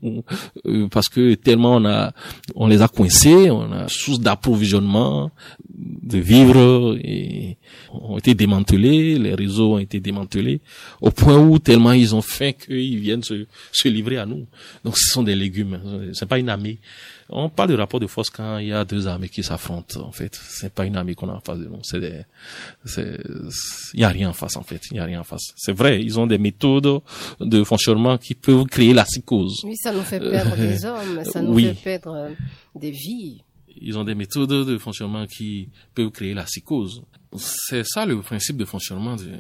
euh, 0.67 0.89
parce 0.89 1.09
que 1.09 1.35
tellement 1.35 1.77
on 1.77 1.85
a, 1.85 2.13
on 2.57 2.67
les 2.67 2.83
a 2.83 2.89
coincés, 2.89 3.49
on 3.49 3.71
a 3.73 3.87
source 3.87 4.19
d'approvisionnement, 4.19 5.31
de 5.73 6.19
vivre, 6.19 6.99
et 7.01 7.59
ont 7.93 8.19
été 8.19 8.35
démantelés, 8.35 9.19
les 9.21 9.35
réseaux 9.35 9.75
ont 9.75 9.79
été 9.79 10.01
démantelés, 10.01 10.61
au 11.01 11.13
point 11.13 11.39
où 11.39 11.61
tellement 11.61 11.93
ils 11.93 12.13
ont 12.13 12.23
faim 12.23 12.51
qu'ils 12.53 12.99
viennent 12.99 13.23
se, 13.23 13.47
se 13.71 13.89
livrer 13.89 14.19
à 14.19 14.27
nous. 14.27 14.47
Donc 14.85 14.99
ce 14.99 15.13
sont 15.13 15.23
des 15.23 15.37
légumes, 15.37 15.79
c'est 16.13 16.29
pas 16.29 16.41
une 16.41 16.49
armée. 16.49 16.81
On 17.31 17.51
parle 17.51 17.69
de 17.71 17.75
rapport 17.75 18.01
de 18.01 18.07
force 18.07 18.31
quand 18.31 18.59
il 18.59 18.69
y 18.69 18.73
a 18.73 18.85
deux 18.85 19.07
armées 19.07 19.29
qui 19.29 19.43
s'affrontent, 19.43 20.01
en 20.01 20.13
fait. 20.13 20.35
C'est 20.35 20.73
pas 20.73 20.87
une 20.87 20.97
armée 20.97 21.15
qu'on 21.15 21.29
a 21.29 21.35
en 21.35 21.41
face 21.41 21.59
de 21.59 21.67
nous. 21.67 21.79
C'est 21.83 22.01
des, 22.01 22.23
c'est, 22.87 23.19
il 23.93 24.01
y 24.01 24.05
a 24.05 24.09
rien 24.09 24.31
en 24.31 24.33
face, 24.33 24.57
en 24.57 24.63
fait. 24.63 24.81
Il 24.91 24.97
y 24.97 25.01
a 25.01 25.05
rien 25.05 25.21
en 25.21 25.25
face. 25.25 25.53
C'est 25.57 25.73
vrai, 25.73 26.03
ils 26.03 26.19
ont 26.19 26.27
des 26.27 26.39
méthodes 26.39 27.03
de 27.41 27.65
fonctionnement 27.65 28.17
qui 28.17 28.35
peuvent 28.35 28.65
créer 28.65 28.95
la 28.95 29.05
psychose. 29.05 29.61
Oui, 29.65 29.77
ça 29.77 29.93
nous 29.93 30.03
fait 30.03 30.21
perdre 30.21 30.57
des 30.57 30.85
hommes, 30.85 31.25
ça 31.25 31.43
nous 31.43 31.59
fait 31.59 31.75
perdre 31.75 32.15
euh, 32.15 32.31
des 32.75 32.91
vies. 32.91 33.43
Ils 33.81 33.97
ont 33.99 34.05
des 34.05 34.15
méthodes 34.15 34.67
de 34.67 34.79
fonctionnement 34.79 35.27
qui 35.27 35.69
peuvent 35.95 36.11
créer 36.11 36.35
la 36.35 36.45
psychose. 36.45 37.03
C'est 37.37 37.85
ça 37.85 38.07
le 38.07 38.21
principe 38.23 38.57
de 38.57 38.65
fonctionnement 38.65 39.17
de, 39.17 39.33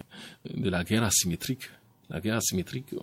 de 0.54 0.70
la 0.70 0.84
guerre 0.84 1.04
asymétrique. 1.04 1.62
La 2.10 2.20
guerre 2.20 2.36
asymétrique, 2.36 2.94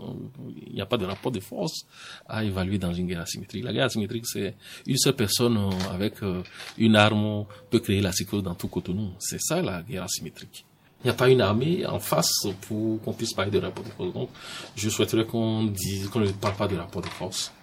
il 0.67 0.73
n'y 0.73 0.81
a 0.81 0.85
pas 0.85 0.97
de 0.97 1.05
rapport 1.05 1.31
de 1.31 1.39
force 1.39 1.85
à 2.27 2.43
évaluer 2.43 2.79
dans 2.79 2.93
une 2.93 3.05
guerre 3.05 3.21
asymétrique. 3.21 3.63
La 3.63 3.71
guerre 3.71 3.85
asymétrique, 3.85 4.25
c'est 4.25 4.55
une 4.87 4.97
seule 4.97 5.15
personne 5.15 5.57
euh, 5.57 5.93
avec 5.93 6.23
euh, 6.23 6.41
une 6.79 6.95
arme 6.95 7.45
peut 7.69 7.79
créer 7.79 8.01
la 8.01 8.09
psychose 8.09 8.41
dans 8.41 8.55
tout 8.55 8.67
Cotonou. 8.67 9.11
C'est 9.19 9.39
ça 9.39 9.61
la 9.61 9.83
guerre 9.83 10.03
asymétrique. 10.03 10.65
Il 11.03 11.07
n'y 11.07 11.11
a 11.11 11.13
pas 11.13 11.29
une 11.29 11.41
armée 11.41 11.85
en 11.85 11.99
face 11.99 12.47
pour 12.61 12.99
qu'on 13.01 13.13
puisse 13.13 13.33
parler 13.33 13.51
de 13.51 13.59
rapport 13.59 13.83
de 13.83 13.89
force. 13.89 14.11
Donc, 14.11 14.29
je 14.75 14.89
souhaiterais 14.89 15.25
qu'on 15.25 15.65
dise, 15.65 16.07
qu'on 16.09 16.21
ne 16.21 16.31
parle 16.31 16.55
pas 16.55 16.67
de 16.67 16.75
rapport 16.75 17.03
de 17.03 17.07
force, 17.07 17.53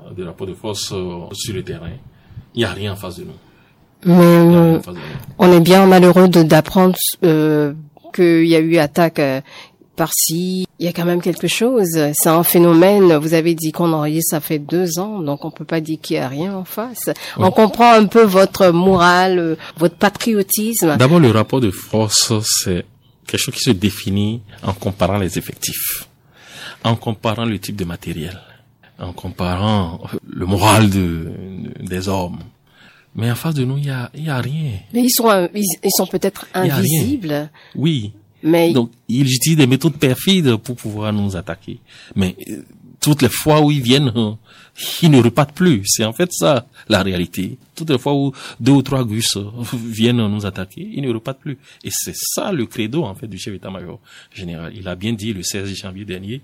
euh, 0.00 0.12
de 0.12 0.24
rapport 0.24 0.46
de 0.46 0.54
force 0.54 0.88
sur 0.88 1.54
le 1.54 1.62
terrain. 1.62 1.92
Il 2.54 2.58
n'y 2.58 2.64
a 2.64 2.72
rien 2.72 2.92
en 2.92 2.96
face 2.96 3.16
de 3.16 3.24
nous. 3.24 3.38
Mais 4.04 4.80
on 5.38 5.52
est 5.52 5.60
bien 5.60 5.86
malheureux 5.86 6.28
d'apprendre 6.28 6.96
euh, 7.22 7.74
qu'il 8.14 8.46
y 8.46 8.56
a 8.56 8.60
eu 8.60 8.76
attaque 8.78 9.20
par-ci. 10.00 10.66
Il 10.78 10.86
y 10.86 10.88
a 10.88 10.94
quand 10.94 11.04
même 11.04 11.20
quelque 11.20 11.46
chose. 11.46 11.90
C'est 12.14 12.30
un 12.30 12.42
phénomène. 12.42 13.14
Vous 13.16 13.34
avez 13.34 13.54
dit 13.54 13.70
qu'on 13.70 13.92
enregistre, 13.92 14.30
ça 14.30 14.40
fait 14.40 14.58
deux 14.58 14.98
ans, 14.98 15.20
donc 15.20 15.44
on 15.44 15.50
peut 15.50 15.66
pas 15.66 15.82
dire 15.82 15.98
qu'il 16.00 16.16
y 16.16 16.18
a 16.18 16.26
rien 16.26 16.54
en 16.54 16.64
face. 16.64 17.10
On 17.36 17.50
comprend 17.50 17.92
un 17.92 18.06
peu 18.06 18.24
votre 18.24 18.70
morale, 18.70 19.58
votre 19.76 19.96
patriotisme. 19.96 20.96
D'abord, 20.96 21.20
le 21.20 21.30
rapport 21.30 21.60
de 21.60 21.70
force, 21.70 22.32
c'est 22.42 22.86
quelque 23.26 23.40
chose 23.40 23.54
qui 23.54 23.60
se 23.60 23.72
définit 23.72 24.40
en 24.62 24.72
comparant 24.72 25.18
les 25.18 25.36
effectifs, 25.36 26.08
en 26.82 26.96
comparant 26.96 27.44
le 27.44 27.58
type 27.58 27.76
de 27.76 27.84
matériel, 27.84 28.40
en 28.98 29.12
comparant 29.12 30.00
le 30.26 30.46
moral 30.46 30.88
de, 30.88 31.30
des 31.78 32.08
hommes. 32.08 32.38
Mais 33.14 33.30
en 33.30 33.34
face 33.34 33.54
de 33.54 33.64
nous, 33.66 33.76
il 33.76 33.86
y 33.86 33.90
a, 33.90 34.10
y 34.14 34.30
a 34.30 34.40
rien. 34.40 34.78
Mais 34.94 35.02
ils 35.02 35.10
sont, 35.10 35.48
ils, 35.54 35.90
sont 35.90 36.06
peut-être 36.06 36.46
invisibles. 36.54 37.50
Oui, 37.74 38.12
donc 38.42 38.90
ils 39.08 39.26
utilisent 39.26 39.58
des 39.58 39.66
méthodes 39.66 39.96
perfides 39.96 40.56
pour 40.56 40.76
pouvoir 40.76 41.12
nous 41.12 41.36
attaquer. 41.36 41.78
Mais 42.16 42.36
euh, 42.48 42.62
toutes 43.00 43.22
les 43.22 43.28
fois 43.28 43.60
où 43.60 43.70
ils 43.70 43.82
viennent, 43.82 44.12
euh, 44.14 44.32
ils 45.02 45.10
ne 45.10 45.22
repartent 45.22 45.54
plus. 45.54 45.82
C'est 45.86 46.04
en 46.04 46.12
fait 46.12 46.30
ça 46.32 46.66
la 46.88 47.02
réalité. 47.02 47.58
Toutes 47.74 47.90
les 47.90 47.98
fois 47.98 48.14
où 48.14 48.32
deux 48.58 48.72
ou 48.72 48.82
trois 48.82 49.04
gus 49.04 49.36
euh, 49.36 49.44
viennent 49.74 50.26
nous 50.26 50.46
attaquer, 50.46 50.88
ils 50.92 51.02
ne 51.02 51.12
repartent 51.12 51.40
plus. 51.40 51.58
Et 51.84 51.90
c'est 51.90 52.16
ça 52.16 52.52
le 52.52 52.66
credo 52.66 53.04
en 53.04 53.14
fait 53.14 53.26
du 53.26 53.38
chef 53.38 53.54
d'état-major 53.54 54.00
général. 54.32 54.72
Il 54.74 54.86
a 54.88 54.94
bien 54.94 55.12
dit 55.12 55.32
le 55.32 55.42
16 55.42 55.74
janvier 55.74 56.04
dernier. 56.04 56.42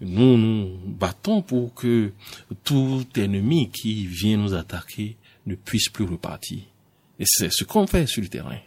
Nous 0.00 0.36
nous 0.36 0.70
battons 0.86 1.42
pour 1.42 1.72
que 1.74 2.12
tout 2.64 3.04
ennemi 3.16 3.70
qui 3.70 4.06
vient 4.06 4.36
nous 4.36 4.54
attaquer 4.54 5.16
ne 5.46 5.54
puisse 5.54 5.88
plus 5.88 6.04
repartir. 6.04 6.58
Et 7.18 7.24
c'est 7.26 7.52
ce 7.52 7.64
qu'on 7.64 7.86
fait 7.86 8.06
sur 8.06 8.22
le 8.22 8.28
terrain. 8.28 8.58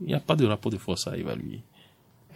Il 0.00 0.08
n'y 0.08 0.14
a 0.14 0.20
pas 0.20 0.36
de 0.36 0.44
rapport 0.44 0.70
de 0.70 0.76
force 0.76 1.06
à 1.08 1.16
évaluer. 1.16 1.60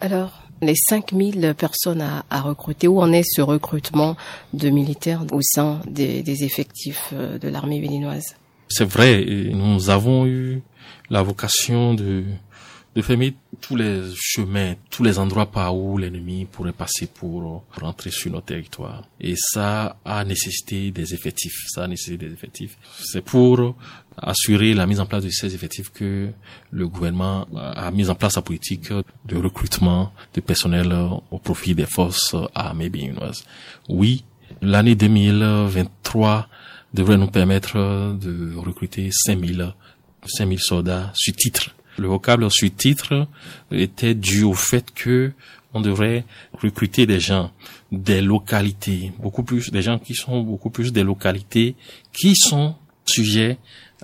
Alors, 0.01 0.41
les 0.61 0.75
5000 0.75 1.53
personnes 1.57 2.01
à, 2.01 2.41
recruter, 2.41 2.87
où 2.87 3.01
en 3.01 3.11
est 3.11 3.23
ce 3.23 3.41
recrutement 3.41 4.17
de 4.53 4.69
militaires 4.69 5.23
au 5.31 5.41
sein 5.41 5.79
des, 5.87 6.23
des 6.23 6.43
effectifs 6.43 7.09
euh, 7.13 7.37
de 7.37 7.47
l'armée 7.47 7.79
béninoise? 7.79 8.35
C'est 8.67 8.85
vrai, 8.85 9.23
nous 9.53 9.89
avons 9.89 10.25
eu 10.25 10.61
la 11.09 11.21
vocation 11.21 11.93
de 11.93 12.23
de 12.93 13.01
fermer 13.01 13.35
tous 13.61 13.75
les 13.75 14.01
chemins, 14.15 14.73
tous 14.89 15.03
les 15.03 15.17
endroits 15.17 15.49
par 15.49 15.75
où 15.75 15.97
l'ennemi 15.97 16.45
pourrait 16.45 16.73
passer 16.73 17.07
pour 17.07 17.63
rentrer 17.79 18.11
sur 18.11 18.31
notre 18.31 18.47
territoire. 18.47 19.03
Et 19.19 19.35
ça 19.37 19.97
a 20.03 20.23
nécessité 20.25 20.91
des 20.91 21.13
effectifs. 21.13 21.55
Ça 21.67 21.83
a 21.83 21.87
nécessité 21.87 22.27
des 22.27 22.33
effectifs. 22.33 22.77
C'est 23.01 23.21
pour 23.23 23.75
assurer 24.17 24.73
la 24.73 24.85
mise 24.87 24.99
en 24.99 25.05
place 25.05 25.23
de 25.23 25.29
ces 25.29 25.55
effectifs 25.55 25.89
que 25.89 26.29
le 26.71 26.87
gouvernement 26.87 27.47
a 27.55 27.89
mis 27.91 28.09
en 28.09 28.15
place 28.15 28.33
sa 28.33 28.41
politique 28.41 28.91
de 29.25 29.37
recrutement 29.37 30.11
de 30.33 30.41
personnel 30.41 30.93
au 31.31 31.39
profit 31.39 31.75
des 31.75 31.85
forces 31.85 32.35
armées 32.53 32.89
béninoises. 32.89 33.45
Oui, 33.87 34.25
l'année 34.61 34.95
2023 34.95 36.49
devrait 36.93 37.17
nous 37.17 37.27
permettre 37.27 38.17
de 38.19 38.53
recruter 38.57 39.09
5000 39.11 39.73
5000 40.25 40.59
soldats 40.59 41.11
sur 41.15 41.33
titre 41.33 41.71
le 41.97 42.07
vocable 42.07 42.49
sur 42.51 42.73
titre 42.75 43.27
était 43.71 44.15
dû 44.15 44.43
au 44.43 44.53
fait 44.53 44.91
que 44.93 45.31
on 45.73 45.81
devrait 45.81 46.25
recruter 46.53 47.05
des 47.05 47.19
gens 47.19 47.51
des 47.91 48.21
localités, 48.21 49.11
beaucoup 49.19 49.43
plus, 49.43 49.71
des 49.71 49.81
gens 49.81 49.99
qui 49.99 50.15
sont 50.15 50.41
beaucoup 50.41 50.69
plus 50.69 50.91
des 50.91 51.03
localités 51.03 51.75
qui 52.13 52.35
sont 52.35 52.75
sujets 53.05 53.57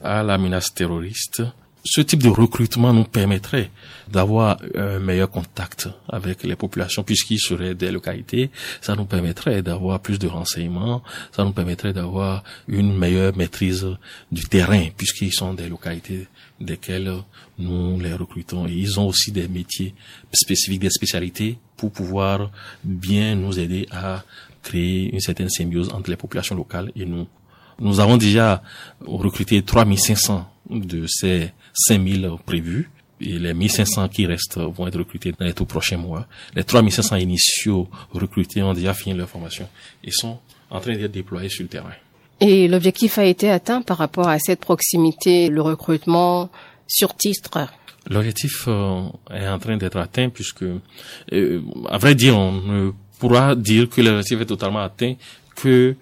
à 0.03 0.23
la 0.23 0.37
menace 0.37 0.73
terroriste 0.73 1.43
ce 1.89 2.01
type 2.01 2.21
de 2.21 2.27
recrutement 2.27 2.91
nous 2.91 3.05
permettrait 3.05 3.71
d'avoir 4.11 4.57
un 4.75 4.99
meilleur 4.99 5.29
contact 5.29 5.87
avec 6.09 6.43
les 6.43 6.57
populations 6.57 7.03
puisqu'ils 7.03 7.39
seraient 7.39 7.75
des 7.75 7.91
localités. 7.91 8.51
Ça 8.81 8.95
nous 8.95 9.05
permettrait 9.05 9.61
d'avoir 9.61 10.01
plus 10.01 10.19
de 10.19 10.27
renseignements. 10.27 11.01
Ça 11.31 11.45
nous 11.45 11.53
permettrait 11.53 11.93
d'avoir 11.93 12.43
une 12.67 12.97
meilleure 12.97 13.35
maîtrise 13.37 13.87
du 14.31 14.43
terrain 14.43 14.87
puisqu'ils 14.97 15.33
sont 15.33 15.53
des 15.53 15.69
localités 15.69 16.27
desquelles 16.59 17.13
nous 17.57 17.99
les 18.01 18.13
recrutons. 18.13 18.67
Et 18.67 18.73
ils 18.73 18.99
ont 18.99 19.07
aussi 19.07 19.31
des 19.31 19.47
métiers 19.47 19.93
spécifiques, 20.33 20.81
des 20.81 20.89
spécialités 20.89 21.57
pour 21.77 21.91
pouvoir 21.91 22.51
bien 22.83 23.35
nous 23.35 23.57
aider 23.57 23.87
à 23.91 24.23
créer 24.61 25.13
une 25.13 25.21
certaine 25.21 25.49
symbiose 25.49 25.89
entre 25.93 26.09
les 26.09 26.17
populations 26.17 26.55
locales 26.55 26.91
et 26.97 27.05
nous. 27.05 27.27
Nous 27.79 27.99
avons 27.99 28.17
déjà 28.17 28.61
recruté 29.05 29.61
3500 29.61 30.49
de 30.69 31.05
ces 31.07 31.51
5000 31.73 32.29
prévus. 32.45 32.89
Et 33.19 33.39
les 33.39 33.55
1500 33.55 34.09
qui 34.09 34.27
restent 34.27 34.59
vont 34.59 34.85
être 34.87 34.99
recrutés 34.99 35.31
dans 35.31 35.45
les 35.45 35.53
tout 35.53 35.65
prochains 35.65 35.97
mois. 35.97 36.27
Les 36.53 36.63
3500 36.63 37.15
initiaux 37.15 37.87
recrutés 38.11 38.61
ont 38.61 38.73
déjà 38.73 38.93
fini 38.93 39.15
leur 39.15 39.27
formation 39.27 39.67
et 40.03 40.11
sont 40.11 40.37
en 40.69 40.79
train 40.79 40.95
d'être 40.95 41.11
déployés 41.11 41.49
sur 41.49 41.63
le 41.63 41.69
terrain. 41.69 41.93
Et 42.39 42.67
l'objectif 42.67 43.17
a 43.17 43.25
été 43.25 43.49
atteint 43.49 43.81
par 43.81 43.97
rapport 43.97 44.27
à 44.27 44.37
cette 44.37 44.59
proximité, 44.59 45.49
le 45.49 45.61
recrutement 45.61 46.51
sur 46.87 47.15
titre? 47.15 47.67
L'objectif 48.07 48.65
euh, 48.67 49.01
est 49.31 49.47
en 49.47 49.57
train 49.57 49.77
d'être 49.77 49.97
atteint 49.97 50.29
puisque, 50.29 50.63
euh, 50.63 51.61
à 51.89 51.97
vrai 51.97 52.13
dire, 52.13 52.37
on 52.37 52.61
ne 52.61 52.91
pourra 53.19 53.55
dire 53.55 53.89
que 53.89 54.01
l'objectif 54.01 54.41
est 54.41 54.45
totalement 54.45 54.81
atteint 54.81 55.15
que 55.61 55.95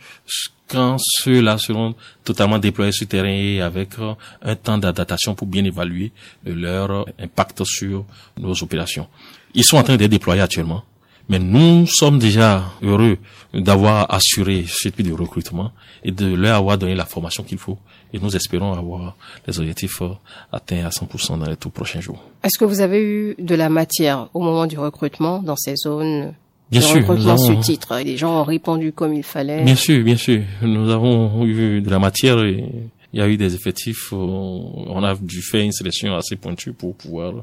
quand 0.68 0.98
ceux-là 1.00 1.58
seront 1.58 1.96
totalement 2.24 2.60
déployés 2.60 2.92
sur 2.92 3.08
terrain 3.08 3.28
et 3.28 3.62
avec 3.62 4.00
euh, 4.00 4.14
un 4.42 4.56
temps 4.56 4.78
d'adaptation 4.78 5.36
pour 5.36 5.48
bien 5.48 5.64
évaluer 5.64 6.12
leur 6.46 7.06
impact 7.20 7.64
sur 7.66 8.06
nos 8.38 8.54
opérations. 8.64 9.08
Ils 9.54 9.64
sont 9.64 9.78
en 9.78 9.84
train 9.84 9.96
d'être 9.96 10.12
déployés 10.12 10.42
actuellement. 10.42 10.84
Mais 11.28 11.40
nous 11.40 11.88
sommes 11.88 12.20
déjà 12.20 12.64
heureux 12.84 13.18
d'avoir 13.52 14.14
assuré 14.14 14.66
ce 14.68 14.90
type 14.90 15.08
de 15.08 15.14
recrutement 15.14 15.72
et 16.04 16.12
de 16.12 16.36
leur 16.36 16.58
avoir 16.58 16.78
donné 16.78 16.94
la 16.94 17.06
formation 17.06 17.44
qu'il 17.44 17.58
faut. 17.58 17.80
Et 18.14 18.20
nous 18.20 18.36
espérons 18.36 18.74
avoir 18.74 19.16
les 19.48 19.60
objectifs 19.60 20.02
euh, 20.04 20.10
atteints 20.52 20.86
à 20.86 20.90
100% 20.90 21.40
dans 21.40 21.50
les 21.50 21.58
tout 21.58 21.72
prochains 21.72 22.00
jours. 22.00 22.24
Est-ce 22.44 22.60
que 22.60 22.66
vous 22.66 22.82
avez 22.82 23.02
eu 23.02 23.36
de 23.40 23.56
la 23.56 23.70
matière 23.70 24.30
au 24.36 24.40
moment 24.40 24.68
du 24.68 24.78
recrutement 24.78 25.40
dans 25.40 25.56
ces 25.56 25.76
zones 25.76 26.34
Bien 26.72 26.82
sûr, 26.82 27.14
nous 27.14 27.28
avons... 27.28 27.60
titre. 27.60 27.98
Les 28.04 28.18
gens 28.18 28.42
ont 28.42 28.44
répondu 28.44 28.92
comme 28.92 29.14
il 29.14 29.24
fallait. 29.24 29.64
Bien 29.64 29.76
sûr, 29.76 30.04
bien 30.04 30.18
sûr. 30.18 30.42
Nous 30.62 30.90
avons 30.90 31.46
eu 31.46 31.82
de 31.82 31.90
la 31.90 32.00
matière 32.00 32.44
et 32.44 32.66
il 33.14 33.20
y 33.20 33.22
a 33.22 33.28
eu 33.30 33.38
des 33.38 33.54
effectifs. 33.54 34.12
On 34.12 35.04
a 35.04 35.16
dû 35.16 35.42
faire 35.42 35.62
une 35.62 35.72
sélection 35.72 36.16
assez 36.16 36.36
pointue 36.36 36.74
pour 36.74 36.96
pouvoir 36.96 37.34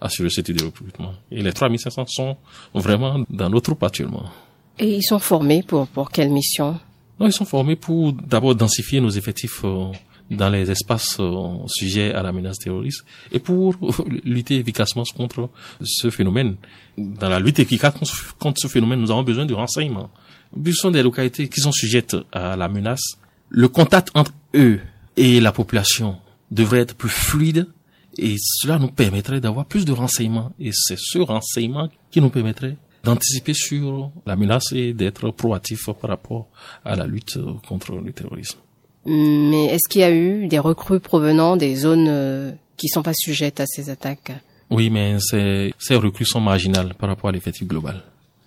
assurer 0.00 0.30
ce 0.30 0.40
type 0.40 0.56
de 0.56 0.64
recrutement. 0.64 1.12
Et 1.30 1.42
les 1.42 1.52
3500 1.52 2.06
sont 2.06 2.36
vraiment 2.74 3.24
dans 3.28 3.50
notre 3.50 3.64
troupe 3.64 3.82
actuellement. 3.82 4.24
Et 4.78 4.96
ils 4.96 5.02
sont 5.02 5.18
formés 5.18 5.62
pour, 5.62 5.86
pour 5.86 6.10
quelle 6.10 6.30
mission? 6.30 6.78
Non, 7.20 7.26
ils 7.26 7.32
sont 7.32 7.44
formés 7.44 7.76
pour 7.76 8.14
d'abord 8.14 8.54
densifier 8.54 9.00
nos 9.00 9.10
effectifs 9.10 9.60
euh, 9.64 9.92
dans 10.30 10.48
les 10.48 10.70
espaces 10.70 11.16
euh, 11.18 11.56
sujets 11.66 12.12
à 12.14 12.22
la 12.22 12.32
menace 12.32 12.58
terroriste 12.58 13.04
et 13.32 13.40
pour 13.40 13.74
lutter 14.24 14.56
efficacement 14.56 15.02
contre 15.16 15.50
ce 15.82 16.10
phénomène. 16.10 16.56
Dans 16.96 17.28
la 17.28 17.40
lutte 17.40 17.58
efficace 17.58 17.94
contre 18.38 18.60
ce 18.60 18.68
phénomène, 18.68 19.00
nous 19.00 19.10
avons 19.10 19.22
besoin 19.22 19.46
de 19.46 19.54
renseignements. 19.54 20.10
Ce 20.64 20.72
sont 20.72 20.90
des 20.90 21.02
localités 21.02 21.48
qui 21.48 21.60
sont 21.60 21.72
sujettes 21.72 22.16
à 22.32 22.56
la 22.56 22.68
menace. 22.68 23.18
Le 23.48 23.68
contact 23.68 24.10
entre 24.14 24.32
eux 24.54 24.80
et 25.16 25.40
la 25.40 25.52
population 25.52 26.18
devrait 26.50 26.80
être 26.80 26.94
plus 26.94 27.08
fluide 27.08 27.66
et 28.18 28.36
cela 28.38 28.78
nous 28.78 28.88
permettrait 28.88 29.40
d'avoir 29.40 29.66
plus 29.66 29.84
de 29.84 29.92
renseignements. 29.92 30.52
Et 30.58 30.70
c'est 30.72 30.98
ce 30.98 31.18
renseignement 31.18 31.88
qui 32.10 32.20
nous 32.20 32.30
permettrait 32.30 32.76
d'anticiper 33.02 33.54
sur 33.54 34.12
la 34.26 34.36
menace 34.36 34.72
et 34.72 34.92
d'être 34.92 35.30
proactif 35.30 35.86
par 36.00 36.10
rapport 36.10 36.48
à 36.84 36.96
la 36.96 37.06
lutte 37.06 37.38
contre 37.66 37.94
le 37.94 38.12
terrorisme. 38.12 38.58
Mais 39.06 39.66
est-ce 39.66 39.88
qu'il 39.88 40.02
y 40.02 40.04
a 40.04 40.10
eu 40.10 40.46
des 40.46 40.58
recrues 40.58 41.00
provenant 41.00 41.56
des 41.56 41.74
zones 41.74 42.08
euh, 42.08 42.52
qui 42.76 42.88
sont 42.88 43.02
pas 43.02 43.14
sujettes 43.14 43.60
à 43.60 43.66
ces 43.66 43.90
attaques? 43.90 44.32
Oui, 44.70 44.90
mais 44.90 45.16
ces, 45.18 45.74
ces 45.78 45.96
recrues 45.96 46.26
sont 46.26 46.40
marginales 46.40 46.94
par 46.94 47.08
rapport 47.08 47.30
à 47.30 47.32
l'effectif 47.32 47.66
global. 47.66 48.02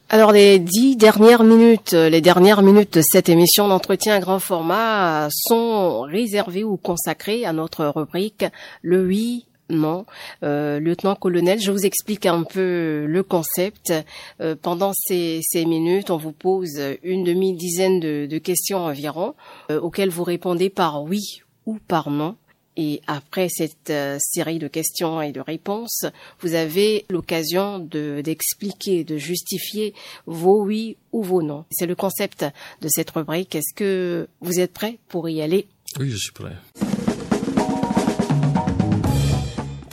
Alors 0.10 0.32
les 0.32 0.60
dix 0.60 0.96
dernières 0.96 1.44
minutes, 1.44 1.94
les 1.94 2.22
dernières 2.22 2.62
minutes 2.62 3.00
de 3.00 3.02
cette 3.02 3.30
émission 3.30 3.68
d'entretien 3.68 4.20
grand 4.20 4.38
format 4.38 5.28
sont 5.32 6.02
réservées 6.02 6.64
ou 6.64 6.78
consacrées 6.78 7.46
à 7.46 7.54
notre 7.54 7.86
rubrique 7.88 8.46
le 8.84 9.08
oui 9.08 9.46
non, 9.70 10.06
euh, 10.44 10.80
lieutenant-colonel, 10.80 11.60
je 11.60 11.72
vous 11.72 11.86
explique 11.86 12.26
un 12.26 12.44
peu 12.44 13.06
le 13.08 13.24
concept. 13.24 13.94
Euh, 14.42 14.56
pendant 14.62 14.92
ces, 14.94 15.40
ces, 15.44 15.66
minutes, 15.66 16.12
on 16.12 16.18
vous 16.18 16.32
pose 16.32 16.80
une 17.04 17.24
demi-dizaine 17.24 18.00
de, 18.00 18.28
de, 18.30 18.38
questions 18.38 18.80
environ, 18.80 19.36
euh, 19.72 19.80
auxquelles 19.80 20.10
vous 20.10 20.24
répondez 20.24 20.70
par 20.70 21.04
oui 21.04 21.42
ou 21.66 21.80
par 21.88 22.10
non. 22.10 22.36
Et 22.76 23.02
après 23.06 23.50
cette 23.50 23.92
euh, 23.92 24.18
série 24.20 24.58
de 24.58 24.68
questions 24.68 25.22
et 25.22 25.32
de 25.32 25.40
réponses, 25.40 26.06
vous 26.40 26.56
avez 26.56 27.06
l'occasion 27.10 27.80
de 27.80 28.22
d'expliquer, 28.22 29.04
de 29.04 29.18
justifier 29.18 29.94
vos 30.26 30.64
oui 30.64 30.98
ou 31.12 31.22
vos 31.22 31.44
non. 31.44 31.66
C'est 31.70 31.86
le 31.86 31.96
concept 31.96 32.46
de 32.82 32.88
cette 32.90 33.12
rubrique. 33.12 33.54
Est-ce 33.56 33.76
que 33.76 34.28
vous 34.42 34.60
êtes 34.60 34.74
prêt 34.74 34.98
pour 35.08 35.30
y 35.30 35.42
aller? 35.42 35.68
Oui, 36.00 36.10
je 36.10 36.18
suis 36.18 36.32
prêt. 36.32 36.54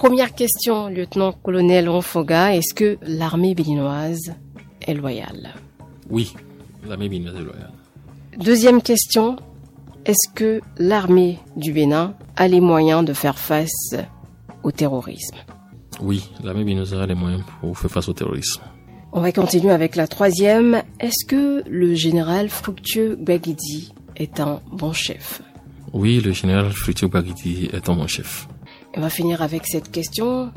Première 0.01 0.35
question, 0.35 0.89
lieutenant-colonel 0.89 1.87
Ronfoga, 1.87 2.57
est-ce 2.57 2.73
que 2.73 2.97
l'armée 3.03 3.55
béninoise 3.55 4.33
est 4.81 4.95
loyale? 4.95 5.51
Oui, 6.09 6.33
l'armée 6.89 7.11
béninoise 7.11 7.37
est 7.37 7.45
loyale. 7.45 7.73
Deuxième 8.39 8.81
question, 8.81 9.37
est-ce 10.07 10.33
que 10.35 10.63
l'armée 10.79 11.39
du 11.55 11.75
Bénin 11.75 12.15
a 12.37 12.49
les 12.49 12.63
moyens 12.63 13.05
de 13.05 13.13
faire 13.13 13.39
face 13.39 13.95
au 14.63 14.71
terrorisme? 14.71 15.37
Oui, 16.01 16.31
l'armée 16.43 16.65
béninoise 16.65 16.95
a 16.95 17.05
les 17.05 17.15
moyens 17.15 17.43
pour 17.61 17.79
faire 17.79 17.91
face 17.91 18.09
au 18.09 18.15
terrorisme. 18.15 18.63
On 19.13 19.21
va 19.21 19.33
continuer 19.33 19.71
avec 19.71 19.97
la 19.97 20.09
troisième. 20.09 20.83
Est-ce 20.99 21.27
que 21.27 21.63
le 21.69 21.95
général 21.95 22.49
Fructueux 22.49 23.17
Baguidi 23.17 23.93
est 24.17 24.41
un 24.41 24.63
bon 24.73 24.95
chef? 24.95 25.43
Oui, 25.93 26.23
le 26.23 26.33
général 26.33 26.73
Fructueux 26.73 27.09
Baguidi 27.09 27.69
est 27.71 27.91
un 27.91 27.97
bon 27.97 28.07
chef. 28.07 28.49
On 28.97 29.01
va 29.01 29.11
finir 29.11 29.41
avec 29.43 29.67
cette 29.67 29.91
question. 29.91 30.51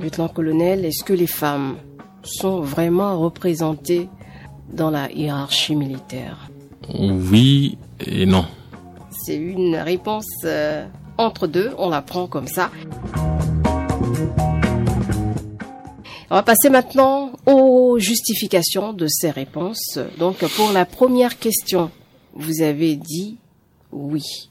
Lieutenant-colonel, 0.00 0.84
est-ce 0.84 1.04
que 1.04 1.12
les 1.12 1.26
femmes 1.26 1.76
sont 2.22 2.60
vraiment 2.60 3.18
représentées 3.18 4.08
dans 4.72 4.90
la 4.90 5.10
hiérarchie 5.12 5.76
militaire? 5.76 6.50
Oui 6.94 7.78
et 8.00 8.26
non. 8.26 8.44
C'est 9.10 9.36
une 9.36 9.76
réponse 9.76 10.26
euh, 10.44 10.86
entre 11.16 11.46
deux, 11.46 11.72
on 11.78 11.90
la 11.90 12.02
prend 12.02 12.26
comme 12.26 12.48
ça. 12.48 12.70
On 16.30 16.34
va 16.34 16.42
passer 16.42 16.70
maintenant 16.70 17.32
aux 17.46 17.98
justifications 17.98 18.92
de 18.92 19.06
ces 19.06 19.30
réponses. 19.30 19.98
Donc 20.18 20.44
pour 20.56 20.72
la 20.72 20.84
première 20.84 21.38
question, 21.38 21.90
vous 22.34 22.62
avez 22.62 22.96
dit 22.96 23.38
oui. 23.92 24.50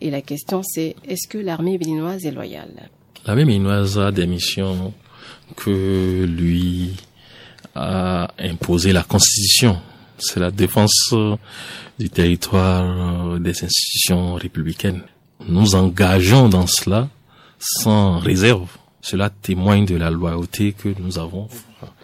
Et 0.00 0.10
la 0.10 0.22
question 0.22 0.62
c'est, 0.62 0.96
est-ce 1.06 1.28
que 1.28 1.38
l'armée 1.38 1.78
béninoise 1.78 2.24
est 2.24 2.30
loyale? 2.30 2.90
L'armée 3.26 3.44
béninoise 3.44 3.98
a 3.98 4.10
des 4.10 4.26
missions 4.26 4.92
que 5.56 6.24
lui 6.24 6.96
a 7.74 8.32
imposé 8.38 8.92
la 8.92 9.02
Constitution. 9.02 9.78
C'est 10.18 10.40
la 10.40 10.50
défense 10.50 11.14
du 11.98 12.10
territoire 12.10 13.38
des 13.38 13.64
institutions 13.64 14.34
républicaines. 14.34 15.02
Nous 15.48 15.74
engageons 15.74 16.48
dans 16.48 16.66
cela 16.66 17.08
sans 17.58 18.18
réserve. 18.18 18.68
Cela 19.00 19.30
témoigne 19.30 19.84
de 19.84 19.96
la 19.96 20.10
loyauté 20.10 20.72
que 20.72 20.88
nous 21.00 21.18
avons 21.18 21.48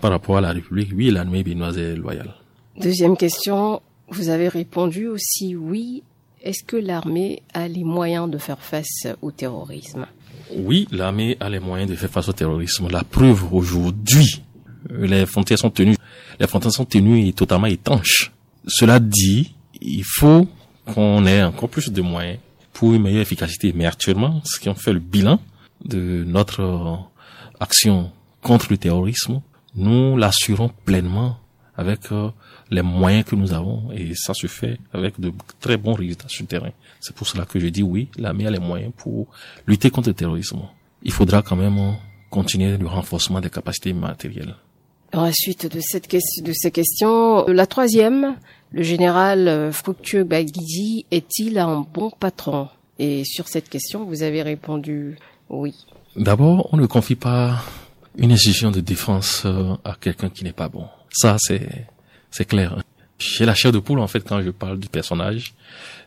par 0.01 0.11
rapport 0.11 0.39
à 0.39 0.41
la 0.41 0.53
République. 0.53 0.91
Oui, 0.95 1.11
l'armée 1.11 1.45
béninoise 1.45 1.78
est 1.78 1.95
loyale. 1.95 2.34
Deuxième 2.76 3.16
question, 3.16 3.80
vous 4.09 4.28
avez 4.28 4.49
répondu 4.49 5.07
aussi 5.07 5.55
oui 5.55 6.03
est-ce 6.43 6.62
que 6.64 6.76
l'armée 6.76 7.43
a 7.53 7.68
les 7.68 7.84
moyens 7.84 8.30
de 8.30 8.39
faire 8.39 8.61
face 8.61 9.07
au 9.22 9.30
terrorisme? 9.30 10.07
Oui, 10.55 10.86
l'armée 10.91 11.36
a 11.41 11.49
les 11.49 11.59
moyens 11.59 11.91
de 11.91 11.97
faire 11.97 12.11
face 12.11 12.28
au 12.28 12.32
terrorisme. 12.32 12.89
La 12.91 13.05
preuve 13.05 13.53
aujourd'hui, 13.53 14.43
les 14.91 15.26
frontières 15.26 15.59
sont 15.59 15.70
tenues. 15.70 15.97
Les 16.41 16.47
frontières 16.47 16.72
sont 16.72 16.84
tenues 16.84 17.26
et 17.26 17.32
totalement 17.32 17.66
étanches. 17.66 18.32
Cela 18.66 19.01
dit, 19.01 19.55
il 19.80 20.05
faut 20.05 20.49
qu'on 20.86 21.26
ait 21.26 21.43
encore 21.43 21.68
plus 21.68 21.91
de 21.91 22.01
moyens 22.01 22.39
pour 22.72 22.95
une 22.95 23.03
meilleure 23.03 23.22
efficacité. 23.22 23.72
Mais 23.74 23.86
actuellement, 23.86 24.41
ce 24.45 24.61
qui 24.61 24.68
ont 24.68 24.74
fait 24.74 24.93
le 24.93 25.01
bilan 25.01 25.41
de 25.84 26.24
notre 26.24 27.01
action 27.61 28.11
contre 28.43 28.66
le 28.70 28.78
terrorisme, 28.78 29.41
nous 29.74 30.16
l'assurons 30.16 30.70
pleinement 30.84 31.39
avec 31.76 32.11
les 32.71 32.83
moyens 32.83 33.25
que 33.25 33.35
nous 33.35 33.53
avons 33.53 33.91
et 33.93 34.14
ça 34.14 34.35
se 34.35 34.47
fait 34.47 34.79
avec 34.93 35.19
de 35.19 35.33
très 35.61 35.77
bons 35.77 35.95
résultats 35.95 36.29
sur 36.29 36.43
le 36.43 36.49
terrain. 36.49 36.71
C'est 37.01 37.14
pour 37.14 37.27
cela 37.27 37.45
que 37.45 37.59
je 37.59 37.69
dis 37.69 37.83
oui, 37.83 38.09
l'armée 38.16 38.47
a 38.47 38.51
les 38.51 38.59
moyens 38.59 38.93
pour 38.97 39.27
lutter 39.66 39.91
contre 39.91 40.09
le 40.09 40.14
terrorisme. 40.14 40.61
Il 41.03 41.12
faudra 41.12 41.43
quand 41.43 41.57
même 41.57 41.97
continuer 42.31 42.77
le 42.77 42.87
renforcement 42.87 43.41
des 43.41 43.51
capacités 43.51 43.93
matérielles. 43.93 44.55
Dans 45.12 45.23
la 45.23 45.33
suite 45.33 45.73
de 45.75 45.81
cette 45.81 46.07
question, 46.07 46.45
de 46.45 46.53
ces 46.53 46.71
questions, 46.71 47.47
la 47.47 47.66
troisième, 47.66 48.37
le 48.73 48.83
général 48.83 49.73
Fructueux 49.73 50.25
Baguidi 50.25 51.07
est-il 51.11 51.59
un 51.59 51.87
bon 51.95 52.11
patron? 52.11 52.69
Et 52.99 53.25
sur 53.25 53.49
cette 53.49 53.71
question, 53.71 54.05
vous 54.05 54.23
avez 54.23 54.43
répondu 54.43 55.16
oui. 55.49 55.75
D'abord, 56.16 56.69
on 56.73 56.77
ne 56.77 56.87
confie 56.87 57.14
pas 57.14 57.62
une 58.19 58.33
institution 58.33 58.71
de 58.71 58.81
défense 58.81 59.47
à 59.85 59.97
quelqu'un 59.99 60.29
qui 60.29 60.45
n'est 60.45 60.53
pas 60.53 60.69
bon. 60.69 60.87
Ça, 61.11 61.37
c'est 61.39 61.87
c'est 62.31 62.45
clair. 62.45 62.83
J'ai 63.18 63.45
la 63.45 63.55
chair 63.55 63.72
de 63.72 63.81
poule 63.81 63.99
en 63.99 64.07
fait 64.07 64.20
quand 64.20 64.41
je 64.43 64.51
parle 64.51 64.79
du 64.79 64.89
personnage. 64.89 65.55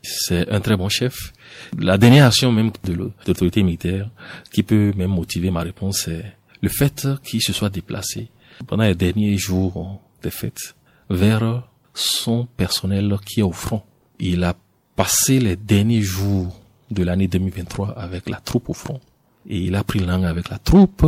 C'est 0.01 0.49
un 0.49 0.61
très 0.61 0.78
bon 0.78 0.88
chef. 0.88 1.34
La 1.78 1.97
dernière 1.97 2.26
action 2.26 2.51
même 2.51 2.72
de 2.84 2.93
l'autorité 2.93 3.63
militaire 3.63 4.09
qui 4.51 4.63
peut 4.63 4.93
même 4.95 5.11
motiver 5.11 5.51
ma 5.51 5.61
réponse, 5.61 6.03
c'est 6.05 6.24
le 6.61 6.69
fait 6.69 7.07
qu'il 7.24 7.41
se 7.41 7.51
soit 7.51 7.69
déplacé 7.69 8.30
pendant 8.67 8.84
les 8.84 8.95
derniers 8.95 9.38
jours 9.38 10.01
des 10.24 10.32
fêtes 10.32 10.76
vers 11.09 11.67
son 11.93 12.45
personnel 12.45 13.17
qui 13.26 13.41
est 13.41 13.43
au 13.43 13.51
front. 13.51 13.84
Il 14.19 14.43
a 14.43 14.55
passé 14.95 15.39
les 15.39 15.55
derniers 15.55 16.01
jours 16.01 16.61
de 16.91 17.03
l'année 17.03 17.28
2023 17.28 17.97
avec 17.97 18.30
la 18.30 18.38
troupe 18.38 18.69
au 18.69 18.74
front. 18.74 19.01
Et 19.49 19.57
il 19.57 19.76
a 19.76 19.84
pris 19.84 19.99
langue 19.99 20.26
avec 20.26 20.49
la 20.49 20.59
troupe. 20.59 21.05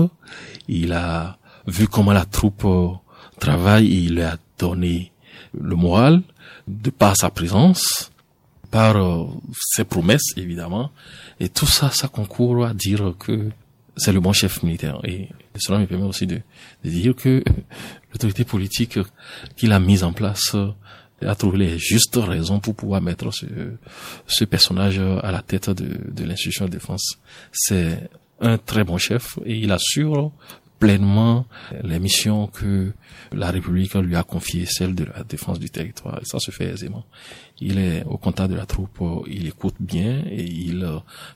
Il 0.67 0.91
a 0.93 1.37
vu 1.67 1.87
comment 1.87 2.13
la 2.13 2.25
troupe 2.25 2.67
travaille 3.39 3.87
et 3.87 3.99
il 3.99 4.21
a 4.21 4.37
donné 4.57 5.11
le 5.53 5.75
moral 5.75 6.21
de 6.67 6.89
par 6.89 7.15
sa 7.17 7.29
présence, 7.29 8.11
par 8.71 8.95
euh, 8.95 9.25
ses 9.53 9.83
promesses 9.83 10.37
évidemment, 10.37 10.91
et 11.39 11.49
tout 11.49 11.65
ça, 11.65 11.91
ça 11.91 12.07
concourt 12.07 12.65
à 12.65 12.73
dire 12.73 13.13
que 13.19 13.49
c'est 13.95 14.11
le 14.11 14.19
bon 14.19 14.33
chef 14.33 14.63
militaire. 14.63 14.99
Et 15.03 15.29
cela 15.55 15.79
me 15.79 15.85
permet 15.85 16.05
aussi 16.05 16.25
de, 16.25 16.41
dire 16.83 17.15
que 17.15 17.43
l'autorité 18.11 18.43
politique 18.43 18.99
qu'il 19.55 19.71
a 19.71 19.79
mise 19.79 20.03
en 20.03 20.13
place 20.13 20.55
a 21.21 21.35
trouvé 21.35 21.57
les 21.59 21.77
justes 21.77 22.19
raisons 22.21 22.59
pour 22.59 22.75
pouvoir 22.75 23.01
mettre 23.01 23.29
ce, 23.31 24.43
personnage 24.45 24.99
à 24.99 25.31
la 25.31 25.41
tête 25.41 25.69
de 25.69 26.23
l'institution 26.23 26.65
de 26.65 26.71
défense. 26.71 27.17
C'est 27.51 28.09
un 28.41 28.57
très 28.57 28.83
bon 28.83 28.97
chef 28.97 29.39
et 29.45 29.57
il 29.57 29.71
assure 29.71 30.31
pleinement 30.83 31.45
les 31.81 31.97
missions 31.97 32.47
que 32.47 32.91
la 33.31 33.51
République 33.51 33.93
lui 33.95 34.17
a 34.17 34.23
confiées, 34.23 34.65
celle 34.65 34.95
de 34.95 35.05
la 35.05 35.23
défense 35.23 35.57
du 35.57 35.69
territoire. 35.69 36.19
Et 36.21 36.25
ça 36.25 36.39
se 36.39 36.51
fait 36.51 36.65
aisément. 36.65 37.05
Il 37.61 37.79
est 37.79 38.03
au 38.03 38.17
contact 38.17 38.51
de 38.51 38.55
la 38.57 38.65
troupe, 38.65 39.01
il 39.27 39.47
écoute 39.47 39.75
bien 39.79 40.23
et 40.29 40.43
il 40.43 40.85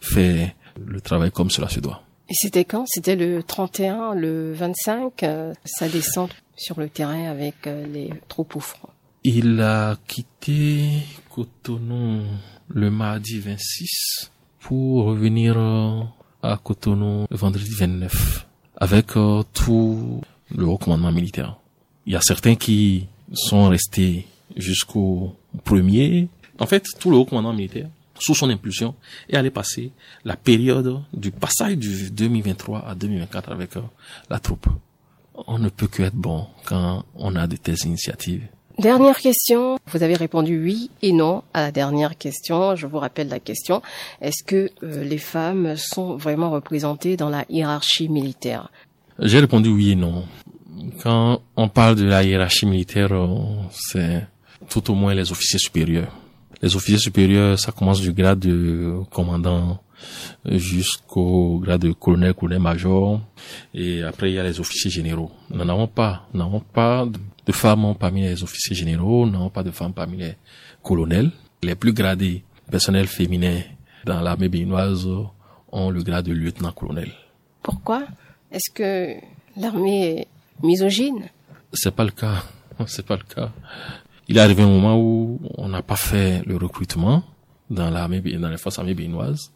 fait 0.02 0.54
le 0.86 1.00
travail 1.00 1.32
comme 1.32 1.50
cela 1.50 1.70
se 1.70 1.80
doit. 1.80 2.04
Et 2.30 2.34
c'était 2.34 2.66
quand? 2.66 2.84
C'était 2.88 3.16
le 3.16 3.42
31, 3.42 4.16
le 4.16 4.52
25 4.52 5.26
Ça 5.64 5.88
descend 5.88 6.30
sur 6.58 6.78
le 6.78 6.90
terrain 6.90 7.30
avec 7.30 7.56
les 7.66 8.10
troupes 8.28 8.58
au 8.58 8.60
front. 8.60 8.90
Il 9.24 9.62
a 9.62 9.96
quitté 10.08 10.90
Cotonou 11.34 12.24
le 12.68 12.92
mardi 12.92 13.40
26 13.40 14.30
pour 14.60 15.06
revenir 15.06 15.58
euh, 15.58 16.02
à 16.44 16.60
Cotonou 16.62 17.28
le 17.30 17.38
vendredi 17.38 17.72
29 17.80 18.47
avec 18.78 19.18
euh, 19.18 19.44
tout 19.54 20.22
le 20.56 20.66
haut 20.66 20.78
commandement 20.78 21.12
militaire. 21.12 21.58
Il 22.06 22.14
y 22.14 22.16
a 22.16 22.22
certains 22.22 22.56
qui 22.56 23.08
sont 23.34 23.70
restés 23.70 24.28
jusqu'au 24.56 25.36
premier. 25.64 26.30
En 26.60 26.66
fait, 26.66 26.86
tout 27.00 27.12
le 27.12 27.18
haut 27.18 27.26
commandement 27.26 27.54
militaire, 27.54 27.90
sous 28.20 28.34
son 28.34 28.50
impulsion, 28.50 28.96
est 29.30 29.36
allé 29.36 29.50
passer 29.52 29.92
la 30.24 30.36
période 30.36 31.02
du 31.14 31.32
passage 31.32 31.78
du 31.78 32.12
2023 32.12 32.88
à 32.88 32.96
2024 32.96 33.52
avec 33.52 33.76
euh, 33.78 33.82
la 34.30 34.40
troupe. 34.40 34.68
On 35.48 35.60
ne 35.60 35.70
peut 35.70 35.88
que 35.88 36.04
être 36.04 36.16
bon 36.16 36.48
quand 36.66 37.06
on 37.16 37.36
a 37.36 37.46
de 37.46 37.58
telles 37.58 37.86
initiatives. 37.86 38.48
Dernière 38.80 39.18
question. 39.18 39.80
Vous 39.92 40.04
avez 40.04 40.14
répondu 40.14 40.62
oui 40.62 40.92
et 41.02 41.12
non 41.12 41.42
à 41.56 41.62
la 41.62 41.72
dernière 41.72 42.16
question. 42.16 42.76
Je 42.76 42.86
vous 42.86 43.00
rappelle 43.00 43.28
la 43.28 43.40
question. 43.40 43.82
Est-ce 44.22 44.44
que 44.44 44.70
euh, 44.84 45.04
les 45.04 45.18
femmes 45.18 45.76
sont 45.78 46.16
vraiment 46.16 46.52
représentées 46.52 47.18
dans 47.18 47.30
la 47.30 47.44
hiérarchie 47.50 48.08
militaire? 48.08 48.70
J'ai 49.18 49.40
répondu 49.40 49.70
oui 49.70 49.92
et 49.92 49.96
non. 49.96 50.26
Quand 51.02 51.42
on 51.56 51.70
parle 51.70 51.96
de 51.96 52.06
la 52.06 52.24
hiérarchie 52.24 52.68
militaire, 52.68 53.14
euh, 53.14 53.28
c'est 53.72 54.28
tout 54.70 54.92
au 54.92 54.94
moins 54.94 55.16
les 55.16 55.32
officiers 55.32 55.58
supérieurs. 55.58 56.16
Les 56.62 56.76
officiers 56.76 57.00
supérieurs, 57.00 57.58
ça 57.58 57.72
commence 57.72 58.00
du 58.00 58.14
grade 58.14 58.40
de 58.40 59.00
commandant 59.12 59.80
jusqu'au 60.46 61.58
grade 61.58 61.82
de 61.82 61.94
colonel, 61.94 62.36
colonel-major. 62.36 63.22
Et 63.74 64.04
après, 64.04 64.30
il 64.30 64.36
y 64.36 64.40
a 64.40 64.44
les 64.44 64.60
officiers 64.60 64.92
généraux. 64.92 65.32
Nous 65.50 65.66
n'avons 65.66 65.88
pas, 65.88 66.28
nous 66.32 66.40
n'avons 66.40 66.60
pas 66.60 67.08
de 67.48 67.52
femmes 67.54 67.96
parmi 67.98 68.22
les 68.22 68.44
officiers 68.44 68.76
généraux, 68.76 69.26
non 69.26 69.50
pas 69.50 69.64
de 69.64 69.72
femmes 69.72 69.94
parmi 69.94 70.18
les 70.18 70.36
colonels. 70.84 71.32
Les 71.64 71.76
plus 71.76 71.94
gradés 71.94 72.44
personnels 72.70 73.08
féminins 73.08 73.62
dans 74.06 74.20
l'armée 74.22 74.50
béninoise 74.50 75.08
ont 75.72 75.90
le 75.90 76.04
grade 76.04 76.26
de 76.26 76.34
lieutenant-colonel. 76.34 77.12
Pourquoi 77.64 78.04
Est-ce 78.52 78.72
que 78.74 79.16
l'armée 79.56 80.20
est 80.20 80.28
misogyne? 80.62 81.30
C'est 81.74 81.96
pas 81.96 82.04
le 82.04 82.12
cas. 82.12 82.44
C'est 82.86 83.06
pas 83.06 83.16
le 83.16 83.24
cas. 83.24 83.52
Il 84.28 84.38
est 84.38 84.42
arrivé 84.42 84.64
un 84.64 84.68
moment 84.68 85.00
où 85.00 85.40
on 85.58 85.70
n'a 85.70 85.82
pas 85.82 85.96
fait 85.96 86.44
le 86.46 86.58
recrutement 86.58 87.24
dans 87.70 87.90
l'armée, 87.90 88.20
dans 88.20 88.50
les 88.50 88.58
forces 88.58 88.78
armées 88.78 88.94
béninoises. 88.94 89.52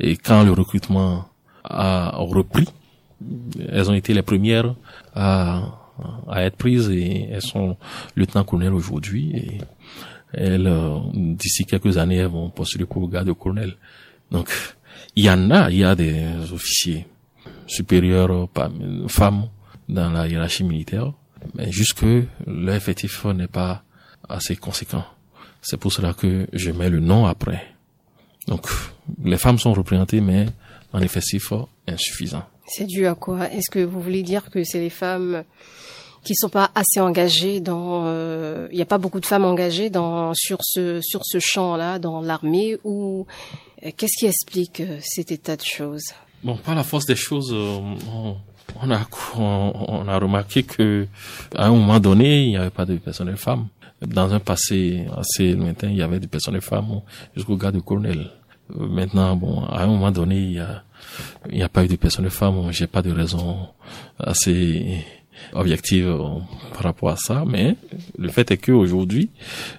Et 0.00 0.16
quand 0.16 0.42
le 0.44 0.52
recrutement 0.52 1.28
a 1.62 2.16
repris, 2.16 2.68
elles 3.68 3.90
ont 3.90 3.94
été 3.94 4.14
les 4.14 4.22
premières 4.22 4.74
à 5.14 5.83
à 6.28 6.44
être 6.44 6.56
prises 6.56 6.90
et 6.90 7.28
elles 7.30 7.42
sont 7.42 7.76
lieutenant-colonel 8.16 8.72
aujourd'hui 8.72 9.30
et 9.36 9.58
elles, 10.32 10.66
euh, 10.66 10.98
d'ici 11.12 11.64
quelques 11.64 11.96
années, 11.98 12.16
elles 12.16 12.26
vont 12.26 12.50
postuler 12.50 12.86
pour 12.86 13.02
le 13.02 13.08
grade 13.08 13.26
de 13.26 13.32
colonel. 13.32 13.76
Donc, 14.30 14.50
il 15.14 15.24
y 15.24 15.30
en 15.30 15.50
a, 15.50 15.70
il 15.70 15.78
y 15.78 15.84
a 15.84 15.94
des 15.94 16.24
officiers 16.52 17.06
supérieurs, 17.66 18.48
femmes, 19.08 19.48
dans 19.88 20.10
la 20.10 20.26
hiérarchie 20.26 20.64
militaire, 20.64 21.12
mais 21.54 21.70
jusque 21.70 22.04
leur 22.46 22.74
effectif 22.74 23.24
n'est 23.26 23.46
pas 23.46 23.84
assez 24.28 24.56
conséquent. 24.56 25.04
C'est 25.60 25.76
pour 25.76 25.92
cela 25.92 26.14
que 26.14 26.46
je 26.52 26.70
mets 26.70 26.90
le 26.90 27.00
nom 27.00 27.26
après. 27.26 27.74
Donc, 28.48 28.66
les 29.22 29.38
femmes 29.38 29.58
sont 29.58 29.72
représentées, 29.72 30.20
mais 30.20 30.46
en 30.92 31.00
effectif 31.00 31.52
insuffisant. 31.86 32.44
C'est 32.66 32.86
dû 32.86 33.06
à 33.06 33.14
quoi? 33.14 33.50
Est-ce 33.52 33.70
que 33.70 33.84
vous 33.84 34.00
voulez 34.00 34.22
dire 34.22 34.50
que 34.50 34.64
c'est 34.64 34.80
les 34.80 34.90
femmes 34.90 35.44
qui 36.24 36.34
sont 36.34 36.48
pas 36.48 36.70
assez 36.74 37.00
engagées 37.00 37.60
dans 37.60 38.06
euh, 38.06 38.66
il 38.70 38.76
n'y 38.76 38.82
a 38.82 38.86
pas 38.86 38.96
beaucoup 38.96 39.20
de 39.20 39.26
femmes 39.26 39.44
engagées 39.44 39.90
dans 39.90 40.32
sur 40.34 40.58
ce 40.62 41.00
sur 41.02 41.20
ce 41.22 41.38
champ-là 41.38 41.98
dans 41.98 42.22
l'armée 42.22 42.78
ou 42.82 43.26
euh, 43.84 43.90
qu'est-ce 43.94 44.18
qui 44.18 44.26
explique 44.26 44.80
euh, 44.80 44.98
cet 45.02 45.30
état 45.30 45.56
de 45.56 45.62
choses? 45.62 46.06
Bon, 46.42 46.56
par 46.56 46.74
la 46.74 46.82
force 46.82 47.04
des 47.04 47.16
choses 47.16 47.52
on, 47.52 48.90
a 48.90 49.06
on, 49.36 50.08
a 50.08 50.18
remarqué 50.18 50.62
que 50.62 51.06
à 51.54 51.66
un 51.66 51.70
moment 51.70 52.00
donné, 52.00 52.44
il 52.44 52.48
n'y 52.50 52.56
avait 52.56 52.70
pas 52.70 52.84
de 52.84 52.96
personnel 52.96 53.36
femme. 53.36 53.68
Dans 54.02 54.32
un 54.34 54.40
passé 54.40 55.06
assez 55.16 55.52
lointain, 55.52 55.88
il 55.88 55.96
y 55.96 56.02
avait 56.02 56.20
du 56.20 56.28
personnel 56.28 56.60
femme 56.60 57.00
jusqu'au 57.34 57.56
gars 57.56 57.70
de 57.70 57.80
colonel. 57.80 58.30
Maintenant, 58.74 59.36
bon, 59.36 59.64
à 59.64 59.82
un 59.82 59.86
moment 59.86 60.10
donné, 60.10 60.36
il 60.36 60.52
y 60.52 60.58
a 60.58 60.82
il 61.50 61.56
n'y 61.56 61.62
a 61.62 61.68
pas 61.68 61.84
eu 61.84 61.88
de 61.88 61.96
personnes 61.96 62.30
femmes, 62.30 62.72
j'ai 62.72 62.86
pas 62.86 63.02
de 63.02 63.10
raison 63.10 63.68
assez 64.18 65.04
objective 65.52 66.08
euh, 66.08 66.38
par 66.72 66.82
rapport 66.82 67.10
à 67.10 67.16
ça, 67.16 67.44
mais 67.46 67.76
le 68.18 68.28
fait 68.28 68.50
est 68.50 68.56
qu'aujourd'hui, 68.56 69.30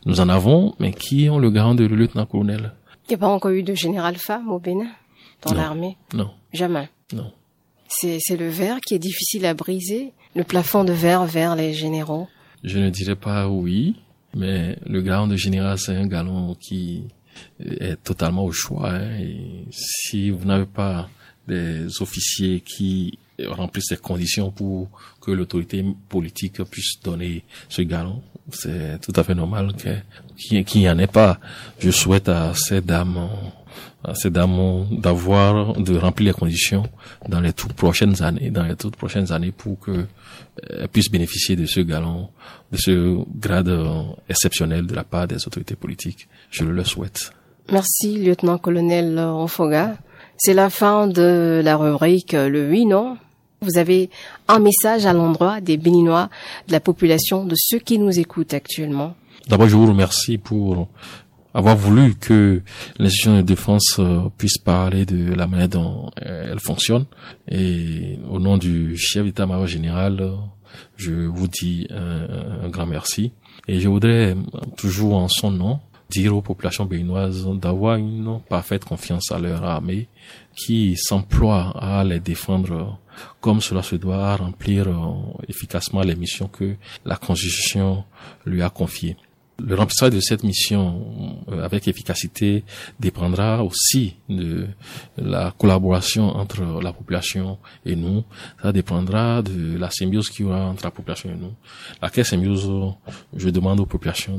nous 0.05 0.19
en 0.19 0.29
avons, 0.29 0.75
mais 0.79 0.91
qui 0.91 1.29
ont 1.29 1.39
le 1.39 1.49
garant 1.49 1.75
de 1.75 1.85
lieutenant-colonel? 1.85 2.73
Il 3.07 3.11
n'y 3.11 3.15
a 3.15 3.17
pas 3.19 3.27
encore 3.27 3.51
eu 3.51 3.63
de 3.63 3.73
général 3.73 4.15
femme 4.17 4.49
au 4.49 4.59
Bénin, 4.59 4.91
dans 5.43 5.53
l'armée? 5.53 5.97
Non. 6.13 6.31
Jamais. 6.53 6.89
Non. 7.13 7.31
C'est, 7.87 8.17
c'est 8.19 8.37
le 8.37 8.49
verre 8.49 8.79
qui 8.85 8.95
est 8.95 8.99
difficile 8.99 9.45
à 9.45 9.53
briser, 9.53 10.11
le 10.35 10.43
plafond 10.43 10.83
de 10.83 10.93
verre 10.93 11.25
vers 11.25 11.55
les 11.55 11.73
généraux. 11.73 12.27
Je 12.63 12.79
ne 12.79 12.89
dirais 12.89 13.15
pas 13.15 13.47
oui, 13.47 13.95
mais 14.35 14.77
le 14.85 15.01
garant 15.01 15.27
de 15.27 15.35
général, 15.35 15.77
c'est 15.77 15.95
un 15.95 16.07
galon 16.07 16.55
qui 16.59 17.03
est 17.59 18.01
totalement 18.03 18.45
au 18.45 18.51
choix. 18.51 18.91
Hein, 18.91 19.19
et 19.19 19.65
si 19.71 20.29
vous 20.29 20.45
n'avez 20.45 20.65
pas 20.65 21.09
des 21.47 22.01
officiers 22.01 22.61
qui 22.61 23.17
remplissent 23.43 23.89
ces 23.89 23.97
conditions 23.97 24.51
pour 24.51 24.89
que 25.21 25.31
l'autorité 25.31 25.85
politique 26.09 26.63
puisse 26.63 26.99
donner 27.03 27.43
ce 27.69 27.81
galon. 27.81 28.21
C'est 28.51 29.01
tout 29.01 29.13
à 29.15 29.23
fait 29.23 29.35
normal 29.35 29.73
qu'il 30.37 30.81
n'y 30.81 30.89
en 30.89 30.97
ait 30.99 31.07
pas. 31.07 31.39
Je 31.79 31.91
souhaite 31.91 32.29
à 32.29 32.53
ces 32.53 32.81
dames, 32.81 33.27
à 34.07 34.15
ces 34.15 34.29
dames 34.29 34.85
d'avoir, 34.91 35.73
de 35.73 35.97
remplir 35.97 36.27
les 36.27 36.33
conditions 36.33 36.83
dans 37.27 37.41
les 37.41 37.53
toutes 37.53 37.73
prochaines 37.73 38.21
années, 38.21 38.49
dans 38.49 38.63
les 38.63 38.75
toutes 38.75 38.95
prochaines 38.95 39.31
années 39.31 39.51
pour 39.51 39.79
que 39.79 40.05
elles 40.69 40.87
puissent 40.87 41.11
bénéficier 41.11 41.55
de 41.55 41.65
ce 41.65 41.81
galon, 41.81 42.29
de 42.71 42.77
ce 42.77 43.17
grade 43.37 43.71
exceptionnel 44.29 44.87
de 44.87 44.95
la 44.95 45.03
part 45.03 45.27
des 45.27 45.45
autorités 45.47 45.75
politiques. 45.75 46.27
Je 46.49 46.63
le 46.63 46.83
souhaite. 46.83 47.31
Merci, 47.71 48.17
lieutenant-colonel 48.19 49.17
Onfoga. 49.19 49.97
C'est 50.37 50.53
la 50.53 50.69
fin 50.69 51.07
de 51.07 51.61
la 51.63 51.77
rubrique 51.77 52.33
Le 52.33 52.69
oui, 52.69 52.85
non. 52.85 53.17
Vous 53.61 53.77
avez 53.77 54.09
un 54.47 54.59
message 54.59 55.05
à 55.05 55.13
l'endroit 55.13 55.61
des 55.61 55.77
Béninois, 55.77 56.29
de 56.67 56.73
la 56.73 56.79
population, 56.79 57.45
de 57.45 57.55
ceux 57.57 57.79
qui 57.79 57.97
nous 57.97 58.19
écoutent 58.19 58.53
actuellement. 58.53 59.15
D'abord, 59.47 59.67
je 59.67 59.75
vous 59.75 59.87
remercie 59.87 60.37
pour 60.37 60.87
avoir 61.55 61.77
voulu 61.77 62.15
que 62.15 62.61
l'institution 62.99 63.37
de 63.37 63.41
défense 63.41 63.95
euh, 63.99 64.29
puisse 64.37 64.57
parler 64.57 65.05
de 65.05 65.33
la 65.33 65.47
manière 65.47 65.69
dont 65.69 66.11
euh, 66.23 66.51
elle 66.51 66.59
fonctionne. 66.59 67.05
Et 67.49 68.19
au 68.29 68.39
nom 68.39 68.57
du 68.57 68.97
chef 68.97 69.23
d'état-major 69.23 69.65
général, 69.65 70.33
je 70.97 71.13
vous 71.13 71.47
dis 71.47 71.87
un, 71.89 72.67
grand 72.67 72.85
merci. 72.85 73.31
Et 73.69 73.79
je 73.79 73.87
voudrais, 73.87 74.35
toujours 74.75 75.15
en 75.15 75.29
son 75.29 75.49
nom, 75.49 75.79
dire 76.09 76.35
aux 76.35 76.41
populations 76.41 76.85
béninoises 76.85 77.47
d'avoir 77.61 77.95
une 77.95 78.39
parfaite 78.49 78.83
confiance 78.83 79.31
à 79.31 79.39
leur 79.39 79.63
armée 79.63 80.09
qui 80.55 80.97
s'emploie 80.97 81.73
à 81.79 82.03
les 82.03 82.19
défendre 82.19 82.99
comme 83.39 83.61
cela 83.61 83.81
se 83.81 83.95
doit, 83.95 84.27
à 84.27 84.35
remplir 84.35 84.89
euh, 84.89 85.43
efficacement 85.47 86.01
les 86.01 86.15
missions 86.15 86.49
que 86.49 86.75
la 87.05 87.15
Constitution 87.15 88.03
lui 88.45 88.61
a 88.61 88.69
confiées. 88.69 89.15
Le 89.57 89.73
remplissage 89.75 90.09
de 90.09 90.19
cette 90.19 90.43
mission 90.43 91.43
euh, 91.49 91.63
avec 91.63 91.87
efficacité 91.87 92.65
dépendra 92.99 93.63
aussi 93.63 94.15
de 94.27 94.67
la 95.17 95.53
collaboration 95.57 96.27
entre 96.35 96.81
la 96.81 96.91
population 96.91 97.57
et 97.85 97.95
nous. 97.95 98.23
Ça 98.61 98.73
dépendra 98.73 99.41
de 99.41 99.77
la 99.77 99.89
symbiose 99.89 100.29
qu'il 100.29 100.45
y 100.45 100.49
aura 100.49 100.65
entre 100.65 100.83
la 100.83 100.91
population 100.91 101.29
et 101.29 101.35
nous. 101.35 101.53
Laquelle 102.01 102.25
symbiose 102.25 102.69
je 103.35 103.49
demande 103.49 103.79
aux 103.79 103.85
populations 103.85 104.37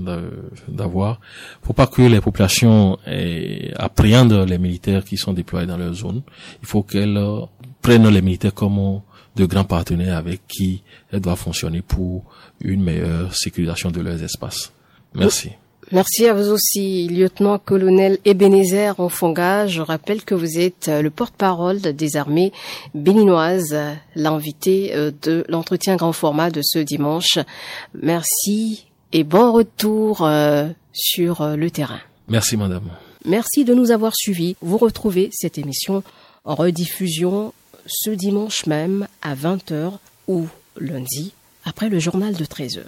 d'avoir. 0.68 1.18
Faut 1.62 1.72
pas 1.72 1.86
que 1.86 2.02
les 2.02 2.20
populations 2.20 2.98
eh, 3.06 3.72
appréhendent 3.76 4.46
les 4.46 4.58
militaires 4.58 5.02
qui 5.02 5.16
sont 5.16 5.32
déployés 5.32 5.66
dans 5.66 5.78
leur 5.78 5.94
zone. 5.94 6.22
Il 6.60 6.66
faut 6.66 6.82
qu'elles 6.82 7.18
prennent 7.80 8.08
les 8.08 8.22
militaires 8.22 8.54
comme 8.54 9.00
de 9.36 9.44
grands 9.44 9.64
partenaires 9.64 10.16
avec 10.16 10.46
qui 10.46 10.82
elles 11.12 11.20
doivent 11.20 11.38
fonctionner 11.38 11.82
pour 11.82 12.24
une 12.60 12.82
meilleure 12.82 13.34
sécurisation 13.34 13.90
de 13.90 14.00
leurs 14.00 14.22
espaces. 14.22 14.72
Merci. 15.16 15.50
Merci 15.92 16.26
à 16.26 16.34
vous 16.34 16.50
aussi, 16.50 17.06
lieutenant-colonel 17.06 18.18
Ebenezer 18.24 18.98
Onfonga. 18.98 19.68
Je 19.68 19.80
rappelle 19.80 20.24
que 20.24 20.34
vous 20.34 20.58
êtes 20.58 20.88
le 20.88 21.10
porte-parole 21.10 21.80
des 21.80 22.16
armées 22.16 22.52
béninoises, 22.94 23.76
l'invité 24.16 24.96
euh, 24.96 25.12
de 25.22 25.44
l'entretien 25.48 25.94
grand 25.94 26.12
format 26.12 26.50
de 26.50 26.60
ce 26.60 26.80
dimanche. 26.80 27.38
Merci 27.94 28.86
et 29.12 29.22
bon 29.22 29.52
retour 29.52 30.22
euh, 30.22 30.68
sur 30.92 31.42
euh, 31.42 31.54
le 31.54 31.70
terrain. 31.70 32.00
Merci, 32.26 32.56
madame. 32.56 32.90
Merci 33.24 33.64
de 33.64 33.72
nous 33.72 33.92
avoir 33.92 34.12
suivis. 34.16 34.56
Vous 34.60 34.78
retrouvez 34.78 35.30
cette 35.32 35.56
émission 35.56 36.02
en 36.44 36.56
rediffusion 36.56 37.52
ce 37.86 38.10
dimanche 38.10 38.66
même 38.66 39.06
à 39.22 39.36
20h 39.36 39.92
ou 40.26 40.48
lundi 40.78 41.32
après 41.64 41.88
le 41.88 42.00
journal 42.00 42.34
de 42.34 42.44
13h. 42.44 42.82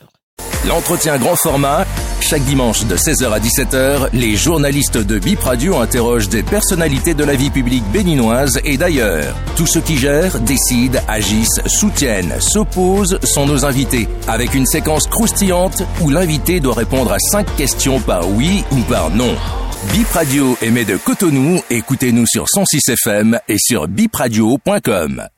L'entretien 0.69 1.17
grand 1.17 1.35
format, 1.35 1.87
chaque 2.21 2.45
dimanche 2.45 2.85
de 2.85 2.95
16h 2.95 3.33
à 3.33 3.41
17h, 3.41 4.09
les 4.13 4.37
journalistes 4.37 4.99
de 4.99 5.19
Bip 5.19 5.41
Radio 5.41 5.79
interrogent 5.79 6.29
des 6.29 6.43
personnalités 6.43 7.15
de 7.15 7.25
la 7.25 7.35
vie 7.35 7.49
publique 7.49 7.85
béninoise 7.91 8.61
et 8.65 8.77
d'ailleurs. 8.77 9.35
Tous 9.57 9.67
ceux 9.67 9.81
qui 9.81 9.97
gèrent, 9.97 10.39
décident, 10.41 11.01
agissent, 11.09 11.63
soutiennent, 11.65 12.35
s'opposent 12.39 13.19
sont 13.23 13.47
nos 13.47 13.65
invités, 13.65 14.09
avec 14.27 14.55
une 14.55 14.67
séquence 14.67 15.07
croustillante 15.07 15.83
où 16.03 16.11
l'invité 16.11 16.61
doit 16.61 16.75
répondre 16.75 17.13
à 17.13 17.19
cinq 17.19 17.47
questions 17.57 17.99
par 17.99 18.29
oui 18.29 18.63
ou 18.71 18.81
par 18.91 19.09
non. 19.09 19.35
Bip 19.95 20.09
Radio 20.09 20.55
émet 20.61 20.85
de 20.85 20.99
Cotonou, 20.99 21.63
écoutez-nous 21.71 22.27
sur 22.27 22.45
106 22.47 22.91
FM 22.91 23.39
et 23.49 23.57
sur 23.59 23.89
bipradio.com. 23.89 25.29